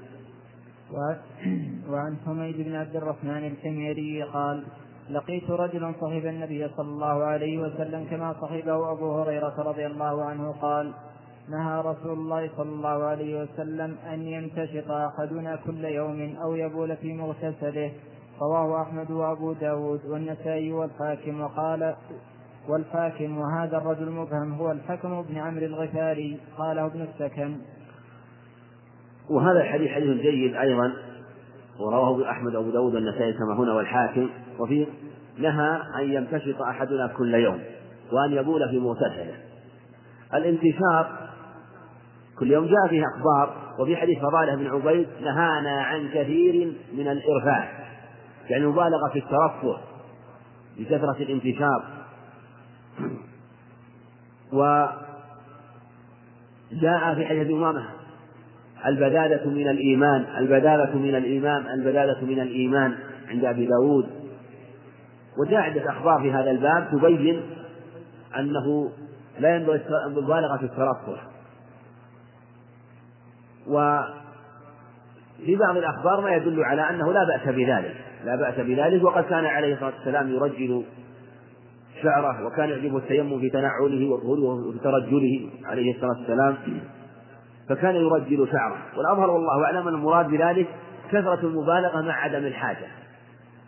وعن 1.91 2.17
حميد 2.27 2.57
بن 2.57 2.75
عبد 2.75 2.97
الرحمن 2.97 3.47
الحميري 3.47 4.23
قال 4.23 4.63
لقيت 5.11 5.51
رجلا 5.51 5.93
صحب 6.01 6.27
النبي 6.27 6.69
صلى 6.77 6.89
الله 6.89 7.25
عليه 7.25 7.59
وسلم 7.59 8.07
كما 8.11 8.33
صحبه 8.33 8.93
أبو 8.93 9.21
هريرة 9.21 9.55
رضي 9.59 9.87
الله 9.87 10.25
عنه 10.25 10.53
قال 10.53 10.93
نهى 11.51 11.81
رسول 11.81 12.13
الله 12.13 12.51
صلى 12.57 12.69
الله 12.69 13.05
عليه 13.05 13.43
وسلم 13.43 13.97
أن 14.13 14.23
ينتشط 14.23 14.91
أحدنا 14.91 15.57
كل 15.57 15.85
يوم 15.85 16.37
أو 16.43 16.55
يبول 16.55 16.97
في 16.97 17.13
مغتسله. 17.13 17.93
رواه 18.43 18.83
أحمد 18.83 19.11
وأبو 19.11 19.53
داود 19.53 20.01
والنسائي 20.05 20.73
والحاكم. 20.73 21.41
وقال 21.41 21.95
والحاكم 22.69 23.39
وهذا 23.39 23.77
الرجل 23.77 24.03
المبهم 24.03 24.53
هو 24.53 24.73
الحكم 24.73 25.23
بن 25.23 25.39
عمرو 25.39 25.65
الغفاري. 25.65 26.41
قاله 26.59 26.87
ابن 26.87 27.01
السكن. 27.01 27.57
وهذا 29.31 29.61
الحديث 29.61 29.91
حديث 29.91 30.21
جيد 30.21 30.55
أيضا 30.55 30.93
ورواه 31.81 32.31
أحمد 32.31 32.55
وأبو 32.55 32.71
داود 32.71 32.95
والنسائي 32.95 33.33
كما 33.33 33.55
هنا 33.55 33.73
والحاكم. 33.73 34.29
وفيه 34.59 34.87
نهى 35.39 35.81
أن 35.99 36.13
يمتشط 36.13 36.63
أحدنا 36.63 37.07
كل 37.07 37.35
يوم 37.35 37.61
وأن 38.13 38.33
يبول 38.33 38.69
في 38.71 38.79
مغتسله. 38.79 39.35
الانتشاط 40.35 41.26
كل 42.39 42.51
يوم 42.51 42.65
جاء 42.65 42.89
فيه 42.89 43.03
أخبار 43.17 43.57
وفي 43.79 43.97
حديث 43.97 44.19
فضالة 44.19 44.57
بن 44.57 44.67
عبيد 44.67 45.09
نهانا 45.21 45.83
عن 45.83 46.09
كثير 46.09 46.73
من 46.93 47.09
الإرفاع 47.09 47.69
يعني 48.51 48.65
المبالغة 48.65 49.09
في 49.13 49.19
الترفه 49.19 49.79
بكثرة 50.79 51.17
الانتشار. 51.21 51.85
وجاء 54.53 54.95
في 57.15 57.27
حديث 57.27 57.51
أمامة 57.51 57.87
البدادة 58.87 59.47
من 59.51 59.69
الإيمان 59.69 60.27
البدادة 60.39 60.95
من 60.95 61.15
الإيمان 61.15 61.67
البدادة 61.67 62.21
من 62.21 62.41
الإيمان 62.41 62.95
عند 63.29 63.45
أبي 63.45 63.67
داود. 63.67 64.07
وجاء 65.39 65.61
عدة 65.61 65.91
أخبار 65.91 66.21
في 66.23 66.33
هذا 66.33 66.51
الباب 66.51 66.89
تبين 66.93 67.43
أنه 68.39 68.91
لا 69.39 69.57
ينبغي 69.57 69.81
المبالغة 70.07 70.57
في 70.57 70.65
الترفه. 70.65 71.36
وفي 73.69 75.57
بعض 75.57 75.77
الأخبار 75.77 76.21
ما 76.21 76.31
يدل 76.31 76.65
على 76.65 76.91
أنه 76.91 77.13
لا 77.13 77.25
بأس 77.25 77.55
بذلك 77.55 77.95
لا 78.25 78.37
بأس 78.37 78.55
بذلك 78.55 79.05
وقد 79.05 79.25
كان 79.25 79.45
عليه 79.45 79.75
الصلاة 79.75 79.93
والسلام 79.97 80.31
يرجل 80.31 80.85
شعره 82.03 82.47
وكان 82.47 82.69
يعجبه 82.69 82.97
التيمم 82.97 83.41
في 83.41 83.51
تنعله 83.51 84.11
وظهوره 84.11 84.69
وفي 84.69 84.79
ترجله 84.79 85.51
عليه 85.65 85.95
الصلاة 85.95 86.19
والسلام 86.19 86.57
فكان 87.69 87.95
يرجل 87.95 88.49
شعره. 88.53 88.77
والأظهر 88.97 89.31
والله 89.31 89.65
أعلم 89.65 89.89
المراد 89.89 90.29
بذلك 90.29 90.67
كثرة 91.11 91.41
المبالغة 91.43 92.01
مع 92.01 92.13
عدم 92.13 92.45
الحاجة 92.45 92.87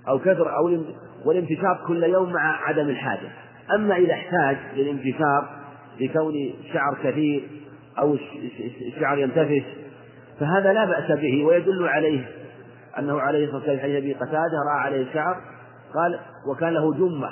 أو 0.08 0.18
كثر 0.18 0.56
أو 0.56 0.78
والانتشار 1.24 1.84
كل 1.86 2.02
يوم 2.02 2.32
مع 2.32 2.68
عدم 2.68 2.88
الحاجة. 2.88 3.28
أما 3.74 3.96
إذا 3.96 4.12
احتاج 4.12 4.56
للانتشار 4.76 5.48
لكون 6.00 6.34
الشعر 6.34 6.96
كثير 7.02 7.48
أو 7.98 8.16
الشعر 8.86 9.18
ينتفش 9.18 9.62
فهذا 10.40 10.72
لا 10.72 10.84
بأس 10.84 11.18
به 11.18 11.44
ويدل 11.44 11.88
عليه 11.88 12.28
أنه 12.98 13.20
عليه 13.20 13.44
الصلاة 13.44 13.58
والسلام 13.58 13.78
حديث 13.78 13.96
أبي 13.96 14.12
قتادة 14.12 14.58
رأى 14.72 14.80
عليه 14.80 15.02
الشعر 15.02 15.40
قال 15.94 16.18
وكان 16.50 16.72
له 16.72 16.94
جمة. 16.94 17.30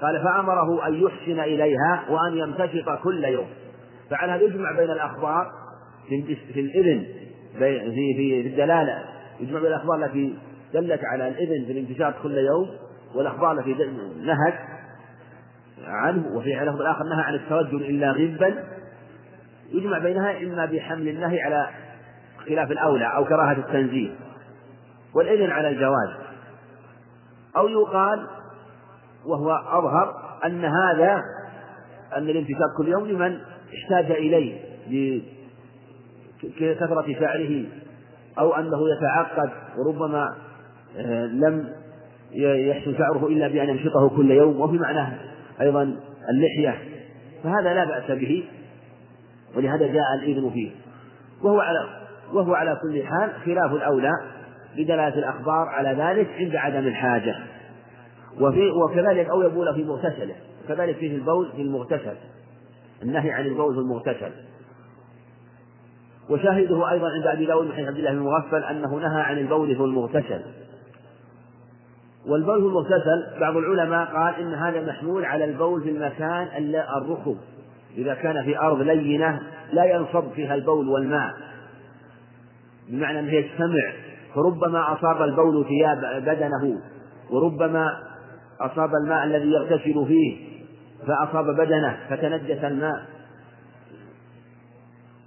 قال 0.00 0.22
فأمره 0.22 0.86
أن 0.86 0.94
يحسن 0.94 1.40
إليها 1.40 2.04
وأن 2.08 2.38
يمتشط 2.38 3.02
كل 3.02 3.24
يوم. 3.24 3.46
فعلى 4.10 4.32
هذا 4.32 4.42
يجمع 4.42 4.72
بين 4.72 4.90
الأخبار 4.90 5.46
في 6.08 6.60
الإذن 6.60 7.06
في 7.58 8.14
في 8.16 8.40
الدلالة 8.46 9.04
يجمع 9.40 9.58
بين 9.60 9.68
الأخبار 9.68 10.04
التي 10.04 10.38
دلت 10.74 11.00
على 11.04 11.28
الإذن 11.28 11.64
في 11.66 11.72
الانتشاط 11.72 12.14
كل 12.22 12.38
يوم 12.38 12.70
والأخبار 13.14 13.52
التي 13.52 13.74
نهت 14.20 14.54
عنه 15.86 16.36
وفي 16.36 16.62
اللفظ 16.62 16.80
الآخر 16.80 17.04
نهى 17.04 17.22
عن 17.22 17.34
الترجل 17.34 17.82
إلا 17.82 18.12
غبا 18.12 18.64
يجمع 19.72 19.98
بينها 19.98 20.42
إما 20.42 20.64
بحمل 20.66 21.08
النهي 21.08 21.40
على 21.40 21.68
خلاف 22.48 22.70
الأولى 22.70 23.06
أو 23.16 23.24
كراهة 23.24 23.52
التنزيل 23.58 24.14
والإذن 25.14 25.50
على 25.50 25.68
الجواز. 25.68 26.10
أو 27.56 27.68
يقال 27.68 28.26
وهو 29.26 29.50
أظهر 29.52 30.14
أن 30.46 30.64
هذا 30.64 31.22
أن 32.16 32.28
الانتشار 32.28 32.68
كل 32.78 32.88
يوم 32.88 33.06
لمن 33.06 33.38
احتاج 33.74 34.10
إليه 34.10 34.60
لكثرة 36.60 37.20
شعره 37.20 37.64
أو 38.38 38.54
أنه 38.54 38.78
يتعقد 38.90 39.50
وربما 39.78 40.36
آه، 40.96 41.26
لم 41.26 41.68
يحسن 42.32 42.98
شعره 42.98 43.26
إلا 43.26 43.48
بأن 43.48 43.68
ينشطه 43.68 44.08
كل 44.08 44.30
يوم 44.30 44.60
وفي 44.60 44.78
معناه 44.78 45.18
أيضا 45.60 45.96
اللحية. 46.30 46.78
فهذا 47.44 47.74
لا 47.74 47.84
بأس 47.84 48.10
به 48.10 48.44
ولهذا 49.56 49.86
جاء 49.86 50.14
الإذن 50.14 50.50
فيه. 50.50 50.70
وهو 51.42 51.60
على 51.60 52.07
وهو 52.32 52.54
على 52.54 52.78
كل 52.82 53.02
حال 53.02 53.30
خلاف 53.44 53.72
الأولى 53.72 54.12
بدلالة 54.76 55.18
الأخبار 55.18 55.68
على 55.68 55.88
ذلك 55.88 56.28
عند 56.38 56.56
عدم 56.56 56.86
الحاجة. 56.86 57.36
وفي 58.40 58.70
وكذلك 58.70 59.28
أو 59.28 59.42
يبول 59.42 59.74
في 59.74 59.84
مغتسله. 59.84 60.34
كذلك 60.68 60.96
فيه 60.96 61.16
البول 61.16 61.52
في 61.56 61.62
المغتسل. 61.62 62.14
النهي 63.02 63.30
عن 63.30 63.46
البول 63.46 63.74
في 63.74 63.80
المغتسل. 63.80 64.32
وشاهده 66.30 66.90
أيضا 66.90 67.08
عند 67.10 67.26
أبي 67.26 67.46
داود 67.46 67.66
من 67.66 67.72
حديث 67.72 67.88
عبد 67.88 67.98
الله 67.98 68.12
بن 68.12 68.18
مغفل 68.18 68.64
أنه 68.64 68.94
نهى 68.94 69.20
عن 69.20 69.38
البول 69.38 69.76
في 69.76 69.82
المغتسل. 69.82 70.42
والبول 72.26 72.60
في 72.60 72.66
المغتسل 72.66 73.40
بعض 73.40 73.56
العلماء 73.56 74.06
قال 74.06 74.34
إن 74.34 74.54
هذا 74.54 74.86
محمول 74.86 75.24
على 75.24 75.44
البول 75.44 75.82
في 75.82 75.90
المكان 75.90 76.74
الرخم 76.96 77.36
إذا 77.96 78.14
كان 78.14 78.44
في 78.44 78.58
أرض 78.58 78.80
لينة 78.80 79.40
لا 79.72 79.84
ينصب 79.84 80.30
فيها 80.34 80.54
البول 80.54 80.88
والماء. 80.88 81.34
بمعنى 82.88 83.18
أنه 83.18 83.32
يجتمع 83.32 83.92
فربما 84.34 84.92
أصاب 84.92 85.22
البول 85.22 85.64
ثياب 85.64 86.22
بدنه 86.22 86.80
وربما 87.30 87.88
أصاب 88.60 88.90
الماء 88.94 89.24
الذي 89.24 89.50
يغتسل 89.50 90.06
فيه 90.06 90.36
فأصاب 91.06 91.44
بدنه 91.44 91.96
فتنجس 92.10 92.64
الماء. 92.64 93.06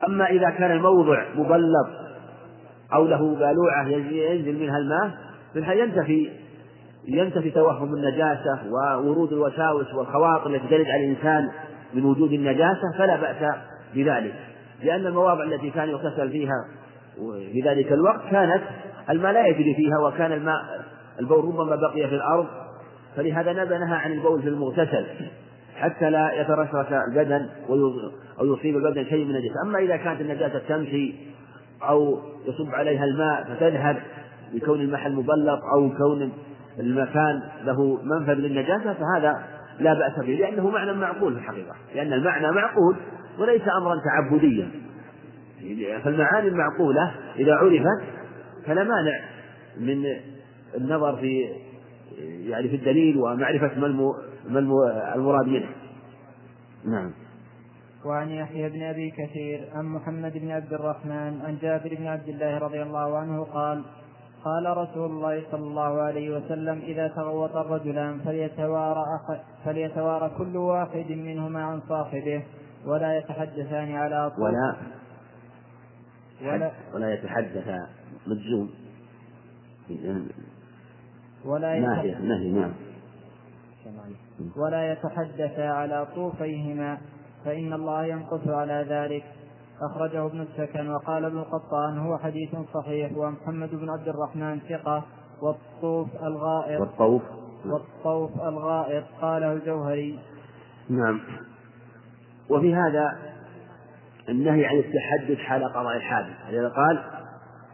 أما 0.07 0.25
إذا 0.25 0.49
كان 0.49 0.71
الموضع 0.71 1.25
مبلط 1.35 1.89
أو 2.93 3.07
له 3.07 3.35
بالوعة 3.35 3.87
ينزل 3.87 4.59
منها 4.59 4.77
الماء 4.77 5.11
ينتفي 5.55 6.29
ينتفي 7.07 7.51
توهم 7.51 7.93
النجاسة 7.93 8.59
وورود 8.71 9.33
الوساوس 9.33 9.93
والخواطر 9.93 10.49
التي 10.49 10.67
ترد 10.67 10.85
على 10.85 11.05
الإنسان 11.05 11.51
من 11.93 12.05
وجود 12.05 12.33
النجاسة 12.33 12.97
فلا 12.97 13.15
بأس 13.15 13.55
بذلك 13.95 14.35
لأن 14.83 15.05
المواضع 15.05 15.43
التي 15.43 15.69
كان 15.69 15.89
يغتسل 15.89 16.29
فيها 16.29 16.65
في 17.51 17.61
ذلك 17.65 17.91
الوقت 17.91 18.21
كانت 18.31 18.61
الماء 19.09 19.31
لا 19.31 19.47
يجري 19.47 19.75
فيها 19.75 19.99
وكان 20.07 20.31
الماء 20.31 20.85
البول 21.19 21.45
ربما 21.45 21.75
بقي 21.75 22.07
في 22.07 22.15
الأرض 22.15 22.47
فلهذا 23.15 23.53
نهى 23.53 23.95
عن 23.95 24.11
البول 24.11 24.41
في 24.41 24.49
المغتسل 24.49 25.05
حتى 25.75 26.09
لا 26.09 26.41
يترشرش 26.41 26.87
البدن 27.07 27.49
أو 28.39 28.53
يصيب 28.53 28.77
البدن 28.77 29.05
شيء 29.05 29.25
من 29.25 29.35
النجاسة 29.35 29.61
أما 29.65 29.79
إذا 29.79 29.97
كانت 29.97 30.21
النجاسة 30.21 30.61
تمشي 30.69 31.13
أو 31.83 32.19
يصب 32.45 32.75
عليها 32.75 33.03
الماء 33.03 33.43
فتذهب 33.43 33.97
لكون 34.53 34.81
المحل 34.81 35.11
مبلط 35.15 35.59
أو 35.75 35.89
كون 35.89 36.31
المكان 36.79 37.41
له 37.63 37.99
منفذ 38.03 38.33
للنجاسة 38.33 38.93
فهذا 38.93 39.43
لا 39.79 39.93
بأس 39.93 40.19
به 40.19 40.33
لأنه 40.33 40.69
معنى 40.69 40.93
معقول 40.93 41.33
في 41.33 41.39
الحقيقة 41.39 41.75
لأن 41.95 42.13
المعنى 42.13 42.51
معقول 42.51 42.95
وليس 43.39 43.61
أمرا 43.77 43.95
تعبديا. 44.05 44.67
فالمعاني 46.03 46.47
المعقولة 46.47 47.13
إذا 47.35 47.55
عرفت 47.55 48.03
فلا 48.65 48.83
مانع 48.83 49.19
من 49.77 50.05
النظر 50.77 51.17
في 51.17 51.49
يعني 52.21 52.69
في 52.69 52.75
الدليل 52.75 53.17
ومعرفة 53.17 53.79
ما 53.79 54.09
المراد 55.15 55.47
منه. 55.47 55.69
نعم. 56.85 57.11
وعن 58.05 58.29
يحيى 58.29 58.69
بن 58.69 58.83
أبي 58.83 59.11
كثير 59.11 59.69
عن 59.75 59.85
محمد 59.85 60.37
بن 60.37 60.51
عبد 60.51 60.73
الرحمن 60.73 61.41
عن 61.41 61.57
جابر 61.61 61.95
بن 61.95 62.07
عبد 62.07 62.29
الله 62.29 62.57
رضي 62.57 62.81
الله 62.81 63.17
عنه 63.17 63.43
قال 63.43 63.83
قال 64.43 64.77
رسول 64.77 65.09
الله 65.09 65.43
صلى 65.51 65.61
الله 65.61 66.01
عليه 66.01 66.37
وسلم 66.37 66.79
إذا 66.79 67.07
تغوط 67.07 67.55
الرجلان 67.55 68.19
فليتوارى, 68.19 69.03
فليتوارى 69.65 70.31
كل 70.37 70.57
واحد 70.57 71.11
منهما 71.11 71.63
عن 71.63 71.81
صاحبه 71.89 72.43
ولا 72.85 73.17
يتحدثان 73.17 73.95
على 73.95 74.31
طول. 74.35 74.45
ولا 74.45 74.75
ولا, 76.41 76.71
ولا 76.93 77.13
يتحدث 77.13 77.67
مجزوم 78.27 78.69
ولا 81.45 81.79
ناهية 81.79 82.17
نعم. 82.51 82.71
ولا 84.57 84.91
يتحدث 84.91 85.59
على 85.59 86.07
طوفيهما 86.15 86.97
فإن 87.45 87.73
الله 87.73 88.05
ينقص 88.05 88.47
على 88.47 88.85
ذلك. 88.89 89.23
أخرجه 89.91 90.25
ابن 90.25 90.41
السكن 90.41 90.89
وقال 90.89 91.25
ابن 91.25 91.37
القطان 91.37 91.97
هو 91.97 92.17
حديث 92.17 92.55
صحيح 92.73 93.17
ومحمد 93.17 93.69
بن 93.69 93.89
عبد 93.89 94.07
الرحمن 94.07 94.59
ثقة 94.59 95.03
والطوف 95.41 96.07
الغائط. 96.23 96.81
والطوف. 96.81 97.21
والطوف 97.65 98.41
الغائط 98.41 99.03
قاله 99.21 99.53
الجوهري. 99.53 100.19
نعم. 100.89 101.21
وفي 102.49 102.75
هذا 102.75 103.30
النهي 104.29 104.65
عن 104.65 104.77
التحدث 104.77 105.37
حال 105.37 105.63
قضاء 105.63 105.97
الحادث 105.97 106.35
إذا 106.49 106.67
قال 106.67 106.99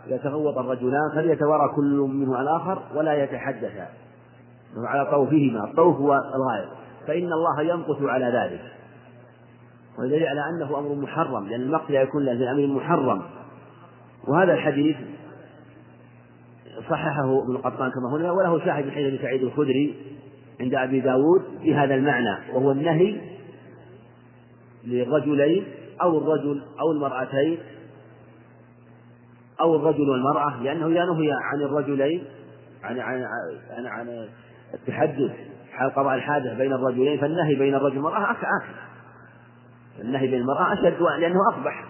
إذا 0.07 0.17
تغوط 0.17 0.57
الرجلان 0.57 1.11
فليتوارى 1.15 1.75
كل 1.75 2.07
منه 2.11 2.37
على 2.37 2.49
الآخر 2.49 2.81
ولا 2.95 3.23
يتحدثا. 3.23 3.87
على 4.77 5.11
طوفهما. 5.11 5.63
الطوف 5.63 5.97
هو 5.97 6.13
الغائط 6.13 6.69
فإن 7.07 7.33
الله 7.33 7.61
يمقت 7.61 8.01
على 8.01 8.25
ذلك. 8.25 8.61
ودليل 9.99 10.27
على 10.27 10.41
أنه 10.49 10.79
أمر 10.79 10.95
محرم 10.95 11.47
لأن 11.47 11.61
المقت 11.61 11.91
لا 11.91 12.01
يكون 12.01 12.21
إلا 12.21 12.51
أمر 12.51 12.67
محرم. 12.67 13.21
وهذا 14.27 14.53
الحديث 14.53 14.95
صححه 16.89 17.43
ابن 17.43 17.55
القطان 17.55 17.91
كما 17.91 18.09
هنا 18.11 18.31
وله 18.31 18.65
شاهد 18.65 18.85
من 18.85 18.91
حديث 18.91 19.21
سعيد 19.21 19.43
الخدري 19.43 19.95
عند 20.59 20.75
أبي 20.75 20.99
داود 20.99 21.41
في 21.61 21.75
هذا 21.75 21.95
المعنى 21.95 22.37
وهو 22.53 22.71
النهي 22.71 23.21
للرجلين 24.85 25.63
أو 26.01 26.17
الرجل 26.17 26.63
أو 26.81 26.91
المرأتين 26.91 27.59
أو 29.61 29.75
الرجل 29.75 30.09
والمرأة 30.09 30.63
لأنه 30.63 30.87
إذا 30.87 31.05
نهي 31.05 31.31
عن 31.31 31.61
الرجلين 31.61 32.23
عن 32.83 32.99
عن 32.99 33.25
عن, 33.77 33.85
عن 33.85 34.27
التحدث 34.73 35.31
حال 35.71 35.89
قضاء 35.95 36.15
الحادث 36.15 36.53
بين 36.53 36.73
الرجلين 36.73 37.19
فالنهي 37.21 37.55
بين 37.55 37.75
الرجل 37.75 37.97
والمرأة 37.97 38.31
أكثر 38.31 38.47
النهي 40.01 40.27
بين 40.27 40.41
المرأة 40.41 40.73
أشد 40.73 41.01
لأنه 41.19 41.39
أقبح 41.53 41.85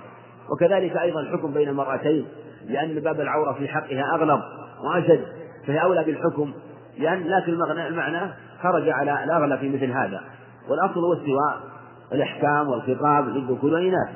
وكذلك 0.49 0.97
أيضا 0.97 1.19
الحكم 1.19 1.53
بين 1.53 1.69
المرأتين 1.69 2.25
لأن 2.65 2.99
باب 2.99 3.21
العورة 3.21 3.53
في 3.53 3.67
حقها 3.67 4.15
أغلظ 4.15 4.41
وأشد 4.83 5.25
فهي 5.67 5.81
أولى 5.81 6.03
بالحكم 6.03 6.53
لأن 6.97 7.23
لكن 7.23 7.53
المعنى 7.71 8.33
خرج 8.63 8.89
على 8.89 9.23
الأغلب 9.23 9.59
في 9.59 9.69
مثل 9.69 9.91
هذا. 9.91 10.21
والأصل 10.69 10.99
هو 10.99 11.13
استواء 11.13 11.76
الإحكام 12.11 12.67
والخطاب 12.67 13.27
للذكور 13.27 13.73
والإناث 13.73 14.09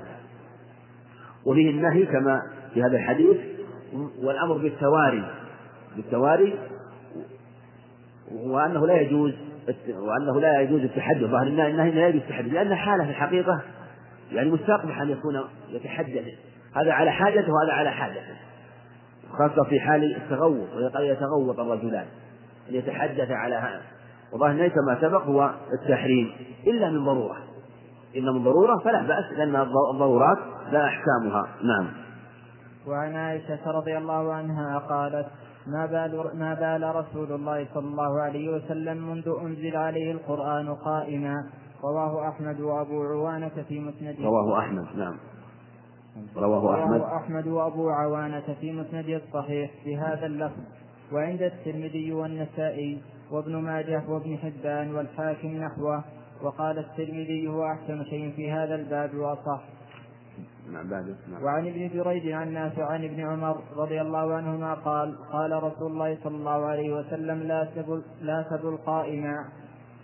وفيه 1.46 1.70
النهي 1.70 2.06
كما 2.06 2.42
في 2.74 2.84
هذا 2.84 2.98
الحديث 2.98 3.38
والأمر 4.24 4.58
بالتواري 4.58 5.24
بالتواري 5.96 6.60
وأنه 8.32 8.88
لا 8.88 9.02
يجوز 9.02 9.34
وأنه 9.89 10.39
لا 10.39 10.62
يجوز 10.62 10.82
التحدث. 10.82 11.24
ظاهر 11.24 11.48
النهي 11.48 11.92
لا 11.92 12.08
يجوز 12.08 12.22
التحدث 12.22 12.54
لأن 12.54 12.76
حالة 12.76 13.04
في 13.04 13.10
الحقيقة 13.10 13.62
يعني 14.32 14.52
مستقبح 14.52 15.02
أن 15.02 15.10
يكون 15.10 15.42
يتحدث. 15.70 16.26
هذا 16.76 16.92
على 16.92 17.12
حاجته 17.12 17.54
وهذا 17.54 17.74
على 17.74 17.92
حاجته. 17.92 18.36
خاصة 19.32 19.64
في 19.64 19.80
حال 19.80 20.16
التغوط 20.16 20.68
وقد 20.74 21.04
يتغوط 21.04 21.60
الرجلان. 21.60 22.06
أن 22.70 22.76
يتحدث 22.76 23.32
على 23.32 23.56
هذا 23.56 23.82
وظاهر 24.34 24.68
كما 24.68 24.98
سبق 25.02 25.24
هو 25.24 25.52
التحريم 25.82 26.32
إلا 26.68 26.89
من 26.89 27.06
ضرورة. 27.06 27.38
إلا 28.16 28.32
من 28.32 28.43
ضرورة 28.43 28.78
فلا 28.84 29.01
بأس 29.01 29.26
لأن 29.38 29.55
الضرورات 29.55 30.38
لا 30.72 30.86
أحكامها. 30.86 31.47
نعم. 31.64 31.88
وعن 32.88 33.16
عائشة 33.16 33.72
رضي 33.72 33.97
الله 33.97 34.34
عنها 34.34 34.78
قالت 34.78 35.28
ما 35.68 35.86
بال 35.86 36.39
ما 36.39 36.53
بال 36.53 36.95
رسول 36.95 37.32
الله 37.32 37.68
صلى 37.74 37.88
الله 37.88 38.22
عليه 38.22 38.55
وسلم 38.55 38.97
منذ 39.12 39.34
أنزل 39.41 39.76
عليه 39.76 40.12
القرآن 40.12 40.74
قائما؟ 40.74 41.36
رواه 41.84 42.30
أحمد 42.30 42.59
وأبو 42.62 43.03
عوانة 43.03 43.64
في 43.68 43.80
مسنده. 43.80 44.26
رواه 44.26 44.59
أحمد 44.59 44.86
نعم. 44.95 45.18
رواه 46.38 46.84
أحمد. 46.84 47.01
رواه 47.01 47.18
أحمد 47.18 47.47
وأبو 47.47 47.89
عوانة 47.89 48.55
في 48.62 48.72
مسنده 48.72 49.18
الصحيح 49.18 49.72
بهذا 49.86 50.26
اللفظ. 50.26 50.62
وعند 51.14 51.41
الترمذي 51.41 52.14
والنسائي 52.14 53.01
وابن 53.32 53.55
ماجه 53.55 54.03
وابن 54.09 54.38
حبان 54.38 54.95
والحاكم 54.95 55.47
نحوه. 55.47 56.03
وقال 56.44 56.80
الترمذي 56.80 57.48
هو 57.48 57.66
أحسن 57.66 58.04
شيء 58.04 58.34
في 58.36 58.52
هذا 58.52 58.76
الباب 58.76 59.16
وأصح. 59.16 59.62
نعم. 60.72 61.44
وعن 61.44 61.68
ابن 61.68 61.89
جريج 61.94 62.32
عن 62.32 62.54
نافع 62.54 62.86
عن 62.86 63.04
ابن 63.04 63.20
عمر 63.20 63.62
رضي 63.78 64.02
الله 64.02 64.34
عنهما 64.34 64.74
قال 64.74 65.16
قال 65.32 65.64
رسول 65.64 65.92
الله 65.92 66.18
صلى 66.24 66.36
الله 66.36 66.66
عليه 66.66 66.94
وسلم 66.94 67.44
لا 67.44 67.68
سبوا 67.76 68.02
لا 68.22 68.46
سبوا 68.50 68.72
القائما 68.72 69.46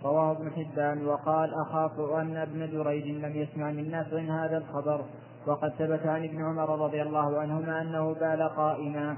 رواه 0.04 0.32
ابن 0.32 0.50
حبان. 0.50 1.06
وقال 1.06 1.54
أخاف 1.54 2.00
أن 2.00 2.36
ابن 2.36 2.70
جريج 2.70 3.06
لم 3.24 3.36
يسمع 3.36 3.70
من 3.70 3.90
نافع 3.90 4.18
هذا 4.18 4.58
الخبر 4.58 5.04
وقد 5.46 5.70
ثبت 5.78 6.06
عن 6.06 6.24
ابن 6.24 6.44
عمر 6.44 6.84
رضي 6.84 7.02
الله 7.02 7.40
عنهما 7.40 7.82
أنه 7.82 8.14
بال 8.14 8.48
قائما. 8.56 9.16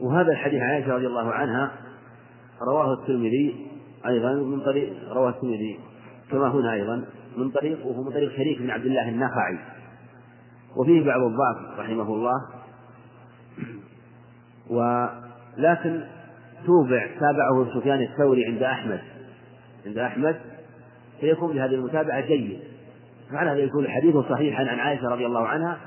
وهذا 0.00 0.32
الحديث 0.32 0.62
عائشة 0.62 0.94
رضي 0.94 1.06
الله 1.06 1.32
عنها 1.32 1.72
رواه 2.62 2.92
الترمذي 2.92 3.75
أيضا 4.08 4.32
من 4.32 4.60
طريق 4.60 4.92
رواه 5.12 5.28
الترمذي 5.28 5.80
كما 6.30 6.48
هنا 6.48 6.72
أيضا 6.72 7.04
من 7.36 7.50
طريق 7.50 7.86
وهو 7.86 8.02
من 8.02 8.12
طريق 8.12 8.36
شريك 8.36 8.58
بن 8.58 8.70
عبد 8.70 8.86
الله 8.86 9.08
النخعي. 9.08 9.58
وفيه 10.76 11.04
بعض 11.04 11.20
الضعف 11.20 11.78
رحمه 11.78 12.14
الله. 12.14 12.40
ولكن 14.70 16.04
توبع 16.66 17.06
تابعه 17.20 17.74
سفيان 17.74 18.02
الثوري 18.02 18.46
عند 18.46 18.62
أحمد 18.62 19.00
عند 19.86 19.98
أحمد 19.98 20.36
فيكون 21.20 21.54
بهذه 21.54 21.74
المتابعة 21.74 22.20
جيد. 22.20 22.60
معنى 23.32 23.50
هذا 23.50 23.58
يكون 23.58 23.84
الحديث 23.84 24.16
صحيحا 24.16 24.64
عن 24.64 24.78
عائشة 24.78 25.08
رضي 25.08 25.26
الله 25.26 25.48
عنها 25.48 25.78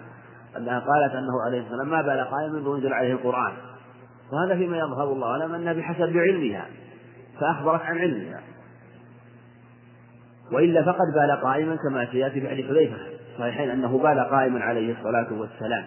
أنها 0.57 0.79
قالت 0.79 1.13
أنه 1.13 1.41
عليه 1.47 1.61
السلام 1.61 1.89
ما 1.89 2.01
بال 2.01 2.27
قائما 2.27 2.59
منذ 2.59 2.75
أنزل 2.75 2.93
عليه 2.93 3.13
القرآن. 3.13 3.53
وهذا 4.33 4.55
فيما 4.55 4.77
يظهر 4.77 5.13
الله 5.13 5.27
أعلم 5.27 5.53
أنها 5.53 5.73
بحسب 5.73 6.17
علمها. 6.17 6.65
فأخبرت 7.39 7.81
عن 7.81 7.97
علمها 7.97 8.41
وإلا 10.51 10.83
فقد 10.83 11.05
بال 11.15 11.41
قائما 11.43 11.75
كما 11.75 12.07
سيأتي 12.11 12.49
حديث 12.49 12.65
حذيفة. 12.65 12.97
صحيحين 13.39 13.69
أنه 13.69 13.97
بال 13.97 14.19
قائما 14.19 14.59
عليه 14.59 14.95
الصلاة 14.97 15.27
والسلام. 15.33 15.85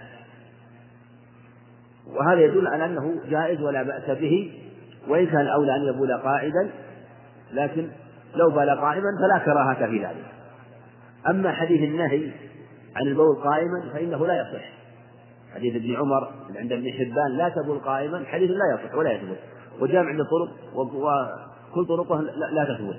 وهذا 2.06 2.40
يدل 2.40 2.66
على 2.68 2.84
أنه 2.84 3.20
جائز 3.30 3.60
ولا 3.60 3.82
بأس 3.82 4.10
به 4.10 4.52
وإن 5.08 5.26
كان 5.26 5.40
الأولى 5.40 5.76
أن 5.76 5.82
يبول 5.82 6.12
قاعدا 6.12 6.70
لكن 7.52 7.88
لو 8.34 8.50
بال 8.50 8.70
قائما 8.70 9.08
فلا 9.20 9.44
كراهة 9.44 9.86
في 9.86 9.98
ذلك. 9.98 10.24
أما 11.28 11.52
حديث 11.52 11.82
النهي 11.82 12.30
عن 12.96 13.06
البول 13.06 13.36
قائما 13.36 13.92
فإنه 13.92 14.26
لا 14.26 14.40
يصح. 14.40 14.64
حديث 15.54 15.76
ابن 15.76 15.96
عمر 15.96 16.32
عند 16.56 16.72
ابن 16.72 16.92
حبان 16.92 17.36
لا 17.36 17.48
تبول 17.48 17.78
قائما 17.78 18.24
حديث 18.26 18.50
لا 18.50 18.74
يصح 18.74 18.94
ولا 18.94 19.12
يثبت. 19.12 19.38
وجامع 19.80 20.10
الطرق 20.10 20.50
وكل 20.74 21.86
طرقه 21.86 22.20
لا 22.52 22.64
تثبت 22.64 22.96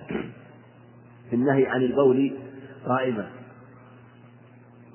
في 1.29 1.35
النهي 1.35 1.67
عن 1.67 1.81
البول 1.81 2.33
قائما. 2.87 3.29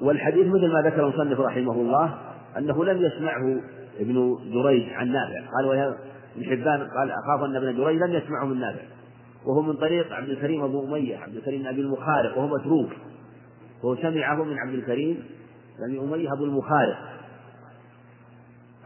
والحديث 0.02 0.46
مثل 0.46 0.72
ما 0.72 0.82
ذكر 0.82 1.08
المصنف 1.08 1.40
رحمه 1.40 1.72
الله 1.72 2.18
أنه 2.58 2.84
لم 2.84 3.02
يسمعه 3.02 3.60
ابن 4.00 4.38
جريج 4.52 4.92
عن 4.92 5.12
نافع. 5.12 5.40
قال 5.56 5.94
ابن 6.36 6.44
حبان 6.44 6.88
قال 6.98 7.10
أخاف 7.10 7.44
أن 7.44 7.56
ابن 7.56 7.76
جريج 7.76 8.02
لم 8.02 8.12
يسمعه 8.14 8.44
من 8.44 8.60
نافع. 8.60 8.82
وهو 9.46 9.62
من 9.62 9.74
طريق 9.74 10.12
عبد 10.12 10.28
الكريم 10.28 10.64
أبو 10.64 10.84
أمية 10.84 11.16
عبد 11.16 11.36
الكريم 11.36 11.66
أبي 11.66 11.80
المخارق 11.80 12.38
وهو 12.38 12.48
متروك. 12.48 12.90
وهو 13.82 13.96
سمعه 13.96 14.44
من 14.44 14.58
عبد 14.58 14.74
الكريم 14.74 15.24
أبي 15.88 16.00
أمية 16.00 16.32
أبو 16.32 16.44
المخارق. 16.44 16.98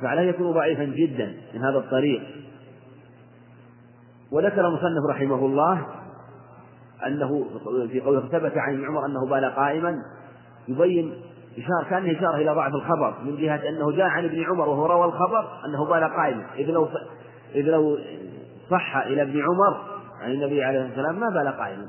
فعليه 0.03 0.22
يكون 0.22 0.53
ضعيفا 0.53 0.84
جدا 0.84 1.34
من 1.55 1.61
هذا 1.61 1.78
الطريق. 1.78 2.22
وذكر 4.33 4.66
المصنف 4.66 5.11
رحمه 5.11 5.47
الله 5.47 5.87
أنه 7.07 7.47
في 7.93 8.01
قوله 8.01 8.20
ثبت 8.20 8.53
عن 8.57 8.74
ابن 8.74 8.85
عمر 8.85 9.07
أنه 9.07 9.26
بال 9.26 9.45
قائما 9.45 9.97
يبين 10.68 11.14
إشارة 11.59 11.91
كأنه 11.91 12.18
إشارة 12.18 12.37
إلى 12.37 12.51
ضعف 12.51 12.74
الخبر 12.74 13.14
من 13.24 13.37
جهة 13.37 13.68
أنه 13.68 13.93
جاء 13.93 14.07
عن 14.07 14.24
ابن 14.24 14.45
عمر 14.45 14.68
وهو 14.68 14.87
روى 14.87 15.05
الخبر 15.05 15.49
أنه 15.64 15.85
بال 15.85 16.05
قائما 16.16 16.45
إذ 16.57 16.70
لو 16.70 16.89
إذ 17.55 17.62
لو 17.62 17.99
صح 18.70 18.97
إلى 18.97 19.22
ابن 19.22 19.43
عمر 19.43 19.80
عن 20.20 20.30
النبي 20.30 20.64
عليه 20.64 20.78
الصلاة 20.78 21.07
والسلام 21.07 21.20
ما 21.20 21.43
بال 21.43 21.59
قائما. 21.59 21.87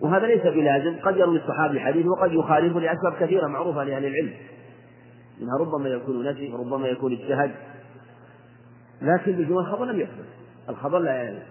وهذا 0.00 0.26
ليس 0.26 0.42
بلازم 0.42 0.96
قد 1.02 1.16
يروي 1.16 1.36
الصحابي 1.36 1.80
حديث 1.80 2.06
وقد 2.06 2.32
يخالفه 2.32 2.80
لأسباب 2.80 3.12
كثيرة 3.20 3.46
معروفة 3.46 3.84
لأهل 3.84 4.04
العلم 4.04 4.32
منها 5.40 5.58
ربما 5.60 5.88
يكون 5.88 6.24
نفي 6.24 6.52
وربما 6.52 6.88
يكون 6.88 7.12
اجتهد 7.12 7.50
لكن 9.02 9.32
بجمل 9.32 9.58
الخبر 9.58 9.84
لم 9.84 10.00
يثبت. 10.00 10.39
الخبر 10.68 10.98
لا 10.98 11.10
يعني 11.10 11.42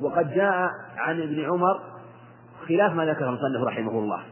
وقد 0.00 0.34
جاء 0.34 0.68
عن 0.96 1.22
ابن 1.22 1.44
عمر 1.44 1.80
خلاف 2.68 2.92
ما 2.92 3.06
ذكر 3.06 3.28
المصنف 3.28 3.62
رحمه 3.64 3.98
الله. 3.98 4.22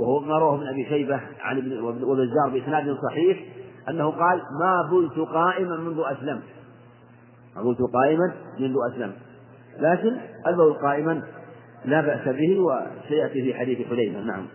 وهو 0.00 0.20
ما 0.20 0.38
رواه 0.38 0.54
ابن 0.54 0.68
أبي 0.68 0.86
شيبة 0.88 1.20
عن 1.40 1.58
ابن 1.58 1.80
وبزار 1.80 2.50
بإسناد 2.52 2.96
صحيح 3.10 3.44
أنه 3.88 4.10
قال 4.10 4.42
ما 4.60 4.90
بلت 4.90 5.28
قائما 5.28 5.76
منذ 5.76 6.02
اسلمت 6.06 6.42
ما 7.56 7.62
بلت 7.62 7.78
قائما 7.94 8.34
منذ 8.58 8.76
اسلمت 8.92 9.16
لكن 9.78 10.16
البول 10.46 10.72
قائما 10.72 11.22
لا 11.84 12.00
بأس 12.00 12.28
به 12.28 12.58
وسيأتي 12.58 13.42
في 13.42 13.54
حديث 13.54 13.88
حذيفة. 13.88 14.20
نعم. 14.20 14.46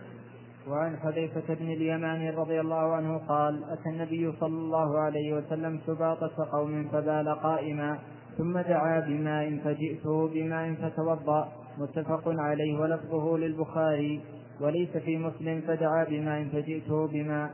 وعن 0.70 0.96
حذيفة 0.96 1.54
بن 1.54 1.72
اليمان 1.72 2.34
رضي 2.34 2.60
الله 2.60 2.92
عنه 2.92 3.18
قال 3.18 3.64
أتى 3.64 3.88
النبي 3.88 4.32
صلى 4.40 4.58
الله 4.58 4.98
عليه 4.98 5.34
وسلم 5.34 5.80
سباطة 5.86 6.48
قوم 6.52 6.88
فبال 6.92 7.28
قائما 7.42 7.98
ثم 8.38 8.58
دعا 8.58 9.00
بماء 9.00 9.60
فجئته 9.64 10.28
بماء 10.28 10.74
فتوضأ. 10.74 11.48
متفق 11.78 12.22
عليه 12.26 12.78
ولفظه 12.80 13.38
للبخاري. 13.38 14.20
وليس 14.60 14.96
في 14.96 15.16
مسلم 15.16 15.60
فدعا 15.60 16.04
بماء 16.04 16.44
فجئته 16.52 17.06
بماء 17.06 17.50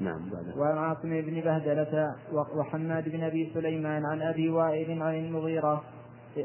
نعم 0.00 0.30
وعن 0.56 0.78
عاصم 0.78 1.20
بن 1.20 1.40
بهدلة 1.40 2.14
وحماد 2.32 3.08
بن 3.08 3.22
أبي 3.22 3.50
سليمان 3.54 4.06
عن 4.06 4.22
أبي 4.22 4.48
وائل 4.48 5.02
عن 5.02 5.14
المغيرة 5.14 5.82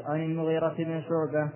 عن 0.06 0.22
المغيرة 0.22 0.74
بن 0.78 1.02
شعبة. 1.02 1.48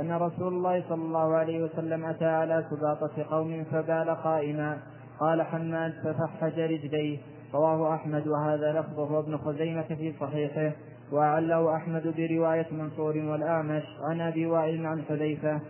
أن 0.00 0.12
رسول 0.12 0.52
الله 0.52 0.84
صلى 0.88 1.02
الله 1.02 1.34
عليه 1.34 1.64
وسلم 1.64 2.04
أتى 2.04 2.24
على 2.24 2.64
سباطة 2.70 3.30
قوم 3.30 3.64
فبال 3.72 4.16
قائما 4.24 4.78
قال 5.20 5.42
حماد 5.42 5.92
ففحج 6.04 6.60
رجليه. 6.60 7.18
رواه 7.54 7.94
أحمد 7.94 8.28
وهذا 8.28 8.80
لفظه 8.80 9.12
وابن 9.12 9.36
خزيمة 9.36 9.82
في 9.82 10.14
صحيحه. 10.20 10.72
وأعله 11.12 11.76
أحمد 11.76 12.14
برواية 12.16 12.66
منصور 12.70 13.16
والأعمش. 13.16 13.82
عن 14.10 14.20
أبي 14.20 14.46
وائل 14.46 14.86
عن 14.86 15.02
حذيفة. 15.08 15.60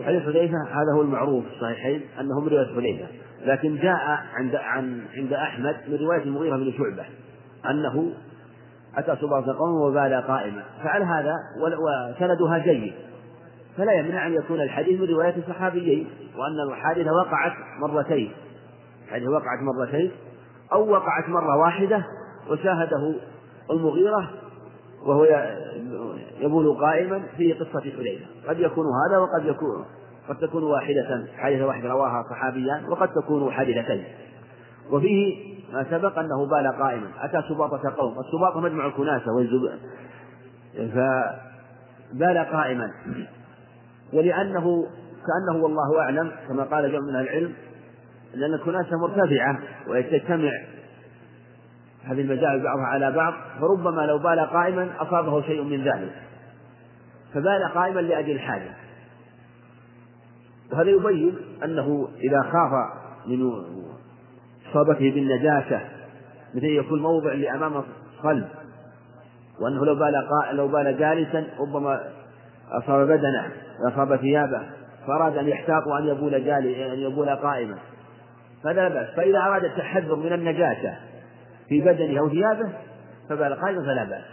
وحديث 0.00 0.22
حذيفة 0.22 0.62
هذا 0.70 0.92
هو 0.94 1.02
المعروف 1.02 1.44
في 1.44 1.50
الصحيحين 1.50 2.00
أنه 2.20 2.40
من 2.40 2.48
رواية 2.48 2.74
حذيفة. 2.76 3.06
لكن 3.44 3.76
جاء 3.76 4.18
عند 4.34 4.54
عن 4.54 5.02
عند 5.16 5.32
أحمد 5.32 5.76
من 5.88 5.96
رواية 5.96 6.22
المغيرة 6.22 6.56
بن 6.56 6.72
شعبة 6.72 7.04
أنه 7.70 8.12
أتى 8.96 9.16
سباطة 9.20 9.58
قوم 9.58 9.80
وبال 9.80 10.22
قائما. 10.28 10.62
فعل 10.82 11.02
هذا 11.02 11.34
وسندها 11.62 12.58
جيد. 12.58 12.92
فلا 13.76 13.92
يمنع 13.92 14.26
أن 14.26 14.34
يكون 14.34 14.60
الحديث 14.60 15.00
من 15.00 15.06
رواية 15.06 15.34
صحابيين 15.48 16.08
وأن 16.36 16.70
الحادثة 16.70 17.10
وقعت 17.12 17.52
مرتين. 17.80 18.32
الحادثة 19.06 19.30
وقعت 19.30 19.58
مرتين 19.62 20.10
أو 20.72 20.90
وقعت 20.90 21.28
مرة 21.28 21.56
واحدة 21.56 22.06
وشاهده 22.50 23.14
المغيرة 23.70 24.30
وهو 25.06 25.24
يبول 26.40 26.76
قائما 26.80 27.22
في 27.36 27.52
قصة 27.52 27.80
حذيفة. 27.80 28.26
قد 28.48 28.60
يكون 28.60 28.84
هذا 29.06 29.18
وقد 29.18 29.44
يكون 29.44 29.84
قد 30.28 30.36
تكون 30.36 30.62
واحدة 30.62 31.26
حادثة 31.36 31.66
واحدة 31.66 31.88
رواها 31.88 32.24
صحابيان 32.30 32.88
وقد 32.88 33.08
تكون 33.08 33.52
حادثتين. 33.52 34.04
وفيه 34.90 35.56
ما 35.72 35.86
سبق 35.90 36.18
أنه 36.18 36.46
بال 36.46 36.82
قائما. 36.82 37.08
أتى 37.20 37.42
سباطة 37.48 37.94
قوم 37.96 38.14
السباطة 38.18 38.60
مجمع 38.60 38.86
الكناسة 38.86 39.32
والزبائن 39.32 39.78
فبال 40.74 42.38
قائما. 42.38 42.90
ولأنه 44.12 44.86
كأنه 45.26 45.62
والله 45.62 46.00
أعلم 46.00 46.32
كما 46.48 46.62
قال 46.62 46.92
جمع 46.92 47.00
من 47.00 47.16
العلم 47.16 47.52
لأن 48.34 48.54
الكناسة 48.54 48.98
مرتفعة 48.98 49.58
وتجتمع 49.88 50.50
هذه 52.04 52.20
المجال 52.20 52.62
بعضها 52.62 52.84
على 52.84 53.12
بعض 53.12 53.34
فربما 53.60 54.00
لو 54.00 54.18
بال 54.18 54.40
قائما 54.40 54.90
أصابه 54.98 55.42
شيء 55.42 55.62
من 55.62 55.84
ذلك. 55.84 56.12
فبال 57.34 57.70
قائما 57.74 58.00
لأجل 58.00 58.30
الحاجة 58.30 58.70
وهذا 60.72 60.90
يبين 60.90 61.36
أنه 61.64 62.08
إذا 62.18 62.42
خاف 62.42 62.72
من 63.26 63.52
إصابته 64.70 65.10
بالنجاسة 65.10 65.80
مثل 66.54 66.64
يكون 66.64 67.02
موضع 67.02 67.32
لأمام 67.32 67.84
قلب 68.22 68.48
وأنه 69.60 69.84
لو 69.84 69.94
بال 69.94 70.26
لو 70.52 70.68
بال 70.68 70.98
جالسا 70.98 71.46
ربما 71.60 72.00
أصاب 72.70 73.06
بدنه. 73.06 73.52
أصاب 73.80 74.16
ثيابه 74.16 74.62
فأراد 75.06 75.36
أن 75.36 75.48
يحتاط 75.48 75.86
وأن 75.86 76.06
يبول 76.06 76.44
جالي 76.44 76.92
أن 76.92 76.98
يبول 76.98 77.30
قائما 77.30 77.78
فلا 78.64 78.88
بأس 78.88 79.08
فإذا 79.16 79.38
أراد 79.38 79.64
التحذر 79.64 80.16
من 80.16 80.32
النجاسة 80.32 80.96
في 81.68 81.80
بدنه 81.80 82.20
أو 82.20 82.28
ثيابه 82.28 82.72
فبال 83.28 83.54
قائما 83.54 83.82
فلا 83.82 84.04
بأس. 84.04 84.24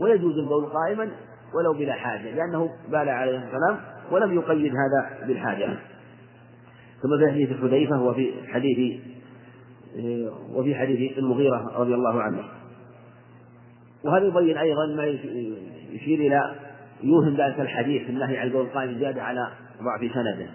ويجوز 0.00 0.38
البول 0.38 0.66
قائما 0.66 1.10
ولو 1.54 1.72
بلا 1.72 1.92
حاجة 1.92 2.34
لأنه 2.34 2.70
بال 2.88 3.08
عليه 3.08 3.38
السلام 3.38 3.78
ولم 4.10 4.32
يقيد 4.32 4.72
هذا 4.72 5.26
بالحاجة. 5.26 5.68
ثم 7.02 7.18
في 7.18 7.32
حديث 7.32 7.60
حذيفة 7.60 8.02
وفي 8.02 8.32
حديث 8.48 9.00
وفي 10.54 10.74
حديث 10.74 11.18
المغيرة 11.18 11.72
رضي 11.76 11.94
الله 11.94 12.22
عنه 12.22 12.42
وهذا 14.04 14.26
يبين 14.26 14.58
أيضا 14.58 14.86
ما 14.96 15.06
يشير 15.90 16.18
إلى 16.18 16.54
يوهم 17.02 17.36
ذلك 17.36 17.60
الحديث 17.60 18.10
النهي 18.10 18.38
عن 18.38 18.46
البول 18.46 18.66
القائم 18.66 18.98
زيادة 18.98 19.22
على 19.22 19.48
ضعف 19.82 20.12
سنده. 20.14 20.50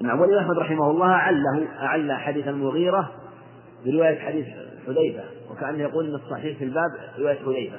نعم 0.00 0.20
والإمام 0.20 0.44
أحمد 0.44 0.58
رحمه 0.58 0.90
الله 0.90 1.06
أعله 1.06 1.66
أعل 1.80 2.12
حديث 2.12 2.48
المغيرة 2.48 3.10
برواية 3.86 4.18
حديث 4.18 4.46
حذيفة 4.86 5.24
وكأنه 5.50 5.78
يقول 5.78 6.08
أن 6.08 6.14
الصحيح 6.14 6.58
في 6.58 6.64
الباب 6.64 6.90
رواية 7.18 7.38
حذيفة. 7.38 7.78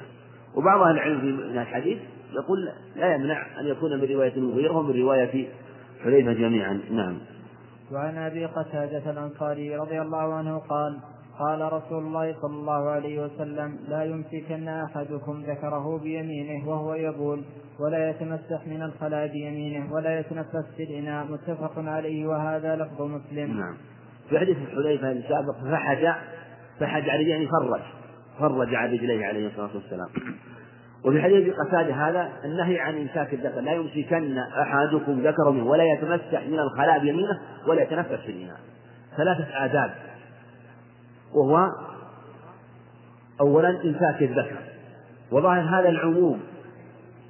وبعض 0.54 0.80
أهل 0.80 0.94
العلم 0.94 1.20
في 1.20 1.60
الحديث 1.60 1.98
يقول 2.32 2.68
لا 2.96 3.14
يمنع 3.14 3.60
أن 3.60 3.66
يكون 3.66 4.00
من 4.00 4.04
رواية 4.04 4.36
المغيرة 4.36 4.76
ومن 4.76 5.00
رواية 5.00 5.48
حذيفة 6.04 6.32
جميعا. 6.32 6.80
نعم. 6.90 7.18
وعن 7.92 8.16
أبي 8.16 8.46
قتادة 8.46 9.10
الأنصاري 9.10 9.76
رضي 9.76 10.00
الله 10.00 10.34
عنه 10.34 10.58
قال 10.58 10.98
قال 11.38 11.72
رسول 11.72 12.06
الله 12.06 12.34
صلى 12.42 12.54
الله 12.54 12.90
عليه 12.90 13.22
وسلم 13.22 13.78
لا 13.88 14.04
يمسكن 14.04 14.68
أحدكم 14.68 15.42
ذكره 15.46 15.98
بيمينه 15.98 16.68
وهو 16.68 16.94
يبول 16.94 17.42
ولا 17.80 18.10
يتمسح 18.10 18.66
من 18.66 18.82
الخلاء 18.82 19.26
بيمينه 19.26 19.92
ولا 19.92 20.18
يتنفس 20.18 20.66
في 20.76 20.82
الإناء. 20.82 21.26
متفق 21.26 21.72
عليه 21.76 22.26
وهذا 22.26 22.76
لفظ 22.76 23.02
مسلم. 23.02 23.58
نعم. 23.58 23.76
في 24.28 24.38
حديث 24.38 24.56
حذيفة 24.56 25.12
السابق 25.12 25.54
فحج 25.70 26.06
فحج 26.80 27.08
عليه 27.08 27.30
يعني 27.30 27.46
فرج 27.46 27.80
فرج 28.38 28.74
على 28.74 28.96
رجليه 28.96 29.26
عليه 29.26 29.46
الصلاة 29.46 29.70
والسلام. 29.74 30.08
وفي 31.04 31.22
حديث 31.22 31.54
قتادة 31.54 31.94
هذا 31.94 32.28
النهي 32.44 32.80
عن 32.80 33.00
إمساك 33.00 33.34
الذكر 33.34 33.60
لا 33.60 33.72
يمسكن 33.72 34.38
أحدكم 34.38 35.20
ذكره 35.20 35.62
ولا 35.62 35.84
يتمسح 35.84 36.46
من 36.46 36.58
الخلاء 36.58 36.98
بيمينه 36.98 37.40
ولا 37.66 37.82
يتنفس 37.82 38.20
في 38.20 38.30
الإناء. 38.30 38.56
ثلاثة 39.16 39.64
آداب. 39.64 40.07
وهو 41.34 41.72
أولا 43.40 43.68
إمساك 43.84 44.22
الذكر 44.22 44.58
وظاهر 45.32 45.80
هذا 45.80 45.88
العموم 45.88 46.40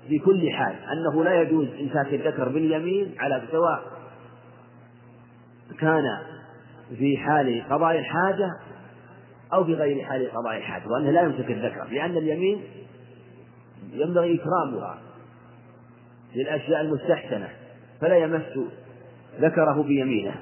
في 0.08 0.18
كل 0.18 0.50
حال 0.50 0.74
أنه 0.92 1.24
لا 1.24 1.42
يجوز 1.42 1.68
إمساك 1.80 2.14
الذكر 2.14 2.48
باليمين 2.48 3.14
على 3.18 3.42
سواء 3.50 3.82
كان 5.80 6.04
في 6.98 7.16
حال 7.16 7.64
قضاء 7.70 7.98
الحاجة 7.98 8.50
أو 9.52 9.64
في 9.64 9.74
غير 9.74 10.04
حال 10.04 10.30
قضاء 10.30 10.56
الحاجة 10.56 10.88
وأنه 10.88 11.10
لا 11.10 11.22
يمسك 11.22 11.50
الذكر 11.50 11.84
لأن 11.90 12.16
اليمين 12.16 12.62
ينبغي 13.92 14.40
إكرامها 14.40 14.98
للأشياء 16.36 16.80
المستحسنة 16.80 17.48
فلا 18.00 18.16
يمس 18.16 18.58
ذكره 19.40 19.82
بيمينه. 19.82 20.34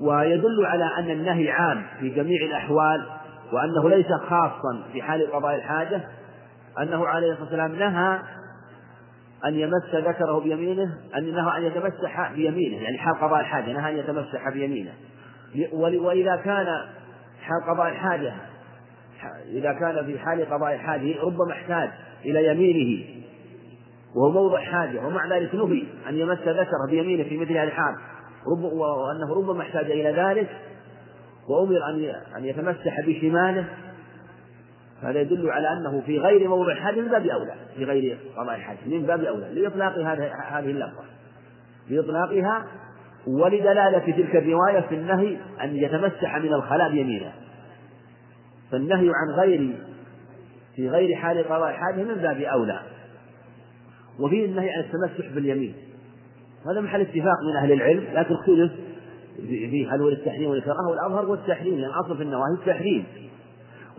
ويدل 0.00 0.66
على 0.66 0.84
أن 0.98 1.10
النهي 1.10 1.50
عام 1.50 1.86
في 2.00 2.08
جميع 2.08 2.44
الأحوال 2.44 3.06
وأنه 3.52 3.88
ليس 3.88 4.12
خاصا 4.12 4.82
في 4.92 5.02
حال 5.02 5.32
قضاء 5.32 5.54
الحاجة 5.54 6.00
أنه 6.82 7.06
عليه 7.06 7.32
الصلاة 7.32 7.44
والسلام 7.44 7.74
نهى 7.74 8.18
أن 9.44 9.54
يمس 9.54 9.94
ذكره 9.94 10.40
بيمينه 10.40 10.98
أن 11.16 11.34
نهى 11.34 11.58
أن 11.58 11.62
يتمسح 11.62 12.32
بيمينه 12.32 12.76
يعني 12.76 12.98
حال 12.98 13.14
قضاء 13.14 13.40
الحاجة 13.40 13.72
نهى 13.72 13.92
أن 13.92 13.98
يتمسح 13.98 14.48
بيمينه. 14.48 14.92
وإذا 15.72 16.36
كان 16.36 16.66
حال 17.42 17.62
قضاء 17.68 17.88
الحاجة 17.88 18.34
إذا 19.46 19.72
كان 19.72 20.06
في 20.06 20.18
حال 20.18 20.50
قضاء 20.50 20.74
الحاجة 20.74 21.22
ربما 21.22 21.52
احتاج 21.52 21.90
إلى 22.24 22.46
يمينه 22.46 23.04
وهو 24.16 24.30
موضع 24.30 24.60
حاجة 24.60 25.06
ومع 25.06 25.26
ذلك 25.26 25.54
نهي 25.54 25.84
أن 26.08 26.14
يمس 26.14 26.38
ذكره 26.38 26.86
بيمينه 26.90 27.24
في 27.24 27.36
مثل 27.36 27.52
هذه 27.52 27.64
الحال. 27.64 27.94
رب 28.46 28.64
وأنه 28.64 29.34
ربما 29.34 29.62
احتاج 29.62 29.90
إلى 29.90 30.10
ذلك 30.22 30.48
وأمر 31.48 31.76
أن 31.90 32.14
أن 32.36 32.44
يتمسح 32.44 33.00
بشماله. 33.06 33.68
هذا 35.02 35.20
يدل 35.20 35.50
على 35.50 35.72
أنه 35.72 36.00
في 36.00 36.18
غير 36.18 36.48
موضع 36.48 36.72
الحاجة 36.72 37.00
من 37.00 37.08
باب 37.08 37.26
أولى 37.26 37.54
في 37.76 37.84
غير 37.84 38.18
قضاء 38.36 38.54
الحاجة 38.54 38.78
من 38.86 39.02
باب 39.02 39.24
أولى 39.24 39.60
لإطلاق 39.60 39.98
هذه 39.98 40.70
اللفظة. 40.70 41.04
لإطلاقها 41.90 42.66
ولدلالة 43.26 43.98
تلك 43.98 44.36
الرواية 44.36 44.80
في 44.80 44.94
النهي 44.94 45.38
أن 45.60 45.76
يتمسح 45.76 46.36
من 46.36 46.54
الخلاء 46.54 46.90
بيمينه 46.90 47.32
فالنهي 48.70 49.10
عن 49.14 49.40
غير 49.40 49.74
في 50.76 50.88
غير 50.88 51.16
حال 51.16 51.44
قضاء 51.44 51.70
الحاجة 51.70 52.02
من 52.02 52.14
باب 52.14 52.40
أولى. 52.40 52.80
وفيه 54.20 54.46
النهي 54.46 54.70
عن 54.70 54.80
التمسح 54.80 55.34
باليمين. 55.34 55.74
هذا 56.72 56.80
محل 56.80 57.00
اتفاق 57.00 57.36
من 57.50 57.56
أهل 57.56 57.72
العلم 57.72 58.04
لكن 58.12 58.34
اختلف 58.34 58.72
فيه 59.46 59.94
هل 59.94 60.02
هو 60.02 60.08
للتحريم 60.08 60.50
والكراهة 60.50 60.88
والأظهر 60.90 61.24
هو 61.24 61.34
التحريم 61.34 61.78
لأن 61.78 61.90
أصل 61.90 62.16
في 62.16 62.22
النواهي 62.22 62.54
التحريم. 62.60 63.04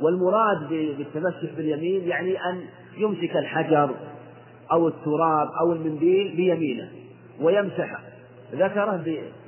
والمراد 0.02 0.70
بالتمسح 0.70 1.56
باليمين 1.58 2.08
يعني 2.08 2.38
أن 2.50 2.62
يمسك 2.98 3.38
الحجر 3.38 3.96
أو 4.72 4.88
التراب 4.88 5.48
أو 5.62 5.74
المنديل 5.74 6.36
بيمينه 6.36 6.90
ويمسح 7.42 8.00
ذكره 8.54 9.04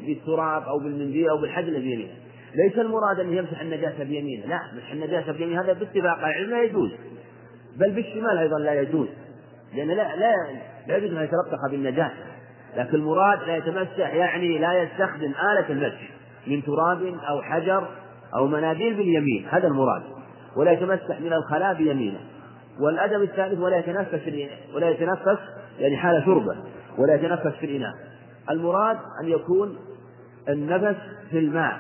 بالتراب 0.06 0.64
أو 0.64 0.80
بالمنديل 0.80 1.30
أو 1.30 1.38
بالحجر 1.38 1.72
بيمينه. 1.72 2.14
ليس 2.56 2.78
المراد 2.78 3.20
أن 3.20 3.34
يمسح 3.34 3.62
النجاسة 3.62 4.04
بيمينه 4.04 4.46
لا 4.46 4.60
مسح 4.76 4.92
النجاسة 4.92 5.32
بيمينه 5.32 5.62
هذا 5.62 5.74
باتفاق 5.74 6.18
العلم 6.18 6.50
لا 6.50 6.64
يجوز. 6.64 6.92
بل 7.78 7.92
بالشمال 7.92 8.38
أيضا 8.38 8.60
لا 8.60 8.82
يجوز 8.82 9.08
لأن 9.76 9.88
لا 9.88 10.16
لا 10.16 10.34
لا 10.88 10.98
يجوز 10.98 11.12
أن 11.12 11.24
يتلطخ 11.24 11.72
بالنجاسة. 11.72 12.31
لكن 12.76 12.98
المراد 12.98 13.44
لا 13.48 13.58
يتمسح 13.58 14.14
يعني 14.14 14.58
لا 14.58 14.84
يستخدم 14.84 15.32
آلة 15.52 15.70
المسح 15.70 16.10
من 16.48 16.64
تراب 16.64 17.16
أو 17.30 17.42
حجر 17.42 17.88
أو 18.36 18.48
مناديل 18.48 18.94
باليمين 18.94 19.48
هذا 19.50 19.68
المراد. 19.68 20.04
ولا 20.56 20.72
يتمسح 20.72 21.20
من 21.20 21.34
الخلاء 21.34 21.74
بيمينه. 21.74 22.20
والأدب 22.80 23.22
الثالث 23.22 23.60
ولا 23.60 23.78
يتنفس 23.78 24.22
ولا 24.76 24.90
يتنفس 24.90 25.40
يعني 25.80 25.98
حال 25.98 26.24
شربه 26.26 26.56
ولا 26.98 27.16
يتنفس 27.16 27.58
في 27.60 27.66
الإناء. 27.66 27.94
المراد 28.50 28.98
أن 29.24 29.30
يكون 29.30 29.78
النفس 30.50 30.98
في 31.30 31.40
الماء 31.40 31.80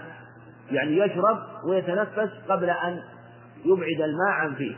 يعني 0.71 0.97
يشرب 0.97 1.39
ويتنفس 1.67 2.29
قبل 2.49 2.69
أن 2.69 2.99
يبعد 3.65 4.01
الماء 4.01 4.31
عن 4.31 4.53
فيه. 4.53 4.75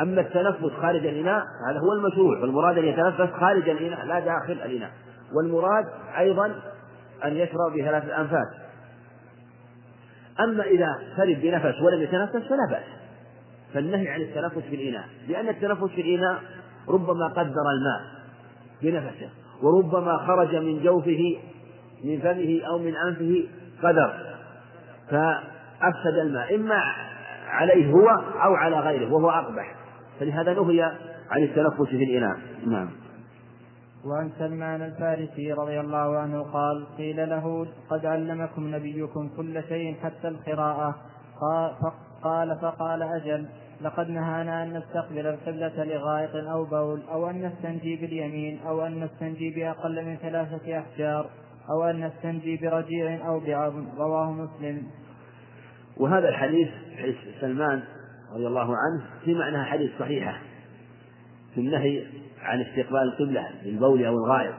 أما 0.00 0.20
التنفس 0.20 0.72
خارج 0.80 1.06
الإناء 1.06 1.42
هذا 1.70 1.78
هو 1.78 1.92
المشروع. 1.92 2.38
والمراد 2.38 2.78
أن 2.78 2.84
يتنفس 2.84 3.32
خارج 3.32 3.68
الإناء 3.68 4.06
لا 4.06 4.20
داخل 4.20 4.52
الإناء. 4.52 4.90
والمراد 5.36 5.84
أيضا 6.18 6.46
أن 7.24 7.36
يشرب 7.36 7.72
بثلاث 7.78 8.10
أنفاس 8.10 8.48
أما 10.40 10.64
إذا 10.64 10.98
شرب 11.16 11.36
بنفس 11.40 11.80
ولم 11.80 12.02
يتنفس 12.02 12.48
فلا 12.48 12.66
بأس. 12.70 12.84
فالنهي 13.74 14.08
عن 14.08 14.20
التنفس 14.20 14.58
في 14.58 14.74
الإناء. 14.76 15.04
لأن 15.28 15.48
التنفس 15.48 15.90
في 15.94 16.00
الإناء 16.00 16.38
ربما 16.88 17.28
قدر 17.28 17.64
الماء 17.76 18.00
بنفسه 18.82 19.28
وربما 19.62 20.16
خرج 20.16 20.56
من 20.56 20.82
جوفه 20.82 21.36
من 22.04 22.20
فمه 22.20 22.60
أو 22.68 22.78
من 22.78 22.96
أنفه 22.96 23.48
قدر. 23.82 24.14
فأفسد 25.10 26.18
الماء 26.22 26.54
إما 26.54 26.82
عليه 27.48 27.92
هو 27.92 28.08
أو 28.44 28.54
على 28.54 28.80
غيره 28.80 29.12
وهو 29.12 29.30
أقبح. 29.30 29.79
فلهذا 30.20 30.54
نهي 30.54 30.82
عن 31.30 31.42
التنفس 31.42 31.88
في 31.88 32.04
الإناء. 32.04 32.38
نعم. 32.66 32.90
وعن 34.04 34.30
سلمان 34.38 34.82
الفارسي 34.82 35.52
رضي 35.52 35.80
الله 35.80 36.18
عنه 36.18 36.42
قال 36.42 36.86
قيل 36.98 37.28
له 37.28 37.66
قد 37.90 38.06
علمكم 38.06 38.74
نبيكم 38.74 39.28
كل 39.36 39.62
شيء 39.68 39.96
حتى 40.02 40.28
القراءة. 40.28 40.94
قال 42.22 42.58
فقال 42.62 43.02
أجل 43.02 43.46
لقد 43.80 44.10
نهانا 44.10 44.62
أن 44.62 44.76
نستقبل 44.76 45.26
القبلة 45.26 45.84
لغائط 45.84 46.36
أو 46.36 46.64
بول 46.64 47.02
أو 47.02 47.30
أن 47.30 47.46
نستنجي 47.46 47.96
باليمين 47.96 48.60
أو 48.66 48.86
أن 48.86 49.04
نستنجي 49.04 49.50
بأقل 49.50 50.04
من 50.04 50.16
ثلاثة 50.16 50.78
أحجار 50.78 51.30
أو 51.70 51.84
أن 51.90 52.06
نستنجي 52.06 52.56
برجيع 52.56 53.26
أو 53.28 53.40
بعظم. 53.40 53.86
رواه 53.98 54.32
مسلم. 54.32 54.82
وهذا 55.96 56.28
الحديث 56.28 56.68
حديث 56.98 57.16
سلمان 57.40 57.82
رضي 58.34 58.46
الله 58.46 58.76
عنه 58.76 59.04
في 59.24 59.34
معناها 59.34 59.64
حديث 59.64 59.90
صحيحة 59.98 60.38
في 61.54 61.60
النهي 61.60 62.06
عن 62.42 62.60
استقبال 62.60 63.02
القبلة 63.02 63.48
للبول 63.64 64.04
أو 64.04 64.14
الغائط. 64.14 64.54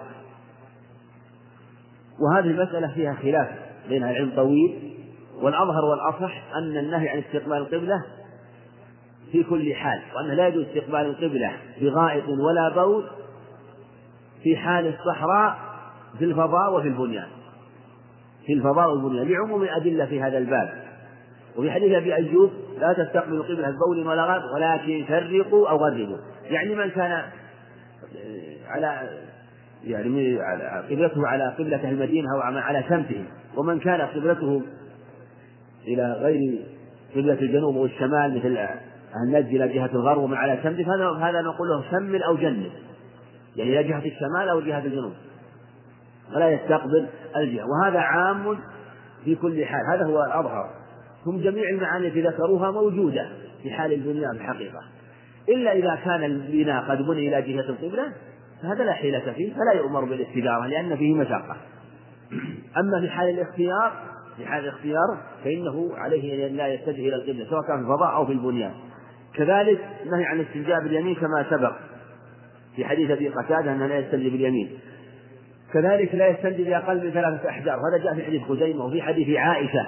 وهذه 2.20 2.46
المسألة 2.46 2.88
فيها 2.88 3.14
خلاف 3.14 3.48
بين 3.90 4.04
العلم 4.04 4.32
طويل 4.36 4.94
والأظهر 5.42 5.86
والأصح 5.86 6.56
أن 6.56 6.78
النهي 6.78 7.10
عن 7.10 7.18
استقبال 7.18 7.58
القبلة 7.58 8.06
في 9.32 9.44
كل 9.44 9.76
حال 9.76 10.02
وأنه 10.16 10.34
لا 10.34 10.48
يجوز 10.48 10.66
استقبال 10.66 11.06
القبلة 11.06 11.54
بغائط 11.82 12.24
ولا 12.28 12.70
بول 12.76 13.08
في 14.44 14.58
حال 14.58 14.88
الصحراء 14.88 15.60
في 16.18 16.26
الفضاء 16.26 16.74
وفي 16.74 16.88
البنيان. 16.88 17.28
في 18.46 18.54
الفضاء 18.54 18.90
والبنيان. 18.90 19.28
لعموم 19.28 19.64
الأدلة 19.64 20.06
في 20.06 20.22
هذا 20.22 20.38
الباب. 20.38 20.84
وفي 21.58 21.72
حديث 21.72 21.92
أبي 21.92 22.16
أيوب 22.16 22.52
لا 22.82 22.94
تستقبلوا 22.94 23.44
قبلة 23.44 23.74
بول 23.86 24.08
ولا 24.08 24.26
غائط 24.26 24.44
ولكن 24.56 25.06
فرقوا 25.08 25.70
أو 25.70 25.78
غربوا. 25.78 26.18
يعني 26.44 26.76
من 26.76 26.90
كان 26.90 27.24
على 28.68 29.10
يعني 29.84 30.40
قبلته 30.90 31.28
على 31.28 31.56
قبلة 31.60 31.90
المدينة 31.90 32.28
أو 32.36 32.40
على 32.42 32.84
شمسهم 32.84 33.26
ومن 33.58 33.80
كان 33.80 34.02
قبلته 34.02 34.62
إلى 35.88 36.14
غير 36.14 36.66
قبلة 37.16 37.34
الجنوب 37.34 37.76
والشمال 37.76 38.38
مثل 38.38 38.58
النجد 39.26 39.48
إلى 39.48 39.68
جهة 39.68 39.90
الغرب 39.94 40.22
ومن 40.22 40.38
على 40.38 40.60
شمس 40.64 40.88
هذا 40.88 41.10
هذا 41.10 41.42
نقول 41.42 41.68
له 41.70 41.92
شمل 41.92 42.24
أو 42.24 42.36
جنب. 42.36 42.72
يعني 43.56 43.80
إلى 43.80 43.84
جهة 43.90 44.04
الشمال 44.06 44.50
أو 44.50 44.60
جهة 44.60 44.86
الجنوب. 44.86 45.14
ولا 46.36 46.50
يستقبل 46.50 47.08
الجهة. 47.36 47.66
وهذا 47.66 48.00
عام 48.00 48.58
في 49.26 49.36
كل 49.36 49.66
حال. 49.66 49.82
هذا 49.94 50.06
هو 50.06 50.24
الأظهر. 50.24 50.81
ثم 51.26 51.38
جميع 51.38 51.70
المعاني 51.70 52.08
التي 52.08 52.22
ذكروها 52.22 52.72
موجودة 52.72 53.30
في 53.64 53.72
حال 53.72 53.94
البنيان 53.94 54.32
الحقيقة. 54.36 54.80
إلا 55.50 55.74
إذا 55.74 56.00
كان 56.06 56.24
البناء 56.24 56.84
قد 56.84 57.02
بني 57.02 57.28
إلى 57.28 57.54
جهة 57.54 57.70
القبلة 57.70 58.14
فهذا 58.64 58.84
لا 58.84 58.94
حيلة 58.94 59.34
فيه 59.34 59.54
فلا 59.54 59.72
يؤمر 59.74 60.06
بالاستدارة 60.06 60.68
لأن 60.68 60.98
فيه 60.98 61.14
مشقة. 61.14 61.58
أما 62.78 63.02
في 63.02 63.10
حال 63.10 63.30
الاختيار 63.30 63.94
في 64.38 64.46
حال 64.46 64.64
الاختيار 64.64 65.18
فإنه 65.44 65.92
عليه 65.96 66.48
أن 66.48 66.56
لا 66.56 66.68
يتجه 66.68 67.08
إلى 67.08 67.16
القبلة 67.16 67.46
سواء 67.50 67.62
كان 67.68 67.78
في 67.78 67.84
الفضاء 67.84 68.16
أو 68.16 68.26
في 68.26 68.32
البنيان 68.32 68.72
كذلك 69.34 69.80
نهي 70.12 70.26
عن 70.26 70.40
الاستنجاء 70.40 70.84
باليمين 70.84 71.16
كما 71.16 71.46
سبق 71.50 71.74
في 72.76 72.86
حديث 72.86 73.12
أبي 73.12 73.30
قتادة 73.30 73.74
أنه 73.74 73.88
لا 73.88 74.00
يستنجي 74.00 74.30
باليمين. 74.30 74.80
كذلك 75.74 76.16
لا 76.16 76.28
يستنجي 76.28 76.64
بأقل 76.64 77.06
من 77.06 77.12
ثلاثة 77.12 77.50
أحجار. 77.50 77.80
وهذا 77.80 78.04
جاء 78.04 78.16
في 78.16 78.24
حديث 78.24 78.44
خزيمة 78.44 78.86
وفي 78.86 79.02
حديث 79.02 79.38
عائشة. 79.38 79.88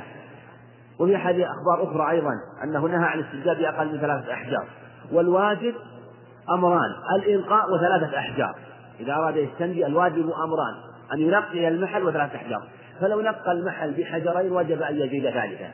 وفي 1.03 1.17
حديث 1.17 1.45
أخبار 1.47 1.83
أخرى 1.83 2.11
أيضا 2.11 2.31
أنه 2.63 2.87
نهى 2.87 3.05
عن 3.05 3.19
الاستنجاء 3.19 3.61
بأقل 3.61 3.87
من 3.91 3.99
ثلاثة 3.99 4.33
أحجار. 4.33 4.67
والواجب 5.11 5.73
أمران 6.49 6.89
الإلقاء 7.15 7.73
وثلاثة 7.73 8.17
أحجار. 8.17 8.55
إذا 8.99 9.13
أراد 9.13 9.35
يستنجي 9.35 9.85
الواجب 9.85 10.31
أمران 10.31 10.75
أن 11.13 11.19
ينقي 11.19 11.67
المحل 11.67 12.03
وثلاثة 12.03 12.35
أحجار. 12.35 12.63
فلو 13.01 13.21
نقى 13.21 13.51
المحل 13.51 13.91
بحجرين 13.91 14.51
وجب 14.51 14.81
أن 14.81 14.95
يزيد 14.95 15.29
ثالثا 15.29 15.69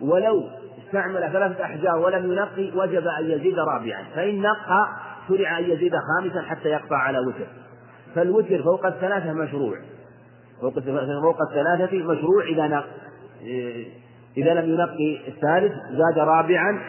ولو 0.00 0.48
استعمل 0.86 1.32
ثلاثة 1.32 1.64
أحجار 1.64 1.96
ولم 1.96 2.32
ينقي 2.32 2.78
وجب 2.78 3.06
أن 3.06 3.30
يزيد 3.30 3.58
رابعا. 3.58 4.04
فإن 4.14 4.42
نقى 4.42 4.88
شرع 5.28 5.58
أن 5.58 5.64
يزيد 5.64 5.92
خامسا 5.96 6.42
حتى 6.42 6.68
يقطع 6.68 6.96
على 6.96 7.18
وتر. 7.18 7.46
فالوتر 8.14 8.62
فوق 8.62 8.86
الثلاثة 8.86 9.32
مشروع. 9.32 9.76
فوق 10.60 11.42
الثلاثة 11.48 11.98
مشروع 11.98 12.44
إذا 12.44 12.66
نق 12.66 12.84
إذا 14.36 14.54
لم 14.54 14.70
ينقي 14.70 15.28
الثالث 15.28 15.72
زاد 15.72 16.18
رابعا 16.18 16.80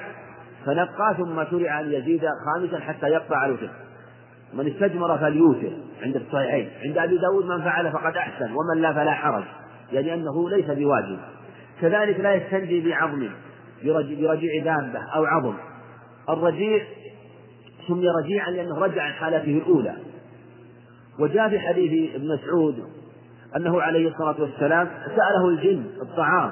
فنقى 0.66 1.16
ثم 1.18 1.44
شرع 1.52 1.80
أن 1.80 1.92
يزيد 1.92 2.22
خامسا 2.46 2.80
حتى 2.80 3.08
يقطع 3.08 3.46
الوتر. 3.46 3.70
من 4.54 4.68
استجمر 4.68 5.18
فليوتر 5.18 5.72
عند 6.02 6.16
الصحيحين. 6.16 6.70
عند 6.84 6.98
أبي 6.98 7.18
داود 7.18 7.46
من 7.46 7.62
فعل 7.62 7.92
فقد 7.92 8.18
أحسن 8.18 8.52
ومن 8.52 8.82
لا 8.82 8.94
فلا 8.94 9.12
حرج 9.12 9.44
يعني 9.92 10.14
أنه 10.14 10.50
ليس 10.50 10.66
بواجب. 10.66 11.20
كذلك 11.82 12.20
لا 12.20 12.34
يستنجي 12.34 12.90
بعظم 12.90 13.30
برجيع 13.84 14.64
دابة 14.64 15.00
أو 15.16 15.26
عظم. 15.26 15.54
الرجيع 16.30 16.84
سمي 17.88 18.06
رجيعا 18.24 18.52
لأنه 18.52 18.80
رجع 18.80 19.04
عن 19.04 19.12
حالته 19.12 19.58
الأولى. 19.58 19.94
وجاء 21.20 21.50
في 21.50 21.60
حديث 21.60 22.16
ابن 22.16 22.28
مسعود 22.28 22.84
أنه 23.56 23.82
عليه 23.82 24.10
الصلاة 24.10 24.42
والسلام 24.42 24.90
سأله 25.06 25.48
الجن 25.48 25.86
الطعام 26.02 26.52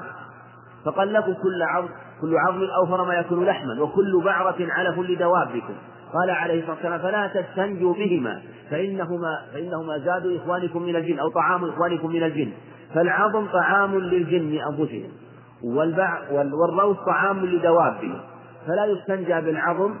فقال 0.84 1.12
لكم 1.12 1.32
كل 1.32 1.62
عظم 1.62 1.88
كل 2.20 2.36
عظم 2.36 2.64
أوفر 2.64 3.04
ما 3.04 3.14
يكون 3.14 3.44
لحما 3.44 3.82
وكل 3.82 4.22
بعرة 4.24 4.56
علف 4.60 4.98
لدوابكم. 4.98 5.74
قال 6.14 6.30
عليه 6.30 6.60
الصلاة 6.60 6.74
والسلام 6.74 6.98
فلا 6.98 7.26
تستنجوا 7.26 7.94
بهما 7.94 8.42
فإنهما 8.70 9.42
فإنهما 9.52 9.98
زاد 9.98 10.26
إخوانكم 10.26 10.82
من 10.82 10.96
الجن 10.96 11.18
أو 11.18 11.28
طعام 11.28 11.64
إخوانكم 11.64 12.08
من 12.08 12.22
الجن. 12.22 12.52
فالعظم 12.94 13.46
طعام 13.46 13.98
للجن 13.98 14.58
أنفسهم 14.70 15.10
والروث 15.62 16.96
طعام 17.06 17.46
لدوابهم. 17.46 18.20
فلا 18.66 18.86
يستنجى 18.86 19.40
بالعظم 19.40 19.94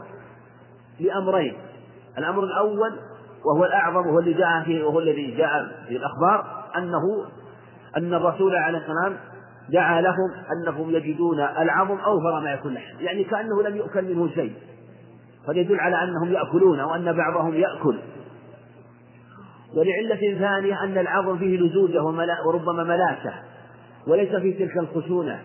لأمرين. 1.00 1.54
الأمر 2.18 2.44
الأول 2.44 2.92
وهو 3.44 3.64
الأعظم 3.64 4.06
وهو 4.06 4.18
اللي 4.18 4.32
جاء 4.32 4.62
فيه 4.64 4.84
وهو 4.84 4.98
الذي 4.98 5.36
جاء 5.36 5.68
في 5.88 5.96
الأخبار 5.96 6.46
أنه 6.76 7.24
أن 7.96 8.14
الرسول 8.14 8.56
عليه 8.56 8.78
الصلاة 8.78 8.94
والسلام 8.94 9.29
دعا 9.72 10.00
لهم 10.00 10.30
أنهم 10.52 10.90
يجدون 10.90 11.40
العظم 11.40 11.98
أوفر 11.98 12.40
ما 12.40 12.52
يكون 12.52 12.74
لحم 12.74 13.00
يعني 13.00 13.24
كأنه 13.24 13.62
لم 13.62 13.76
يؤكل 13.76 14.14
منه 14.14 14.28
شيء. 14.34 14.52
فيدل 15.46 15.80
على 15.80 15.96
أنهم 16.04 16.32
يأكلون 16.32 16.80
وأن 16.80 17.12
بعضهم 17.12 17.54
يأكل. 17.54 17.98
ولعلة 19.76 20.38
ثانية 20.38 20.84
أن 20.84 20.98
العظم 20.98 21.38
فيه 21.38 21.60
لزوجة 21.60 22.02
وربما 22.46 22.84
ملاسة 22.84 23.34
وليس 24.06 24.34
فيه 24.34 24.58
تلك 24.58 24.78
الخشونة. 24.78 25.40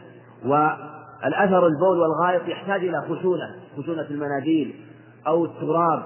والأثر 0.46 1.68
البول 1.68 2.00
والغائط 2.00 2.48
يحتاج 2.48 2.86
إلى 2.86 3.02
خشونة 3.02 3.56
خشونة 3.78 4.06
المناديل 4.10 4.76
أو 5.28 5.46
التراب 5.46 6.04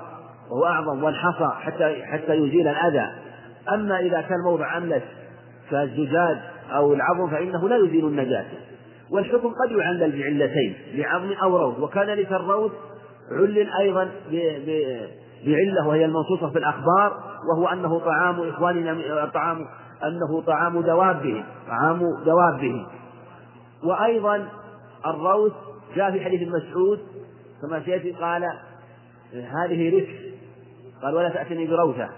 وهو 0.52 0.66
أعظم 0.66 1.04
والحصى 1.04 1.50
حتى 1.60 2.04
حتى 2.04 2.34
يزيل 2.34 2.68
الأذى. 2.68 3.12
أما 3.74 4.00
إذا 4.00 4.22
كان 4.22 4.38
موضع 4.46 4.78
أملس 4.78 5.04
كالزجاج 5.72 6.38
أو 6.76 6.94
العظم 6.94 7.30
فإنه 7.30 7.70
لا 7.70 7.78
يزيل 7.78 8.08
النجاسة 8.08 8.58
والحكم 9.12 9.54
قد 9.64 9.72
يعلل 9.72 10.12
بعلتين 10.12 10.76
بعظم 10.98 11.32
أو 11.44 11.58
روث 11.58 11.80
وكان 11.80 12.08
لك 12.08 12.32
الروث 12.32 12.72
علل 13.32 13.70
أيضا 13.80 14.12
بعلة 15.46 15.88
وهي 15.88 16.06
المنصوصة 16.06 16.50
في 16.50 16.60
الأخبار 16.60 17.24
وهو 17.50 17.68
أنه 17.68 18.00
طعام 18.00 18.50
إخواننا 18.50 19.26
طعام 19.34 19.66
أنه 20.04 20.42
طعام 20.42 20.82
دوابهم 20.82 21.44
طعام 21.68 22.02
دوابهم 22.26 22.88
وأيضا 23.84 24.48
الروث 25.06 25.54
جاء 25.96 26.12
في 26.12 26.26
حديث 26.26 26.42
مسعود 26.42 27.00
كما 27.62 27.84
سيأتي 27.86 28.12
قال 28.12 28.44
هذه 29.34 29.98
رفس 29.98 30.30
قال 31.04 31.16
ولا 31.16 31.30
تأتني 31.30 31.68
بروثة. 31.68 32.10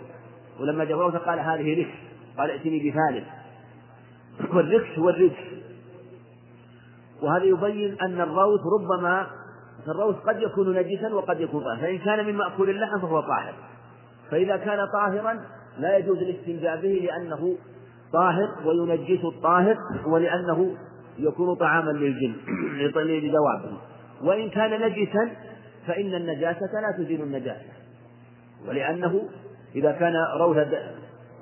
ولما 0.59 0.83
جاء 0.83 0.97
روثة 0.97 1.17
قال 1.17 1.39
هذه 1.39 1.81
رفس 1.81 1.91
قال 2.37 2.51
ائتني 2.51 2.89
بثالث 2.89 3.27
والرفس 4.53 4.99
هو 4.99 5.09
الرفس 5.09 5.51
وهذا 7.21 7.43
يبين 7.43 7.97
أن 8.01 8.21
الروث 8.21 8.61
ربما 8.79 9.27
فالروث 9.85 10.15
قد 10.15 10.41
يكون 10.41 10.75
نجسا 10.75 11.13
وقد 11.13 11.39
يكون 11.39 11.63
طاهرا. 11.63 11.81
فإن 11.81 11.97
كان 11.97 12.25
من 12.25 12.35
مأكول 12.35 12.69
اللحم 12.69 12.99
فهو 12.99 13.21
طاهر. 13.21 13.53
فإذا 14.31 14.57
كان 14.57 14.79
طاهرا 14.93 15.39
لا 15.79 15.97
يجوز 15.97 16.17
الاستنجاء 16.17 16.81
به 16.81 16.87
لأنه 16.87 17.57
طاهر 18.13 18.49
وينجس 18.65 19.25
الطاهر 19.25 19.77
ولأنه 20.05 20.75
يكون 21.19 21.55
طعاما 21.55 21.91
للجن 21.91 22.33
لدوابه 22.95 23.77
وإن 24.23 24.49
كان 24.49 24.81
نجسا 24.81 25.31
فإن 25.87 26.15
النجاسة 26.15 26.59
لا 26.81 27.03
تزيل 27.03 27.21
النجاسة. 27.21 27.71
ولأنه 28.67 29.29
إذا 29.75 29.91
كان 29.91 30.13
روث 30.39 30.57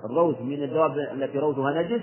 الروث 0.05 0.41
من 0.41 0.63
الدواب 0.63 0.97
التي 0.97 1.39
روثها 1.39 1.81
نجس 1.81 2.01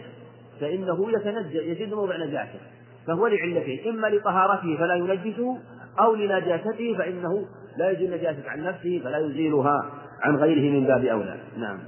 فإنه 0.60 1.10
يتنجس 1.10 1.54
يزيد 1.54 1.94
موضع 1.94 2.16
نجاسة 2.16 2.60
فهو 3.06 3.26
لعلتين 3.26 3.88
إما 3.88 4.06
لطهارته 4.06 4.76
فلا 4.76 4.94
ينجسه 4.94 5.58
أو 6.00 6.14
لنجاسته 6.14 6.94
فإنه 6.98 7.46
لا 7.76 7.90
يزيل 7.90 8.14
النجاسة 8.14 8.50
عن 8.50 8.62
نفسه 8.62 9.00
فلا 9.04 9.18
يزيلها 9.18 9.90
عن 10.22 10.36
غيره 10.36 10.80
من 10.80 10.86
باب 10.86 11.04
أولى. 11.04 11.36
نعم. 11.58 11.78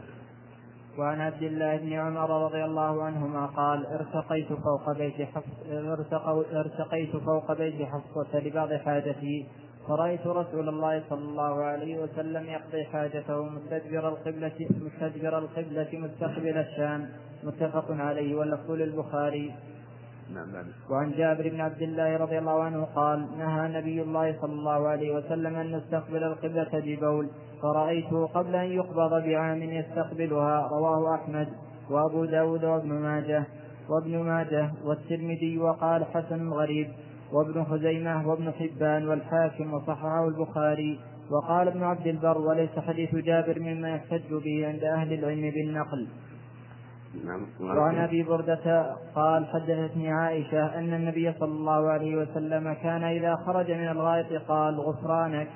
وعن 0.98 1.20
عبد 1.20 1.42
الله 1.42 1.76
بن 1.76 1.92
عمر 1.92 2.44
رضي 2.44 2.64
الله 2.64 3.02
عنهما 3.02 3.46
قال 3.46 3.86
ارتقيت 3.86 4.48
فوق 4.48 4.98
بيت 4.98 5.14
حفص 5.14 5.52
ارتقيت 6.52 7.16
فوق 7.16 7.52
بيت 7.52 7.74
حفصة 7.82 8.38
لبعض 8.38 8.72
حاجتي 8.72 9.46
فرأيت 9.88 10.26
رسول 10.26 10.68
الله 10.68 11.02
صلى 11.10 11.24
الله 11.28 11.64
عليه 11.64 12.02
وسلم 12.02 12.46
يقضي 12.46 12.84
حاجته 12.84 13.42
مستدبر 13.42 14.08
القبلة 14.08 14.68
مستدبر 14.70 15.38
القبلة 15.38 15.88
مستقبل 15.92 16.58
الشام. 16.58 17.08
متفق 17.44 17.86
عليه 17.90 18.34
واللفظ 18.34 18.70
للبخاري. 18.70 19.54
نعم 20.34 20.52
نعم. 20.52 20.64
وعن 20.90 21.10
جابر 21.10 21.48
بن 21.48 21.60
عبد 21.60 21.82
الله 21.82 22.16
رضي 22.16 22.38
الله 22.38 22.62
عنه 22.62 22.84
قال 22.84 23.38
نهى 23.38 23.68
نبي 23.80 24.02
الله 24.02 24.36
صلى 24.40 24.52
الله 24.52 24.88
عليه 24.88 25.14
وسلم 25.16 25.56
أن 25.56 25.76
نستقبل 25.76 26.22
القبلة 26.24 26.70
ببول. 26.72 27.28
فرأيته 27.62 28.26
قبل 28.26 28.56
أن 28.56 28.72
يقبض 28.72 29.10
بعام 29.10 29.62
يستقبلها. 29.62 30.68
رواه 30.68 31.14
أحمد 31.14 31.48
وأبو 31.90 32.24
داود 32.24 32.64
وابن 32.64 32.92
ماجه 32.92 33.44
وابن 33.88 34.18
ماجه 34.18 34.70
والترمذي 34.84 35.58
وقال 35.58 36.04
حسن 36.04 36.48
غريب. 36.52 36.88
وابن 37.32 37.64
خزيمة 37.64 38.28
وابن 38.28 38.52
حبان 38.52 39.08
والحاكم 39.08 39.74
وصححه 39.74 40.28
البخاري 40.28 41.00
وقال 41.30 41.68
ابن 41.68 41.82
عبد 41.82 42.06
البر 42.06 42.38
وليس 42.38 42.78
حديث 42.78 43.14
جابر 43.14 43.60
مما 43.60 43.88
يحتج 43.88 44.34
به 44.44 44.66
عند 44.66 44.84
أهل 44.84 45.12
العلم 45.12 45.50
بالنقل. 45.50 46.08
نعم 47.24 47.46
وعن 47.60 47.98
أبي 47.98 48.22
بردة 48.22 48.96
قال 49.14 49.46
حدثتني 49.46 50.12
عائشة 50.12 50.78
أن 50.78 50.94
النبي 50.94 51.32
صلى 51.32 51.52
الله 51.52 51.88
عليه 51.90 52.16
وسلم 52.16 52.72
كان 52.72 53.04
إذا 53.04 53.36
خرج 53.36 53.70
من 53.70 53.88
الغائط 53.88 54.42
قال 54.48 54.80
غفرانك 54.80 55.48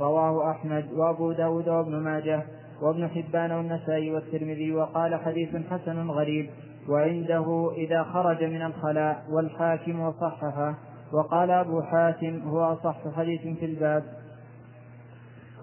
رواه 0.00 0.50
أحمد 0.50 0.92
وأبو 0.92 1.32
داود 1.32 1.68
وابن 1.68 1.96
ماجه 1.96 2.42
وابن 2.82 3.08
حبان 3.08 3.52
والنسائي 3.52 4.10
والترمذي 4.10 4.72
وقال 4.72 5.14
حديث 5.14 5.56
حسن 5.70 6.10
غريب 6.10 6.50
وعنده 6.88 7.72
إذا 7.76 8.02
خرج 8.02 8.44
من 8.44 8.62
الخلاء 8.62 9.24
والحاكم 9.30 10.00
وصححه 10.00 10.74
وقال 11.12 11.50
أبو 11.50 11.82
حاتم 11.82 12.40
هو 12.40 12.72
أصح 12.72 13.14
حديث 13.16 13.40
في 13.40 13.64
الباب. 13.64 14.04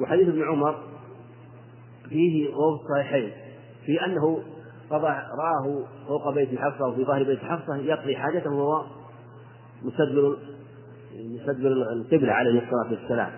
وحديث 0.02 0.28
ابن 0.28 0.44
عمر 0.44 0.76
فيه 2.10 2.50
وهو 2.50 2.76
الصحيحين 2.76 3.32
في 3.86 3.98
فضع 4.90 5.20
رآه 5.20 5.86
فوق 6.08 6.34
بيت 6.34 6.60
حفصة 6.60 6.88
وفي 6.88 7.06
ظهر 7.06 7.24
بيت 7.24 7.40
حفصة 7.40 7.76
يقضي 7.76 8.16
حاجته 8.16 8.52
وهو 8.52 8.86
مستدبر 9.84 10.38
مستدبر 11.14 11.68
القبلة 11.72 12.34
عليه 12.34 12.64
الصلاة 12.64 12.92
والسلام. 12.92 13.32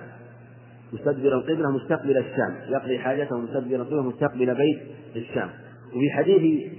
مستدبر 0.93 1.33
القبلة 1.33 1.71
مستقبل 1.71 2.17
الشام 2.17 2.55
يقضي 2.67 2.99
حاجته 2.99 3.37
مستدبر 3.37 3.75
القبلة 3.75 4.01
مستقبل 4.01 4.55
بيت 4.55 4.81
الشام. 5.15 5.49
وفي 5.95 6.09
حديث 6.11 6.71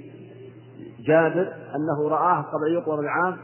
جابر 1.06 1.52
أنه 1.74 2.08
رآه 2.08 2.42
قبل 2.42 2.72
يقبض 2.72 2.98
العام 2.98 3.36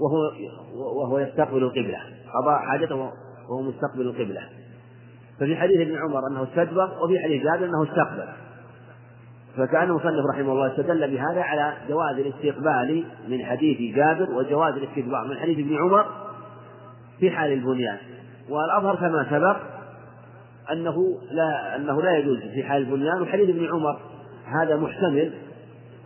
وهو 0.00 0.32
وهو 0.74 1.18
يستقبل 1.18 1.62
القبلة 1.62 1.98
قضى 2.34 2.58
حاجته 2.58 2.96
وهو 2.96 3.62
مستقبل 3.62 4.00
القبلة. 4.00 4.40
ففي 5.40 5.56
حديث 5.56 5.80
ابن 5.80 5.96
عمر 5.96 6.26
أنه 6.30 6.42
استدبر 6.42 7.04
وفي 7.04 7.18
حديث 7.18 7.42
جابر 7.42 7.64
أنه 7.64 7.82
استقبل. 7.82 8.28
فكأن 9.56 9.90
المصنف 9.90 10.26
رحمه 10.34 10.52
الله 10.52 10.72
استدل 10.72 11.10
بهذا 11.10 11.40
على 11.40 11.74
جواز 11.88 12.18
الاستقبال 12.18 13.04
من 13.28 13.44
حديث 13.44 13.96
جابر 13.96 14.30
وجواز 14.30 14.74
الاستدبار 14.74 15.28
من 15.28 15.36
حديث 15.36 15.58
ابن 15.58 15.76
عمر 15.76 16.06
في 17.20 17.30
حال 17.30 17.52
البنيان. 17.52 17.98
والأظهر 18.48 18.96
كما 18.96 19.26
سبق 19.30 19.56
أنه 20.72 21.20
لا 21.30 21.76
أنه 21.76 22.02
لا 22.02 22.16
يجوز 22.16 22.38
في 22.38 22.64
حال 22.64 22.82
البنيان 22.82 23.22
وحديث 23.22 23.48
ابن 23.48 23.66
عمر 23.66 24.00
هذا 24.44 24.76
محتمل 24.76 25.32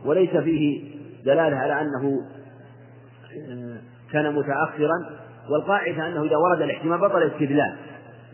وليس 0.04 0.30
فيه 0.30 0.90
دلالة 1.24 1.56
على 1.56 1.80
أنه 1.80 2.20
كان 4.12 4.34
متأخرا 4.34 5.18
والقاعدة 5.50 6.08
أنه 6.08 6.24
إذا 6.24 6.36
ورد 6.36 6.62
الاحتمال 6.62 6.98
بطل 6.98 7.22
الاستدلال 7.22 7.76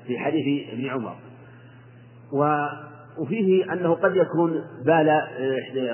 في 0.06 0.18
حديث 0.18 0.72
ابن 0.72 0.88
عمر. 0.88 1.16
و 2.32 2.66
وفيه 3.18 3.72
أنه 3.72 3.94
قد 3.94 4.16
يكون 4.16 4.64
بال 4.86 5.20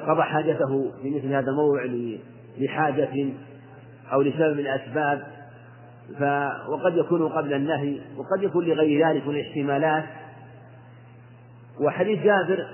قضى 0.07 0.23
حاجته 0.23 0.93
في 1.03 1.11
مثل 1.11 1.27
هذا 1.27 1.51
الموضع 1.51 1.85
لحاجة 2.59 3.29
أو 4.13 4.23
لسبب 4.23 4.53
من 4.53 4.61
الأسباب. 4.61 5.23
ف 6.19 6.23
وقد 6.69 6.97
يكون 6.97 7.29
قبل 7.29 7.53
النهي 7.53 8.01
وقد 8.17 8.43
يكون 8.43 8.65
لغير 8.65 9.09
ذلك 9.09 9.27
من 9.27 9.35
الاحتمالات. 9.35 10.05
وحديث 11.81 12.23
جابر 12.23 12.67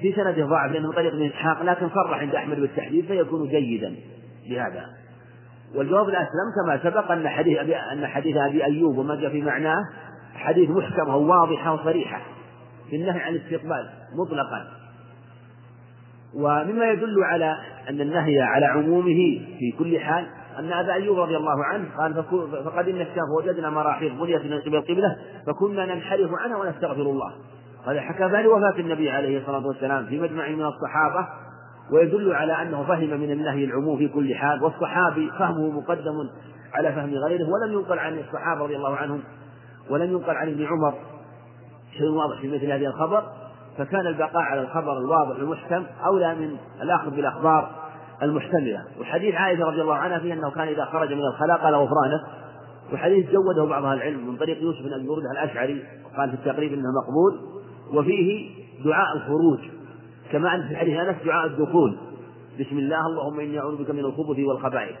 في 0.00 0.12
سنده 0.12 0.46
ضعف 0.46 0.72
لأنه 0.72 0.92
طريق 0.92 1.14
من 1.14 1.26
إسحاق 1.26 1.62
لكن 1.62 1.88
صرح 1.88 2.18
عند 2.18 2.34
أحمد 2.34 2.60
بالتحديد 2.60 3.04
فيكون 3.04 3.48
جيدا 3.48 3.94
لهذا. 4.48 4.86
والجواب 5.74 6.08
الأسلم 6.08 6.52
كما 6.64 6.78
سبق 6.82 7.10
أن 7.10 7.28
حديث 7.28 7.58
أبي 7.58 7.76
أن 7.76 8.06
حديث 8.06 8.36
أبي 8.36 8.64
أيوب 8.64 8.98
وما 8.98 9.14
جاء 9.14 9.30
في 9.30 9.42
معناه 9.42 9.84
حديث 10.34 10.70
محكمة 10.70 11.16
وواضحة 11.16 11.74
وصريحة 11.74 12.20
في 12.90 12.96
النهي 12.96 13.20
عن 13.20 13.34
الاستقبال 13.34 13.88
مطلقا. 14.14 14.66
ومما 16.34 16.90
يدل 16.90 17.24
على 17.24 17.56
أن 17.88 18.00
النهي 18.00 18.40
على 18.40 18.66
عمومه 18.66 19.40
في 19.58 19.74
كل 19.78 20.00
حال 20.00 20.26
أن 20.58 20.72
أبا 20.72 20.92
أيوب 20.92 21.18
رضي 21.18 21.36
الله 21.36 21.64
عنه 21.64 21.84
قال 21.98 22.24
فقدمنا 22.64 23.02
الشام 23.02 23.24
فوجدنا 23.36 23.70
مراحيض 23.70 24.12
بنيت 24.20 24.44
من 24.44 24.60
قبل 24.60 24.76
القبلة 24.76 25.16
فكنا 25.46 25.94
ننحرف 25.94 26.30
عنها 26.44 26.56
ونستغفر 26.56 27.02
الله. 27.02 27.32
هذا 27.86 28.00
حكى 28.00 28.24
ذلك 28.24 28.46
وفاة 28.46 28.80
النبي 28.80 29.10
عليه 29.10 29.38
الصلاة 29.38 29.66
والسلام 29.66 30.06
في 30.06 30.20
مجمع 30.20 30.48
من 30.48 30.64
الصحابة 30.64 31.28
ويدل 31.92 32.32
على 32.32 32.62
أنه 32.62 32.82
فهم 32.82 33.20
من 33.20 33.30
النهي 33.30 33.64
العموم 33.64 33.98
في 33.98 34.08
كل 34.08 34.34
حال 34.34 34.64
والصحابي 34.64 35.30
فهمه 35.38 35.70
مقدم 35.70 36.14
على 36.74 36.92
فهم 36.92 37.14
غيره 37.14 37.48
ولم 37.48 37.72
ينقل 37.72 37.98
عن 37.98 38.18
الصحابة 38.18 38.62
رضي 38.62 38.76
الله 38.76 38.96
عنهم 38.96 39.20
ولم 39.90 40.10
ينقل 40.10 40.36
عن 40.36 40.48
ابن 40.48 40.66
عمر. 40.66 40.94
شيء 41.98 42.08
واضح 42.08 42.40
في 42.40 42.48
مثل 42.48 42.64
هذه 42.64 42.86
الخبر. 42.86 43.22
فكان 43.78 44.06
البقاء 44.06 44.42
على 44.42 44.60
الخبر 44.60 44.98
الواضح 44.98 45.36
المحكم 45.36 45.84
أولى 46.06 46.34
من 46.34 46.56
الأخذ 46.82 47.10
بالأخبار 47.10 47.70
المحتملة. 48.22 48.84
وحديث 49.00 49.34
عائشة 49.34 49.64
رضي 49.64 49.82
الله 49.82 49.94
عنها 49.94 50.18
فيه 50.18 50.32
أنه 50.32 50.50
كان 50.50 50.68
إذا 50.68 50.84
خرج 50.84 51.12
من 51.12 51.24
الخلاء 51.24 51.58
قال 51.58 51.74
غفرانك 51.74 52.20
وحديث 52.92 53.30
جوده 53.30 53.64
بعض 53.64 53.84
العلم 53.84 54.26
من 54.26 54.36
طريق 54.36 54.62
يوسف 54.62 54.82
بن 54.82 54.92
أبي 54.92 55.08
الأشعري 55.32 55.82
قال 56.16 56.30
في 56.30 56.34
التقريب 56.34 56.72
أنه 56.72 56.88
مقبول. 57.02 57.40
وفيه 57.94 58.50
دعاء 58.84 59.16
الخروج. 59.16 59.77
كما 60.32 60.54
أن 60.54 60.68
في 60.68 60.76
حديث 60.76 60.98
أنس 60.98 61.16
دعاء 61.24 61.46
الدخول. 61.46 61.98
بسم 62.60 62.78
الله 62.78 63.06
اللهم 63.06 63.40
إني 63.40 63.58
أعوذ 63.58 63.84
بك 63.84 63.90
من 63.90 63.98
الخبث 63.98 64.38
والخبائث. 64.38 64.96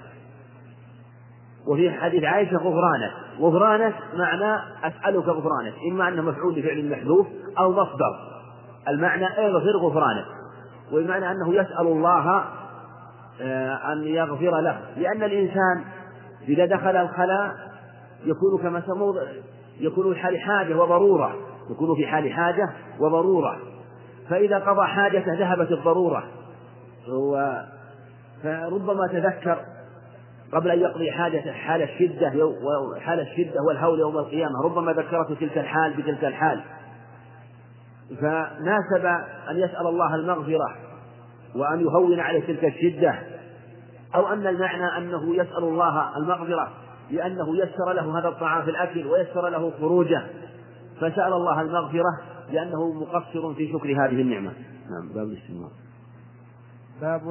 وفي 1.66 1.90
حديث 1.90 2.24
عائشة 2.24 2.56
غفرانك. 2.56 3.12
غفرانك 3.40 3.94
معنى 4.14 4.60
أسألك 4.84 5.24
غفرانك. 5.24 5.74
إما 5.90 6.08
أنه 6.08 6.22
مفعول 6.22 6.54
لفعل 6.54 6.90
محذوف 6.90 7.26
أو 7.58 7.72
مصدر. 7.72 8.18
المعنى 8.88 9.26
اغفر 9.26 9.76
غفرانك. 9.76 10.24
وبمعنى 10.92 11.30
أنه 11.30 11.54
يسأل 11.54 11.86
الله 11.86 12.44
آه، 13.40 13.92
أن 13.92 14.04
يغفر 14.04 14.60
له. 14.60 14.80
لأن 14.96 15.22
الإنسان 15.22 15.84
إذا 16.48 16.66
دخل 16.66 16.96
الخلاء 16.96 17.54
يكون 18.24 18.62
كما 18.62 18.82
سموا 18.86 19.14
يكون 19.80 20.14
في 20.14 20.20
حال 20.20 20.38
حاجة 20.38 20.76
وضرورة. 20.76 21.34
يكون 21.70 21.96
في 21.96 22.06
حال 22.06 22.32
حاجة 22.32 22.70
وضرورة. 23.00 23.58
فإذا 24.30 24.58
قضى 24.58 24.86
حاجته 24.86 25.34
ذهبت 25.34 25.70
الضرورة. 25.70 26.24
و 27.08 27.52
فربما 28.42 29.06
تذكر 29.06 29.58
قبل 30.52 30.70
أن 30.70 30.80
يقضي 30.80 31.12
حاجته 31.12 31.52
حال 31.52 31.82
الشدة 31.82 32.32
وحال 32.96 33.20
الشدة 33.20 33.62
والهول 33.68 34.00
يوم 34.00 34.18
القيامة. 34.18 34.64
ربما 34.64 34.92
ذكرته 34.92 35.34
تلك 35.34 35.58
الحال 35.58 35.94
بتلك 35.94 36.24
الحال. 36.24 36.60
فناسب 38.20 39.06
أن 39.50 39.56
يسأل 39.56 39.86
الله 39.86 40.14
المغفرة 40.14 40.76
وأن 41.56 41.80
يهون 41.80 42.20
عليه 42.20 42.46
تلك 42.46 42.64
الشدة. 42.64 43.14
أو 44.14 44.28
أن 44.32 44.46
المعنى 44.46 44.96
أنه 44.96 45.34
يسأل 45.34 45.64
الله 45.64 46.16
المغفرة 46.16 46.68
لأنه 47.10 47.56
يسر 47.56 47.92
له 47.92 48.18
هذا 48.18 48.28
الطعام 48.28 48.62
في 48.62 48.70
الأكل 48.70 49.06
ويسر 49.06 49.48
له 49.48 49.72
خروجه. 49.80 50.22
فسأل 50.96 51.32
الله 51.32 51.60
المغفرة 51.60 52.27
لأنه 52.52 52.92
مقصر 52.92 53.54
في 53.54 53.72
شكر 53.72 53.88
هذه 53.92 54.20
النعمة. 54.20 54.52
نعم 54.90 55.08
باب 55.14 55.26
الاستجمار. 55.26 55.70
باب 57.00 57.22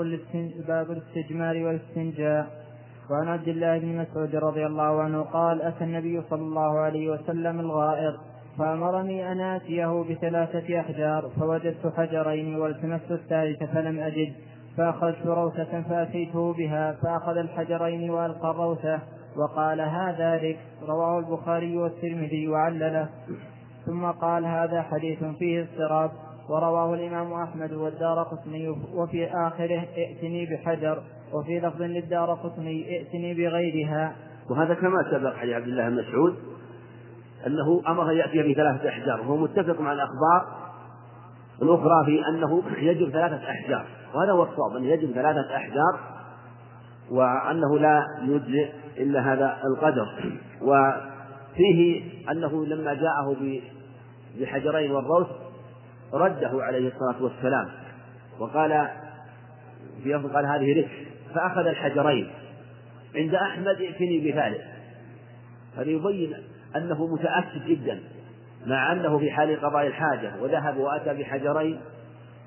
باب 0.67 0.91
الاستجمار 0.91 1.57
والاستنجاء. 1.57 2.67
وعن 3.09 3.27
عبد 3.27 3.47
الله 3.47 3.79
بن 3.79 3.97
مسعود 3.97 4.35
رضي 4.35 4.65
الله 4.65 5.01
عنه 5.01 5.21
قال 5.21 5.61
أتى 5.61 5.83
النبي 5.83 6.21
صلى 6.29 6.41
الله 6.41 6.79
عليه 6.79 7.11
وسلم 7.11 7.59
الغائط 7.59 8.15
فأمرني 8.57 9.31
أن 9.31 9.41
آتيه 9.41 10.05
بثلاثة 10.09 10.79
أحجار 10.79 11.29
فوجدت 11.39 11.93
حجرين 11.97 12.55
والتمست 12.55 13.11
الثالث 13.11 13.63
فلم 13.63 13.99
أجد 13.99 14.33
فأخذت 14.77 15.25
روثة 15.25 15.81
فأتيته 15.81 16.53
بها 16.53 16.91
فأخذ 16.91 17.37
الحجرين 17.37 18.09
وألقى 18.09 18.51
الروثة 18.51 18.99
وقال 19.37 19.81
هذا 19.81 20.35
ذكر 20.37 20.57
رواه 20.81 21.19
البخاري 21.19 21.77
والترمذي 21.77 22.47
وعلله. 22.47 23.09
ثم 23.87 24.05
قال 24.05 24.45
هذا 24.45 24.81
حديث 24.81 25.23
فيه 25.23 25.61
اضطراب 25.61 26.11
ورواه 26.49 26.93
الإمام 26.93 27.33
أحمد 27.33 27.73
والدار 27.73 28.23
قطني 28.23 28.69
وفي 28.93 29.25
آخره 29.25 29.85
ائتني 29.97 30.45
بحجر 30.45 31.03
وفي 31.33 31.59
لفظ 31.59 31.81
للدار 31.81 32.33
قطني 32.33 32.97
ائتني 32.97 33.33
بغيرها. 33.33 34.15
وهذا 34.49 34.73
كما 34.73 35.11
سبق 35.11 35.35
حديث 35.35 35.53
عبد 35.53 35.67
الله 35.67 35.89
بن 35.89 35.95
مسعود 35.95 36.35
أنه 37.47 37.81
أمر 37.87 38.11
يأتي 38.11 38.53
بثلاثة 38.53 38.89
أحجار 38.89 39.21
وهو 39.21 39.37
متفق 39.37 39.81
مع 39.81 39.93
الأخبار 39.93 40.45
الأخرى 41.61 42.05
في 42.05 42.21
أنه 42.29 42.63
يجب 42.77 43.09
ثلاثة 43.09 43.49
أحجار 43.49 43.85
وهذا 44.13 44.31
هو 44.31 44.43
الصواب 44.43 44.75
أنه 44.75 44.87
يجب 44.87 45.11
ثلاثة 45.11 45.55
أحجار 45.55 45.99
وأنه 47.11 47.79
لا 47.79 48.03
يجزئ 48.21 48.69
إلا 48.97 49.33
هذا 49.33 49.57
القدر. 49.65 50.07
وفيه 50.61 52.03
أنه 52.31 52.65
لما 52.65 52.93
جاءه 52.93 53.35
بحجرين 54.39 54.91
والروث 54.91 55.27
رده 56.13 56.51
عليه 56.53 56.87
الصلاة 56.87 57.23
والسلام 57.23 57.69
وقال 58.39 58.87
في 60.03 60.13
لفظ 60.13 60.35
قال 60.35 60.45
هذه 60.45 60.79
رك 60.79 61.07
فأخذ 61.35 61.67
الحجرين. 61.67 62.29
عند 63.15 63.35
أحمد 63.35 63.81
ائتني 63.81 64.31
بثالث 64.31 64.61
هذا 65.77 65.89
يبين 65.89 66.33
أنه 66.75 67.07
متأكد 67.07 67.65
جدا 67.67 67.99
مع 68.65 68.91
أنه 68.91 69.19
في 69.19 69.31
حال 69.31 69.61
قضاء 69.61 69.87
الحاجة 69.87 70.31
وذهب 70.41 70.77
وأتى 70.77 71.13
بحجرين 71.13 71.79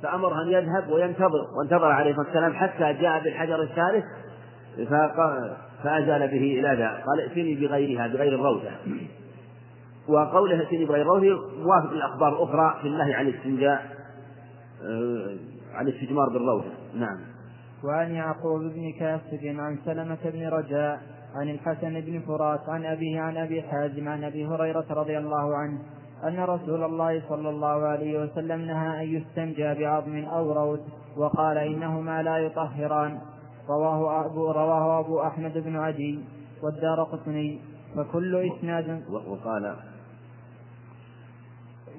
فأمره 0.03 0.43
أن 0.43 0.49
يذهب 0.49 0.91
وينتظر 0.91 1.47
وانتظر 1.59 1.93
عليه 1.93 2.11
الصلاة 2.11 2.27
والسلام 2.27 2.53
حتى 2.53 2.93
جاء 3.03 3.25
بالحجر 3.25 3.63
الثالث 3.63 4.05
فأزال 5.83 6.29
به 6.29 6.61
إلى 6.61 6.77
ذا 6.79 6.89
قال 7.07 7.21
ائتني 7.21 7.55
بغيرها 7.55 8.07
بغير 8.07 8.35
الروثة. 8.35 8.71
وقوله 10.09 10.61
ائتني 10.61 10.85
بغير 10.85 11.03
الروثة 11.03 11.63
موافق 11.63 11.93
للأخبار 11.93 12.33
الأخرى 12.33 12.81
في 12.83 12.89
النهي 12.89 13.15
عن 13.15 13.27
الاستنجاء 13.27 14.01
آه، 14.83 15.37
عن 15.75 15.89
الاستجمار 15.89 16.29
بالروثة 16.29 16.71
نعم. 16.95 17.19
وعن 17.85 18.11
يعقوب 18.11 18.61
بن 18.61 18.93
كاسب 18.99 19.41
عن 19.45 19.79
سلمة 19.85 20.19
بن 20.25 20.49
رجاء 20.49 21.01
عن 21.35 21.49
الحسن 21.49 22.01
بن 22.01 22.21
فرات 22.21 22.69
عن 22.69 22.85
أبيه 22.85 23.21
عن 23.21 23.37
أبي 23.37 23.63
حازم 23.63 24.09
عن 24.09 24.25
أبي 24.25 24.47
هريرة 24.47 24.87
رضي 24.91 25.19
الله 25.19 25.57
عنه 25.57 25.79
أن 26.25 26.41
رسول 26.41 26.85
الله 26.85 27.23
صلى 27.29 27.51
الله 27.51 27.87
عليه 27.87 28.23
وسلم 28.23 28.61
نهى 28.61 29.05
أن 29.05 29.09
يستنجى 29.09 29.75
بعظم 29.75 30.25
أو 30.25 30.53
روث 30.53 30.81
وقال 31.17 31.59
إنهما 31.59 32.23
لا 32.23 32.39
يطهران. 32.39 33.19
رواه 33.69 34.27
أبو 34.27 34.51
رواه 34.51 35.01
أبو 35.01 35.23
أحمد 35.23 35.59
بن 35.59 35.77
عدي 35.77 36.19
والدار 36.63 37.03
قطني 37.03 37.61
فكل 37.97 38.37
إسناد 38.37 39.03
وقال 39.11 39.77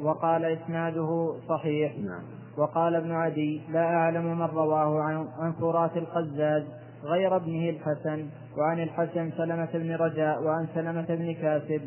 وقال 0.01 0.45
إسناده 0.45 1.34
صحيح. 1.49 1.97
نعم. 1.99 2.23
وقال 2.57 2.95
ابن 2.95 3.11
عدي 3.11 3.61
لا 3.69 3.85
أعلم 3.85 4.39
من 4.39 4.45
رواه 4.45 5.01
عن, 5.01 5.27
عن 5.39 5.51
فرات 5.51 5.97
القزاز 5.97 6.63
غير 7.03 7.35
ابنه 7.35 7.69
الحسن 7.69 8.30
وعن 8.57 8.84
الحسن 8.84 9.31
سلمة 9.38 9.69
بن 9.73 9.95
رجاء 9.95 10.43
وعن 10.43 10.68
سلمة 10.76 11.05
بن 11.09 11.34
كاسب. 11.34 11.81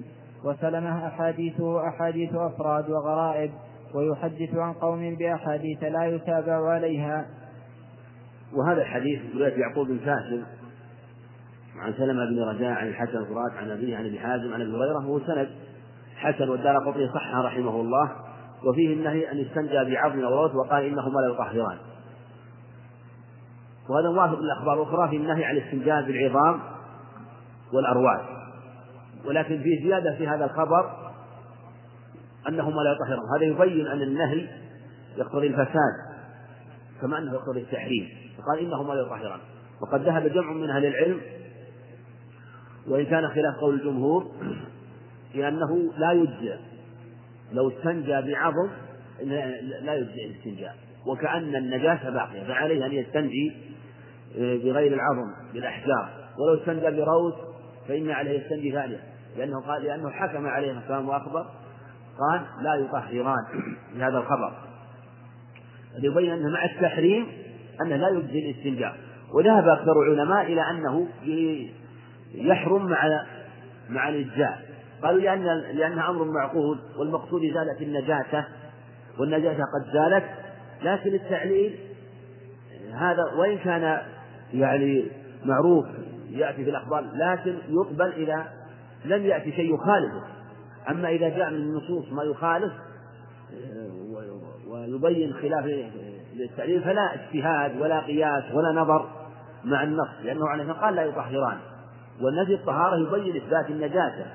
وسلمة 0.44 1.06
أحاديثه 1.06 1.89
أحاديث 1.89 2.35
أفراد 2.35 2.90
وغرائب 2.90 3.51
ويحدث 3.94 4.55
عن 4.55 4.72
قوم 4.72 5.14
بأحاديث 5.14 5.82
لا 5.82 6.05
يتابع 6.05 6.70
عليها. 6.70 7.26
وهذا 8.52 8.82
الحديث 8.82 9.20
رواية 9.36 9.60
يعقوب 9.60 9.89
بن 9.89 9.98
كاسب 9.98 10.43
عن 11.76 11.93
سلمة 11.93 12.24
بن 12.24 12.43
رجاء 12.43 12.70
عن 12.70 12.89
الحسن 12.89 13.24
فرات 13.24 13.52
عن 13.52 13.70
أبيه 13.70 13.97
عن 13.97 14.06
أبي 14.06 14.18
حازم 14.18 14.55
عن 14.55 14.60
أبي 14.60 14.70
هريرة 14.70 14.98
هو 14.98 15.20
سند. 15.20 15.48
حسن 16.24 16.48
والدار 16.48 16.78
قطري 16.78 17.09
صحها 17.09 17.42
رحمه 17.42 17.80
الله 17.80 18.10
وفيه 18.64 18.94
النهي 18.94 19.32
أن 19.32 19.38
يستنجى 19.38 19.94
بعظم 19.94 20.24
أو 20.24 20.59
وقال 20.59 20.84
إنهما 20.84 21.20
لا 21.20 21.34
يطهران 21.34 21.78
وهذا 23.88 24.10
موافق 24.10 24.38
للأخبار 24.40 24.82
الأخرى 24.82 25.09
في 25.09 25.16
النهي 25.16 25.44
عن 25.44 25.56
الاستنجاء 25.56 26.02
بالعظام 26.02 26.60
والأرواح 27.72 28.34
ولكن 29.24 29.62
في 29.62 29.82
زيادة 29.82 30.14
في 30.16 30.28
هذا 30.28 30.44
الخبر 30.44 31.05
أنهما 32.48 32.80
لا 32.80 32.92
يطهران. 32.92 33.22
هذا 33.36 33.44
يبين 33.44 33.86
أن 33.86 34.02
النهي 34.02 34.48
يقتضي 35.16 35.46
الفساد 35.46 35.94
كما 37.01 37.18
أنه 37.18 37.34
يقتضي 37.34 37.60
التحريم. 37.60 38.09
فقال 38.38 38.59
إنهما 38.59 38.94
لا 38.94 39.01
يطهران. 39.01 39.40
وقد 39.80 40.02
ذهب 40.02 40.26
جمع 40.26 40.52
من 40.52 40.70
أهل 40.70 40.86
العلم 40.86 41.20
وإن 42.88 43.06
كان 43.06 43.28
خلاف 43.28 43.56
قول 43.60 43.74
الجمهور 43.74 44.32
لأنه 45.35 45.93
لا 45.98 46.12
يجزئ. 46.12 46.56
لو 47.52 47.69
استنجى 47.69 48.32
بعظم 48.32 48.70
لا 49.82 49.94
يجزئ 49.94 50.27
الاستنجاء. 50.27 50.77
وكأن 51.06 51.56
النجاسة 51.56 52.11
باقية 52.11 52.44
فعليه 52.44 52.86
أن 52.86 52.93
يستنجي 52.93 53.52
آه، 54.39 54.56
بغير 54.56 54.94
العظم 54.94 55.52
بالأحجار. 55.52 56.11
ولو 56.39 56.61
استنجى 56.61 56.90
بروث 56.90 57.35
فإن 57.89 58.11
عليه 58.11 58.40
يستنجي 58.40 58.73
ثانية. 58.73 59.01
لأنه 59.36 59.61
قال 59.61 59.82
لأنه 59.82 60.11
حكم 60.11 60.47
عليه 60.47 60.82
كلام 60.89 61.09
وأخبر. 61.09 61.47
قال 62.19 62.40
لا 62.62 62.74
يطهران 62.74 63.44
بهذا 63.94 64.19
الخبر. 64.19 64.52
ليبين 65.98 66.32
أنه 66.32 66.48
مع 66.48 66.65
التحريم 66.65 67.27
أنه 67.82 67.97
لا 67.97 68.09
يجزي 68.09 68.51
الاستنجاء. 68.51 68.97
وذهب 69.35 69.69
أكثر 69.69 70.02
العلماء 70.02 70.47
إلى 70.47 70.70
أنه 70.70 71.09
يحرم 72.35 72.86
مع 72.86 73.24
مع 73.89 74.09
الإجزاء. 74.09 74.73
قالوا 75.05 75.20
لأن 75.20 75.44
لأنها 75.76 76.10
أمر 76.10 76.24
معقول 76.24 76.78
والمقصود 76.98 77.44
إزالة 77.44 77.81
النجاسة 77.81 78.44
والنجاسة 79.18 79.62
قد 79.62 79.93
زالت 79.93 80.24
لكن 80.82 81.14
التعليل 81.14 81.78
هذا 82.93 83.24
وإن 83.39 83.59
كان 83.59 84.02
يعني 84.55 85.05
معروف 85.44 85.86
يأتي 86.31 86.64
في 86.64 86.70
الأخبار 86.70 87.05
لكن 87.14 87.59
يقبل 87.68 88.12
إذا 88.12 88.44
لم 89.05 89.26
يأتي 89.26 89.52
شيء 89.52 89.74
يخالفه. 89.74 90.22
أما 90.90 91.09
إذا 91.09 91.28
جاء 91.28 91.51
من 91.51 91.56
النصوص 91.56 92.12
ما 92.12 92.22
يخالف 92.22 92.72
ويبين 94.68 95.32
خلاف 95.32 95.64
للتعليل 96.35 96.82
فلا 96.82 97.14
اجتهاد 97.14 97.81
ولا 97.81 98.01
قياس 98.01 98.44
ولا 98.52 98.72
نظر 98.72 99.10
مع 99.64 99.82
النص 99.82 100.09
لأنه 100.24 100.48
عليه 100.48 100.72
قال 100.72 100.94
لا 100.94 101.02
يطهران. 101.02 101.59
والنفي 102.22 102.55
الطهارة 102.55 102.97
يبين 102.97 103.43
إثبات 103.43 103.70
النجاسة. 103.70 104.26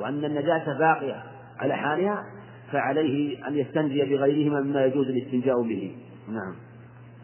وأن 0.00 0.24
النجاسة 0.24 0.78
باقية 0.78 1.22
على 1.58 1.74
حالها 1.74 2.24
فعليه 2.72 3.48
أن 3.48 3.54
يستنجي 3.54 4.04
بغيرهما 4.04 4.60
مما 4.60 4.84
يجوز 4.84 5.06
الاستنجاء 5.06 5.62
به. 5.62 5.96
نعم. 6.28 6.54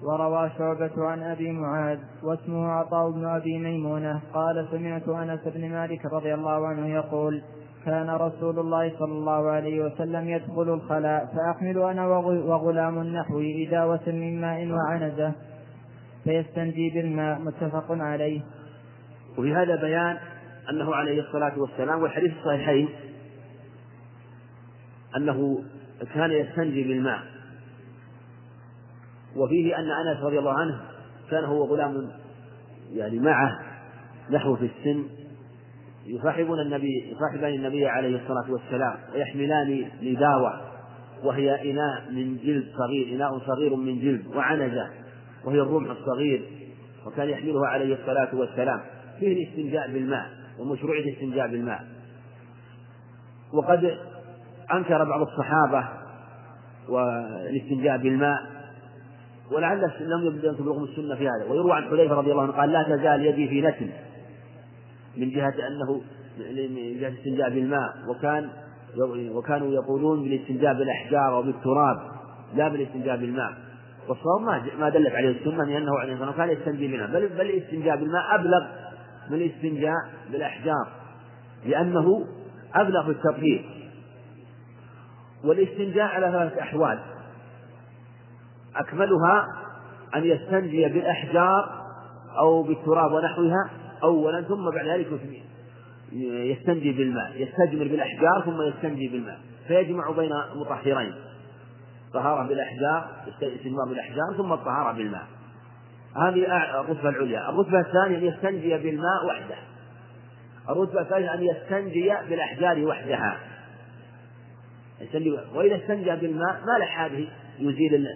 وروى 0.03 0.51
شعبة 0.59 1.05
عن 1.05 1.23
أبي 1.23 1.53
معاذ 1.53 1.99
واسمه 2.23 2.69
عطاء 2.69 3.11
بن 3.11 3.25
أبي 3.25 3.59
ميمونة 3.59 4.21
قال 4.35 4.69
سمعت 4.71 5.09
أنس 5.09 5.41
بن 5.55 5.71
مالك 5.71 6.07
رضي 6.13 6.35
الله 6.35 6.67
عنه 6.67 6.89
يقول 6.89 7.43
كان 7.85 8.11
رسول 8.11 8.59
الله 8.59 8.93
صلى 8.99 9.13
الله 9.13 9.51
عليه 9.51 9.85
وسلم 9.85 10.29
يدخل 10.29 10.75
الخلاء 10.75 11.27
فأحمل 11.27 11.79
أنا 11.79 12.07
وغلام 12.07 13.03
نحوي 13.03 13.69
إداوة 13.69 14.01
من 14.07 14.41
ماء 14.41 14.69
وعنزة 14.69 15.33
فيستنجي 16.25 16.91
بالماء 16.91 17.39
متفق 17.39 17.87
عليه. 17.91 18.41
وفي 19.39 19.55
هذا 19.55 19.77
بيان 19.77 20.17
أنه 20.71 20.95
عليه 20.95 21.21
الصلاة 21.21 21.59
والسلام 21.59 22.03
والحديث 22.03 22.33
الصحيحين 22.39 22.89
أنه 25.17 25.65
كان 26.15 26.31
يستنجي 26.31 26.83
بالماء. 26.83 27.23
وفيه 29.37 29.79
أن 29.79 29.85
أنس 29.91 30.23
رضي 30.23 30.39
الله 30.39 30.53
عنه 30.61 30.81
كان 31.31 31.45
هو 31.45 31.65
غلام 31.65 32.11
يعني 32.93 33.19
معه 33.19 33.61
نحو 34.31 34.57
في 34.57 34.65
السن 34.65 35.05
يصاحبون 36.07 36.61
النبي 36.61 37.13
يصاحبان 37.13 37.55
النبي 37.55 37.87
عليه 37.87 38.17
الصلاة 38.17 38.53
والسلام 38.53 38.97
ويحملان 39.15 39.91
نداوة 40.03 40.61
وهي 41.25 41.71
إناء 41.71 42.11
من 42.11 42.37
جلد 42.37 42.67
صغير 42.79 43.17
إناء 43.17 43.39
صغير 43.39 43.77
من 43.77 44.01
جلد 44.01 44.27
وعنزة 44.27 44.89
وهي 45.45 45.61
الرمح 45.61 45.91
الصغير 45.91 46.43
وكان 47.07 47.29
يحملها 47.29 47.67
عليه 47.69 47.95
الصلاة 47.95 48.35
والسلام. 48.35 48.81
فيه 49.21 49.33
الاستنجاء 49.33 49.93
بالماء. 49.93 50.31
ومشروعية 50.61 51.05
الاستنجاء 51.05 51.49
بالماء. 51.49 51.85
وقد 53.53 53.99
أنكر 54.73 55.05
بعض 55.05 55.21
الصحابة 55.21 55.89
والاستنجاء 56.89 57.99
بالماء 57.99 58.39
ولعل 59.53 59.81
لم 60.01 60.27
يبلغهم 60.27 60.85
السنة 60.85 61.15
في 61.15 61.29
هذا. 61.29 61.51
ويروى 61.51 61.73
عن 61.73 61.85
حذيفة 61.85 62.15
رضي 62.15 62.33
الله 62.33 62.43
عنه 62.43 62.53
قال 62.53 62.73
لا 62.73 62.83
تزال 62.83 63.27
يدي 63.27 63.49
في 63.49 63.61
نتن 63.63 63.91
من 65.17 65.31
جهة 65.31 65.55
أنه 65.67 66.01
من 66.39 67.01
جهة 67.01 67.09
الاستنجاء 67.09 67.51
بالماء 67.51 67.95
وكان 68.09 68.49
وكانوا 69.31 69.73
يقولون 69.73 70.23
بالاستنجاء 70.23 70.75
بالأحجار 70.75 71.37
أو 71.37 71.43
بالتراب 71.43 71.97
لا 72.55 72.69
بالاستنجاء 72.69 73.17
بالماء. 73.17 73.53
والصواب 74.09 74.41
ما 74.41 74.63
ما 74.79 74.89
دلت 74.89 75.13
عليه 75.13 75.29
السنة 75.29 75.65
لأنه 75.65 75.99
عليه 75.99 76.13
الصلاة 76.13 76.29
والسلام 76.29 76.49
كان 76.49 76.59
يستنجي 76.59 76.89
منها 76.89 77.07
بل 77.07 77.29
بل 77.29 77.41
الاستنجاء 77.41 77.97
بالماء 77.97 78.35
أبلغ 78.35 78.67
من 79.31 79.37
الاستنجاء 79.37 79.97
بالأحجار 80.33 80.89
لأنه 81.65 82.27
أبلغ 82.75 83.11
التطهير 83.11 83.91
والاستنجاء 85.45 86.05
على 86.05 86.27
ثلاثة 86.27 86.63
أحوال. 86.63 86.99
أكملها 88.77 89.47
أن 90.15 90.25
يستنجي 90.25 90.89
بالأحجار 90.89 91.87
أو 92.39 92.63
بالتراب 92.63 93.13
ونحوها 93.13 93.71
أولا 94.03 94.43
ثم 94.43 94.71
بعد 94.71 94.87
ذلك 94.87 95.07
يستنجي 96.53 96.93
بالماء 96.93 97.33
يستجمر 97.37 97.85
بالأحجار 97.85 98.43
ثم 98.45 98.63
يستنجي 98.63 99.09
بالماء. 99.09 99.39
فيجمع 99.69 100.11
بين 100.11 100.31
مطهرين 100.55 101.15
طهارة 102.13 102.49
بالأحجار 102.49 103.11
استجمار 103.29 103.89
بالأحجار 103.89 104.35
ثم 104.37 104.53
الطهارة 104.53 104.93
بالماء. 104.93 105.27
هذه 106.23 106.47
الرتبة 106.81 107.09
العليا. 107.09 107.51
الرتبة 107.51 107.81
الثانية 107.81 108.19
أن 108.19 108.25
يستنجي 108.25 108.79
بالماء 108.79 109.27
وحده. 109.27 109.57
الرتبة 110.69 111.01
الثالثة 111.01 111.35
أن 111.35 111.43
يستنجي 111.43 112.13
بالأحجار 112.29 112.85
وحدها. 112.85 113.39
يستنجي 115.01 115.31
وإذا 115.55 115.77
استنجى 115.77 116.17
بالماء 116.17 116.61
ما 116.67 116.79
له 116.79 116.85
حاجة 116.85 117.25
يزيل 117.59 118.07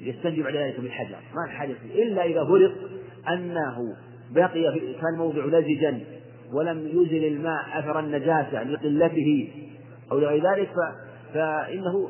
يستنجي 0.00 0.42
بعد 0.42 0.56
ذلك 0.56 0.80
بالحجر. 0.80 1.16
ما 1.34 1.46
له 1.46 1.52
حاجة 1.52 1.76
إلا 1.94 2.24
إذا 2.24 2.44
فرق 2.44 2.72
أنه 3.28 3.96
بقي 4.30 4.72
في 4.72 4.94
كان 4.94 5.18
موضع 5.18 5.44
لزجا 5.44 6.00
ولم 6.52 6.86
يزل 6.86 7.24
الماء 7.24 7.64
أثر 7.78 7.98
النجاسة 8.00 8.62
لقلته 8.62 9.52
أو 10.12 10.18
لغير 10.18 10.52
ذلك 10.52 10.70
فإنه 11.34 12.08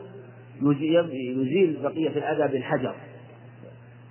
يزيل 0.62 1.78
بقية 1.82 2.08
الأذى 2.08 2.52
بالحجر. 2.52 2.94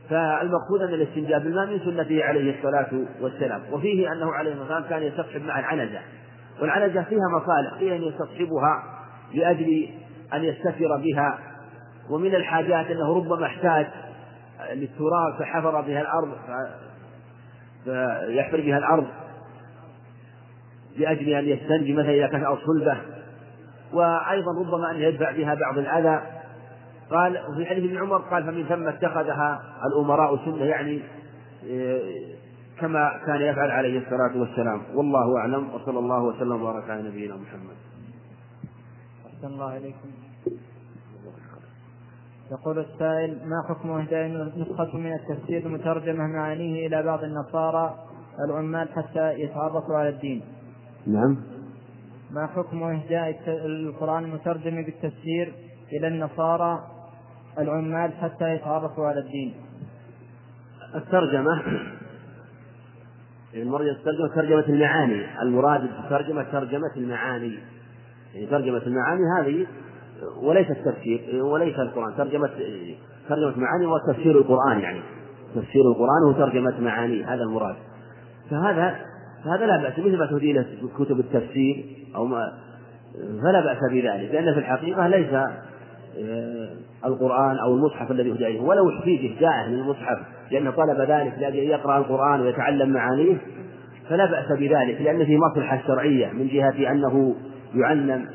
فالمقصود 0.10 0.82
أن 0.82 0.94
الاستنجاء 0.94 1.40
بالماء 1.40 1.66
من 1.66 1.80
سنته 1.80 2.24
عليه 2.24 2.58
الصلاة 2.58 2.88
والسلام 3.22 3.62
وفيه 3.72 4.12
أنه 4.12 4.32
عليه 4.34 4.52
الصلاة 4.52 4.64
والسلام 4.64 4.90
كان 4.90 5.04
يستصحب 5.04 5.42
مع 5.42 5.60
العنزة 5.60 6.00
والعنزة 6.62 7.04
فيها 7.04 7.28
مصالح 7.34 7.78
فيها 7.80 7.96
أن 7.96 8.04
يستصحبها 8.04 8.84
لأجل 9.34 9.90
أن 10.34 10.44
يستتر 10.44 10.98
بها 10.98 11.40
ومن 12.10 12.36
الحاجات 12.36 12.92
أنه 12.92 13.16
ربما 13.16 13.46
احتاج 13.46 13.88
للتراب 14.74 15.36
فحفر 15.40 15.82
بها 15.82 16.02
الأرض 16.02 16.32
فيحفر 17.86 18.62
بها 18.62 18.78
الأرض 18.78 19.08
لأجل 20.98 21.30
أن 21.30 21.46
يستنجي 21.46 21.94
مثلا 21.94 22.12
إذا 22.12 22.28
كانت 22.28 22.46
أرض 22.46 22.60
صلبة 22.66 22.98
وأيضا 23.94 24.52
ربما 24.60 24.92
أن 24.92 24.96
يدفع 24.96 25.32
بها 25.32 25.56
بعض 25.56 25.78
الأذى 25.78 26.37
قال 27.12 27.38
وفي 27.50 27.66
حديث 27.66 27.84
ابن 27.84 27.98
عمر 27.98 28.18
قال 28.18 28.44
فمن 28.44 28.64
ثم 28.64 28.88
اتخذها 28.88 29.62
الأمراء 29.86 30.46
سنة 30.46 30.64
يعني 30.64 31.02
إيه، 31.64 32.36
كما 32.80 33.22
كان 33.26 33.42
يفعل 33.42 33.72
عليه 33.72 34.00
الصلاة 34.00 34.40
والسلام. 34.40 34.82
والله 34.96 35.38
أعلم 35.38 35.74
وصلى 35.74 36.00
الله 36.00 36.24
وسلم 36.24 36.62
وبارك 36.62 36.90
على 36.90 37.10
نبينا 37.10 37.36
محمد. 37.36 37.76
أحسن 39.26 39.48
الله 39.48 39.78
إليكم. 39.78 40.10
يقول 42.52 42.80
السائل 42.80 43.38
ما 43.46 43.64
حكم 43.70 43.92
إهداء 43.92 44.28
نسخة 44.58 44.98
من 44.98 45.14
التفسير 45.14 45.66
المترجمة 45.66 46.28
معانيه 46.28 46.88
إلى 46.88 47.04
بعض 47.04 47.24
النصارى 47.24 47.96
العمال 48.46 48.90
حتى 48.90 49.34
يتعرفوا 49.34 49.96
على 49.96 50.10
الدين؟ 50.10 50.42
نعم. 51.08 51.38
ما 52.32 52.48
حكم 52.48 52.84
إهداء 52.84 53.40
القرآن 53.48 54.24
المترجم 54.24 54.82
بالتفسير 54.84 55.54
إلى 55.92 56.08
النصارى 56.08 56.84
العمال 57.60 58.12
حتى 58.14 58.56
يتعرفوا 58.56 59.06
على 59.06 59.20
الدين. 59.20 59.54
الترجمة 60.96 61.62
المرجع 63.54 63.92
الترجمة 63.92 64.28
ترجمة 64.36 64.66
المعاني. 64.70 65.42
المراد 65.42 65.82
بالترجمة 65.82 66.44
ترجمة 66.44 66.92
المعاني. 66.98 67.60
يعني 68.34 68.48
ترجمة 68.48 68.82
المعاني 68.88 69.22
هذه 69.40 69.68
وليس 70.42 70.68
التفسير 70.72 71.44
وليس 71.44 71.80
القرآن. 71.80 72.18
ترجمة 72.18 72.50
ترجمة 73.30 73.54
معاني 73.58 73.86
وتفسير 73.86 74.38
القرآن 74.38 74.80
يعني. 74.80 75.02
تفسير 75.56 75.82
القرآن 75.82 76.24
وترجمة 76.30 76.80
معاني 76.80 77.24
هذا 77.24 77.44
المراد. 77.44 77.76
فهذا 78.50 78.96
فهذا 79.44 79.66
لا 79.66 79.78
بأس 79.78 80.00
مثل 80.00 80.18
ما 80.18 80.26
تهدي 80.26 80.54
له 80.54 80.66
كتب 81.00 81.20
التفسير 81.20 81.86
أو 82.16 82.26
ما 82.26 82.54
فلا 83.44 83.62
بأس 83.62 83.78
بذلك 83.92 84.32
لأن 84.34 84.54
في 84.54 84.60
الحقيقة 84.60 85.08
ليس 85.08 85.34
القرآن 87.06 87.58
أو 87.58 87.76
المصحف 87.76 88.12
الذي 88.12 88.30
يهدى 88.30 88.48
إليه. 88.48 88.62
ولو 88.62 88.90
احتيج 88.90 89.32
إهداءه 89.32 89.70
للمصحف 89.70 90.18
لأنه 90.52 90.72
طلب 90.72 91.02
ذلك 91.02 91.34
لأجل 91.40 91.60
أن 91.60 91.68
يقرأ 91.68 91.98
القرآن 91.98 92.42
ويتعلم 92.42 92.90
معانيه 92.90 93.38
فلا 94.10 94.26
بأس 94.26 94.60
بذلك 94.60 95.02
لأن 95.02 95.26
فيه 95.26 95.38
مصلحة 95.38 95.82
شرعية 95.88 96.28
من 96.28 96.48
جهة 96.48 96.92
أنه 96.92 97.36
يعلم 97.76 98.26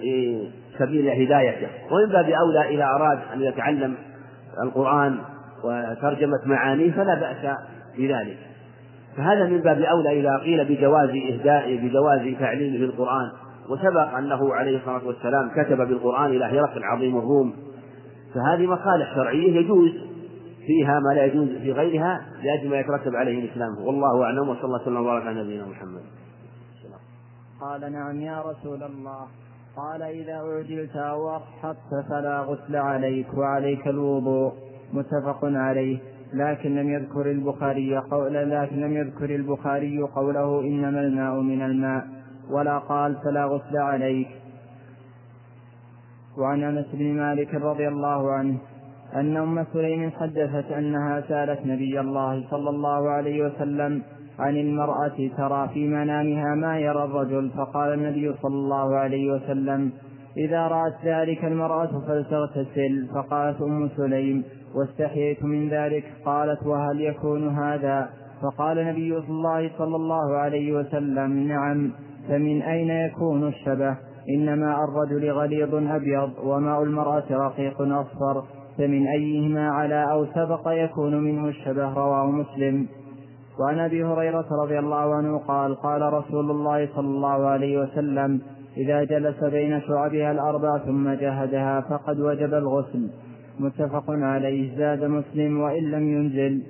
سبيل 0.78 1.08
هدايته. 1.08 1.68
ومن 1.90 2.12
باب 2.12 2.30
أولى 2.30 2.68
إذا 2.68 2.84
أراد 2.84 3.18
أن 3.34 3.42
يتعلم 3.42 3.94
القرآن 4.62 5.18
وترجمة 5.64 6.38
معانيه 6.46 6.92
فلا 6.92 7.14
بأس 7.14 7.56
بذلك. 7.98 8.36
فهذا 9.16 9.46
من 9.46 9.60
باب 9.60 9.80
أولى 9.80 10.20
إذا 10.20 10.36
قيل 10.36 10.64
بجواز 10.64 11.08
إهداء 11.08 11.76
بجواز 11.76 12.34
تعليمه 12.40 12.84
القرآن 12.84 13.30
وسبق 13.70 14.16
أنه 14.16 14.54
عليه 14.54 14.76
الصلاة 14.76 15.06
والسلام 15.06 15.50
كتب 15.56 15.76
بالقرآن 15.76 16.30
إلى 16.30 16.44
هرقل 16.44 16.84
عظيم 16.84 17.18
الروم. 17.18 17.54
فهذه 18.34 18.66
مصالح 18.66 19.14
شرعية 19.14 19.60
يجوز 19.60 19.90
فيها 20.66 21.00
ما 21.00 21.14
لا 21.14 21.24
يجوز 21.24 21.48
في 21.48 21.72
غيرها 21.72 22.26
لأجل 22.42 22.70
ما 22.70 22.80
يترتب 22.80 23.16
عليه 23.16 23.44
الإسلام. 23.44 23.78
والله 23.78 24.24
أعلم 24.24 24.48
وصلى 24.48 24.64
الله 24.64 24.82
وسلم 24.82 24.96
وبارك 24.96 25.26
على 25.26 25.44
نبينا 25.44 25.66
محمد. 25.66 26.02
قال 27.60 27.92
نعم 27.92 28.20
يا 28.20 28.40
رسول 28.40 28.82
الله. 28.82 29.26
قال 29.76 30.02
إذا 30.02 30.32
أعجلت 30.32 30.96
أو 30.96 31.36
أضحكت 31.36 32.08
فلا 32.10 32.40
غسل 32.40 32.76
عليك 32.76 33.34
وعليك 33.34 33.88
الوضوء. 33.88 34.52
متفق 34.92 35.40
عليه. 35.42 35.98
لكن 36.34 36.74
لم 36.74 36.90
يذكر 36.90 37.30
البخاري 37.30 37.96
قول 37.96 38.34
لكن 38.34 38.80
لم 38.80 38.96
يذكر 38.96 39.34
البخاري 39.34 40.02
قوله 40.02 40.60
إنما 40.60 41.00
الماء 41.00 41.40
من 41.40 41.62
الماء. 41.62 42.06
ولا 42.50 42.78
قال 42.78 43.16
فلا 43.24 43.44
غسل 43.44 43.76
عليك. 43.76 44.28
وعن 46.38 46.62
أنس 46.62 46.86
بن 46.92 47.14
مالك 47.14 47.54
رضي 47.54 47.88
الله 47.88 48.32
عنه 48.32 48.58
أن 49.14 49.36
أم 49.36 49.66
سليم 49.72 50.10
حدثت 50.10 50.72
أنها 50.72 51.20
سألت 51.28 51.60
نبي 51.66 52.00
الله 52.00 52.44
صلى 52.50 52.70
الله 52.70 53.10
عليه 53.10 53.46
وسلم 53.46 54.02
عن 54.38 54.56
المرأة 54.56 55.30
ترى 55.36 55.68
في 55.74 55.88
منامها 55.88 56.54
ما 56.54 56.78
يرى 56.78 57.04
الرجل 57.04 57.50
فقال 57.50 57.92
النبي 57.94 58.34
صلى 58.42 58.54
الله 58.54 58.96
عليه 58.96 59.32
وسلم 59.32 59.92
إذا 60.36 60.66
رأت 60.66 60.94
ذلك 61.04 61.44
المرأة 61.44 62.00
فلتغتسل. 62.06 63.08
فقالت 63.14 63.62
أم 63.62 63.88
سليم 63.96 64.44
واستحييت 64.74 65.44
من 65.44 65.68
ذلك؟ 65.68 66.04
قالت 66.24 66.66
وهل 66.66 67.00
يكون 67.00 67.48
هذا؟ 67.48 68.08
فقال 68.42 68.86
نبي 68.86 69.16
الله 69.16 69.70
صلى 69.78 69.96
الله 69.96 70.36
عليه 70.36 70.72
وسلم 70.72 71.48
نعم 71.48 71.92
فمن 72.28 72.62
أين 72.62 72.90
يكون 72.90 73.48
الشبه؟ 73.48 73.96
إن 74.28 74.60
ماء 74.60 74.84
الرجل 74.84 75.30
غليظ 75.30 75.74
أبيض 75.74 76.30
وماء 76.44 76.82
المرأة 76.82 77.24
رقيق 77.30 77.82
أصفر 77.82 78.44
فمن 78.78 79.06
أيهما 79.06 79.70
على 79.70 80.12
أو 80.12 80.26
سبق 80.26 80.62
يكون 80.66 81.14
منه 81.14 81.48
الشبه 81.48 81.94
رواه 81.94 82.30
مسلم. 82.30 82.86
وعن 83.60 83.78
أبي 83.78 84.04
هريرة 84.04 84.46
رضي 84.62 84.78
الله 84.78 85.14
عنه 85.14 85.38
قال 85.38 85.74
قال 85.74 86.12
رسول 86.12 86.50
الله 86.50 86.88
صلى 86.94 87.06
الله 87.06 87.46
عليه 87.46 87.78
وسلم 87.78 88.40
إذا 88.76 89.04
جلس 89.04 89.44
بين 89.44 89.80
شعبها 89.80 90.32
الأربع 90.32 90.78
ثم 90.78 91.10
جهدها 91.10 91.80
فقد 91.80 92.20
وجب 92.20 92.54
الغسل. 92.54 93.10
متفق 93.60 94.04
عليه. 94.08 94.76
زاد 94.76 95.04
مسلم 95.04 95.60
وإن 95.60 95.90
لم 95.90 96.02
ينزل. 96.02 96.62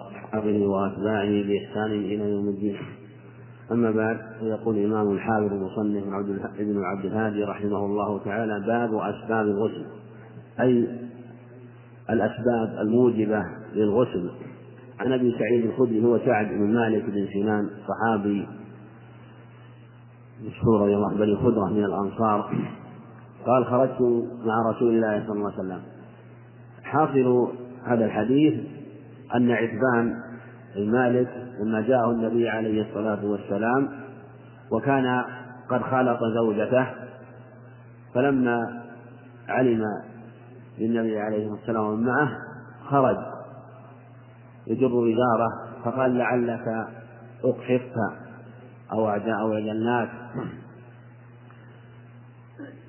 أصحابه 0.00 0.66
وأتباعه 0.66 1.42
بإحسان 1.42 1.90
إلى 1.90 2.30
يوم 2.30 2.48
الدين. 2.48 2.76
أما 3.72 3.90
بعد 3.90 4.18
فيقول 4.40 4.76
الإمام 4.76 5.12
الحافظ 5.12 5.52
المصنف 5.52 6.04
ابن 6.58 6.82
عبد 6.84 7.04
الهادي 7.04 7.44
رحمه 7.44 7.86
الله 7.86 8.24
تعالى 8.24 8.60
باب 8.66 8.94
أسباب 8.94 9.46
الغسل 9.46 9.86
أي 10.60 10.88
الأسباب 12.10 12.78
الموجبة 12.80 13.44
للغسل. 13.74 14.30
عن 15.00 15.12
أبي 15.12 15.34
سعيد 15.38 15.64
الخدري 15.64 16.04
هو 16.04 16.18
سعد 16.18 16.46
بن 16.48 16.74
مالك 16.74 17.04
بن 17.04 17.26
سنان 17.32 17.70
صحابي 17.88 18.46
مشهور 20.46 20.80
رضي 20.80 20.94
الله 20.94 21.14
بني 21.14 21.36
خدرة 21.36 21.70
من 21.70 21.84
الأنصار. 21.84 22.54
قال 23.46 23.66
خرجت 23.66 24.00
مع 24.44 24.70
رسول 24.70 24.94
الله 24.94 25.26
صلى 25.26 25.36
الله 25.36 25.52
عليه 25.52 25.58
وسلم. 25.58 25.80
حاصل 26.82 27.48
هذا 27.84 28.04
الحديث 28.04 28.54
أن 29.34 29.50
عتبان 29.50 30.22
المالك 30.76 31.41
لما 31.60 31.80
جاءه 31.80 32.10
النبي 32.10 32.48
عليه 32.48 32.82
الصلاة 32.82 33.24
والسلام 33.24 33.88
وكان 34.70 35.24
قد 35.68 35.82
خالط 35.82 36.18
زوجته 36.34 36.86
فلما 38.14 38.82
علم 39.48 39.82
للنبي 40.78 41.20
عليه 41.20 41.52
الصلاة 41.52 41.58
والسلام 41.58 42.02
معه 42.02 42.28
خرج 42.84 43.16
يجر 44.66 44.94
وزاره 44.94 45.48
فقال 45.84 46.18
لعلك 46.18 46.88
أقحفت 47.44 47.96
أو 48.92 49.10
أو 49.10 49.52
الناس 49.56 50.08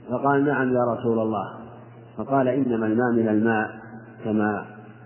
فقال 0.09 0.45
نعم 0.45 0.73
يا 0.73 0.83
رسول 0.93 1.19
الله. 1.19 1.53
فقال 2.17 2.47
إنما 2.47 2.85
الماء 2.85 3.11
من 3.11 3.27
الماء 3.27 3.69
كما 4.23 4.65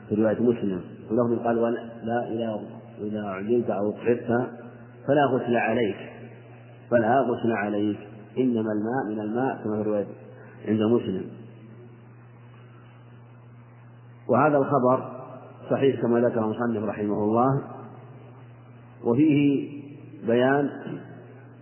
في 0.09 0.15
رواية 0.15 0.41
مسلم. 0.41 0.81
ولهم 1.11 1.39
قال 1.39 1.73
لا 2.03 2.29
إذا 2.29 2.59
إذا 3.01 3.23
عجلت 3.23 3.69
أو 3.69 3.89
أقحفت 3.89 4.27
فلا 5.07 5.25
غسل 5.25 5.55
عليك 5.55 5.97
فلا 6.91 7.21
غسل 7.21 7.51
عليك. 7.51 7.97
إنما 8.37 8.71
الماء 8.71 9.15
من 9.15 9.19
الماء 9.19 9.63
كما 9.63 9.83
في 9.83 9.89
رواية 9.89 10.07
عند 10.67 10.81
مسلم. 10.81 11.25
وهذا 14.29 14.57
الخبر 14.57 15.17
صحيح 15.69 16.01
كما 16.01 16.19
ذكر 16.19 16.43
المصنف 16.43 16.83
رحمه 16.83 17.23
الله 17.23 17.61
وفيه 19.03 19.69
بيان 20.27 20.69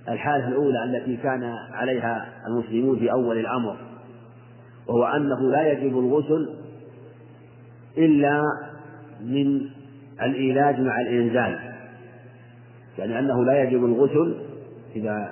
الحالة 0.10 0.48
الأولى 0.48 0.84
التي 0.84 1.18
كان 1.18 1.44
عليها 1.72 2.26
المسلمون 2.48 3.00
في 3.00 3.12
أول 3.12 3.38
الأمر 3.38 3.78
وهو 4.88 5.04
أنه 5.04 5.52
لا 5.52 5.72
يجب 5.72 6.00
الغسل 6.00 6.56
إلا 7.98 8.42
من 9.22 9.70
الإيلاج 10.22 10.80
مع 10.80 11.02
الإنزال 11.02 11.60
يعني 12.98 13.20
أنه 13.20 13.46
لا 13.46 13.64
يجب 13.64 13.86
الغسل 13.86 14.36
إذا 14.96 15.32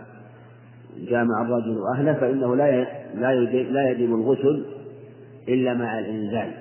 جامع 1.10 1.41
الرجل 1.41 1.77
أهله 1.95 2.14
فإنه 2.14 2.55
لا 2.55 2.88
لا 3.72 3.89
يجب 3.89 4.15
الغسل 4.15 4.65
إلا 5.49 5.73
مع 5.73 5.99
الإنزال. 5.99 6.51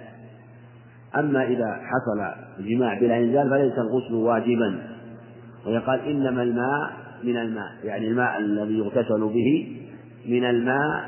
أما 1.17 1.45
إذا 1.45 1.81
حصل 1.83 2.43
الجماع 2.59 3.01
بلا 3.01 3.19
إنزال 3.19 3.51
فليس 3.51 3.79
الغسل 3.79 4.15
واجبا. 4.15 4.79
ويقال 5.67 6.01
إنما 6.01 6.43
الماء 6.43 6.91
من 7.25 7.37
الماء 7.37 7.73
يعني 7.85 8.09
الماء 8.09 8.39
الذي 8.39 8.79
يغتسل 8.79 9.21
به 9.21 9.77
من 10.27 10.45
الماء 10.45 11.05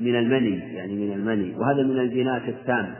من 0.00 0.16
المني 0.16 0.58
يعني 0.58 0.94
من 1.06 1.12
المني. 1.12 1.54
وهذا 1.58 1.82
من 1.82 1.98
الجناس 1.98 2.42
التام 2.48 2.94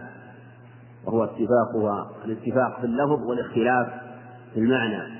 وهو 1.06 1.24
اتفاقها 1.24 2.10
الاتفاق 2.24 2.80
في 2.80 2.86
اللفظ 2.86 3.26
والاختلاف 3.26 3.86
في 4.54 4.60
المعنى. 4.60 5.16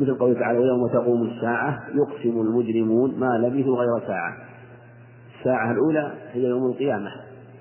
مثل 0.00 0.14
قوله 0.14 0.40
تعالى 0.40 0.58
ويوم 0.58 0.88
تقوم 0.88 1.22
الساعة 1.22 1.84
يقسم 1.94 2.40
المجرمون 2.40 3.18
ما 3.18 3.38
لبثوا 3.38 3.76
غير 3.76 4.06
ساعة. 4.06 4.36
الساعة 5.38 5.72
الأولى 5.72 6.12
هي 6.32 6.44
يوم 6.44 6.66
القيامة. 6.66 7.10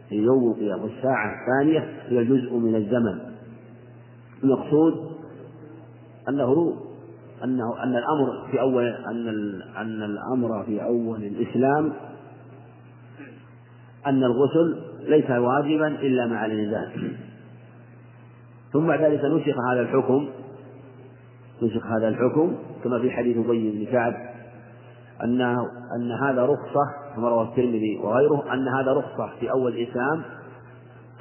هي 0.10 0.18
يوم 0.18 0.52
القيامة. 0.52 0.84
والساعة 0.84 1.32
الثانية 1.42 1.90
هي 2.08 2.26
جزء 2.26 2.54
من 2.58 2.76
الزمن. 2.76 3.20
المقصود 4.44 5.12
أنه 6.30 6.74
أنه 7.44 7.84
أن 7.84 7.96
الأمر 7.96 8.48
في 8.52 8.62
أول 8.62 8.88
أن 8.88 9.28
أن 9.78 10.04
الأمر 10.04 10.64
في 10.64 10.84
أول 10.84 11.24
الإسلام 11.24 11.94
أن 14.08 14.24
الغسل 14.24 14.87
ليس 15.08 15.30
واجبا 15.30 15.88
إلا 15.88 16.28
مع 16.28 16.46
الإنزال 16.46 17.12
ثم 18.74 18.88
بعد 18.88 19.02
ذلك 19.02 19.22
نسخ 19.26 19.60
هذا 19.72 19.82
الحكم 19.82 20.30
نسخ 21.64 21.86
هذا 21.86 22.08
الحكم 22.08 22.56
كما 22.84 23.00
في 23.00 23.12
حديث 23.12 23.38
أبي 23.38 23.72
بن 23.72 23.92
كعب 23.92 24.14
أنه 25.24 25.62
أن 25.96 26.12
هذا 26.12 26.46
رخصة 26.46 26.84
كما 27.16 27.30
رواه 27.30 27.44
الترمذي 27.44 28.00
وغيره 28.04 28.54
أن 28.54 28.68
هذا 28.68 28.94
رخصة 28.94 29.30
في 29.40 29.52
أول 29.52 29.74
الإسلام 29.74 30.22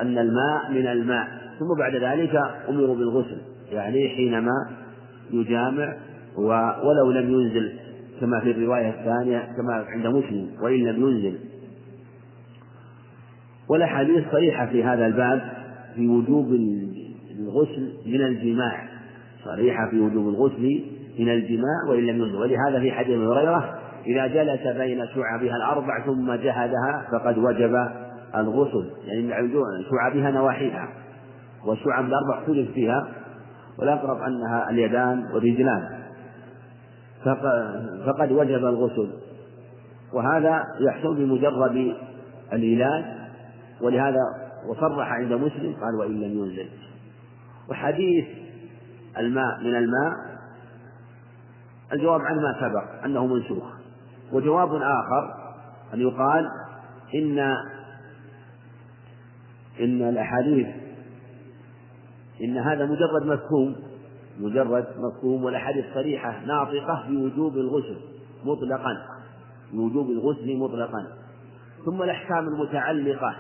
أن 0.01 0.19
الماء 0.19 0.71
من 0.71 0.87
الماء. 0.87 1.29
ثم 1.59 1.79
بعد 1.79 1.95
ذلك 1.95 2.41
أمروا 2.69 2.95
بالغسل 2.97 3.39
يعني 3.73 4.09
حينما 4.09 4.71
يجامع 5.31 5.97
ولو 6.85 7.11
لم 7.11 7.31
ينزل 7.31 7.73
كما 8.21 8.41
في 8.41 8.51
الرواية 8.51 8.89
الثانية 8.89 9.39
كما 9.57 9.85
عند 9.89 10.07
مسلم 10.07 10.51
وإن 10.63 10.85
لم 10.85 11.09
ينزل. 11.09 11.39
والأحاديث 13.69 14.25
صريحة 14.33 14.67
في 14.67 14.85
هذا 14.85 15.07
الباب 15.07 15.43
في 15.95 16.09
وجوب 16.09 16.47
الغسل 17.39 17.93
من 18.07 18.21
الجماع. 18.21 18.89
صريحة 19.45 19.91
في 19.91 20.01
وجوب 20.01 20.29
الغسل 20.29 20.83
من 21.19 21.29
الجماع 21.29 21.89
وإن 21.89 22.07
لم 22.07 22.23
ينزل 22.23 22.37
ولهذا 22.37 22.81
في 22.81 22.93
حديث 22.93 23.19
هريرة 23.19 23.79
إذا 24.07 24.27
جلس 24.27 24.77
بين 24.77 25.07
شعبها 25.07 25.57
الأربع 25.57 26.05
ثم 26.07 26.33
جهدها 26.33 27.07
فقد 27.13 27.39
وجب 27.39 27.75
الغسل. 28.35 28.91
يعني 29.07 29.51
شعبها 29.91 30.31
نواحيها. 30.31 30.89
والشعب 31.67 32.05
الأربع 32.05 32.39
اختلف 32.39 32.71
فيها 32.71 33.09
والأقرب 33.79 34.17
أنها 34.21 34.71
اليدان 34.71 35.25
والرجلان. 35.35 35.89
فقد 38.07 38.33
وجب 38.33 38.65
الغسل. 38.67 39.11
وهذا 40.15 40.63
يحصل 40.81 41.17
بمجرد 41.17 41.95
العلاج 42.53 43.05
ولهذا 43.81 44.21
وصرح 44.67 45.13
عند 45.13 45.33
مسلم 45.33 45.77
قال 45.81 45.95
وإن 45.95 46.21
لم 46.21 46.39
ينزل. 46.39 46.69
وحديث 47.71 48.27
الماء 49.19 49.61
من 49.61 49.75
الماء 49.75 50.13
الجواب 51.93 52.21
عنه 52.21 52.41
ما 52.41 52.57
سبق 52.61 53.05
أنه 53.05 53.27
منسوخ. 53.27 53.65
وجواب 54.33 54.75
آخر 54.75 55.35
أن 55.95 56.01
يقال 56.01 56.49
إن 57.15 57.39
إن 59.81 60.03
الأحاديث 60.03 60.67
إن 62.43 62.59
هذا 62.59 62.87
مجرد 62.87 63.27
مفهوم 63.27 63.77
مجرد 64.41 64.87
مفهوم 64.99 65.45
والأحاديث 65.45 65.85
صريحة 65.95 66.45
ناطقة 66.47 67.05
بوجوب 67.09 67.57
الغسل 67.57 67.97
مطلقا. 68.45 68.97
بوجوب 69.73 70.11
الغسل 70.11 70.57
مطلقا. 70.59 71.07
ثم 71.85 72.03
الأحكام 72.03 72.49
المتعلقة. 72.49 73.37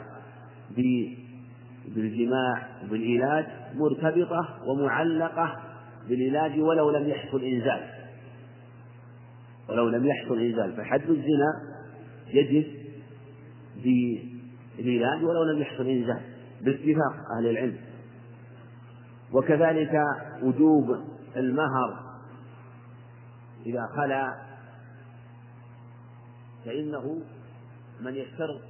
بالجماع 1.94 2.68
وبالعلاج 2.84 3.46
مرتبطة 3.74 4.58
ومعلقة 4.66 5.62
بالعلاج 6.08 6.60
ولو 6.60 6.90
لم 6.90 7.08
يحصل 7.08 7.42
إنزال. 7.42 7.90
ولو 9.68 9.88
لم 9.88 10.06
يحصل 10.06 10.40
إنزال. 10.40 10.76
فحد 10.76 11.00
الزنا 11.00 11.52
يجب 12.26 12.66
بالعلاج 14.78 15.24
ولو 15.24 15.42
لم 15.42 15.62
يحصل 15.62 15.86
إنزال. 15.86 16.20
باتفاق 16.60 17.14
أهل 17.38 17.46
العلم. 17.46 17.78
وكذلك 19.32 19.92
وجوب 20.42 20.96
المهر. 21.36 22.06
إذا 23.66 23.86
خلا 23.96 24.46
فإنه 26.64 27.22
من 28.00 28.14
يشترط 28.14 28.60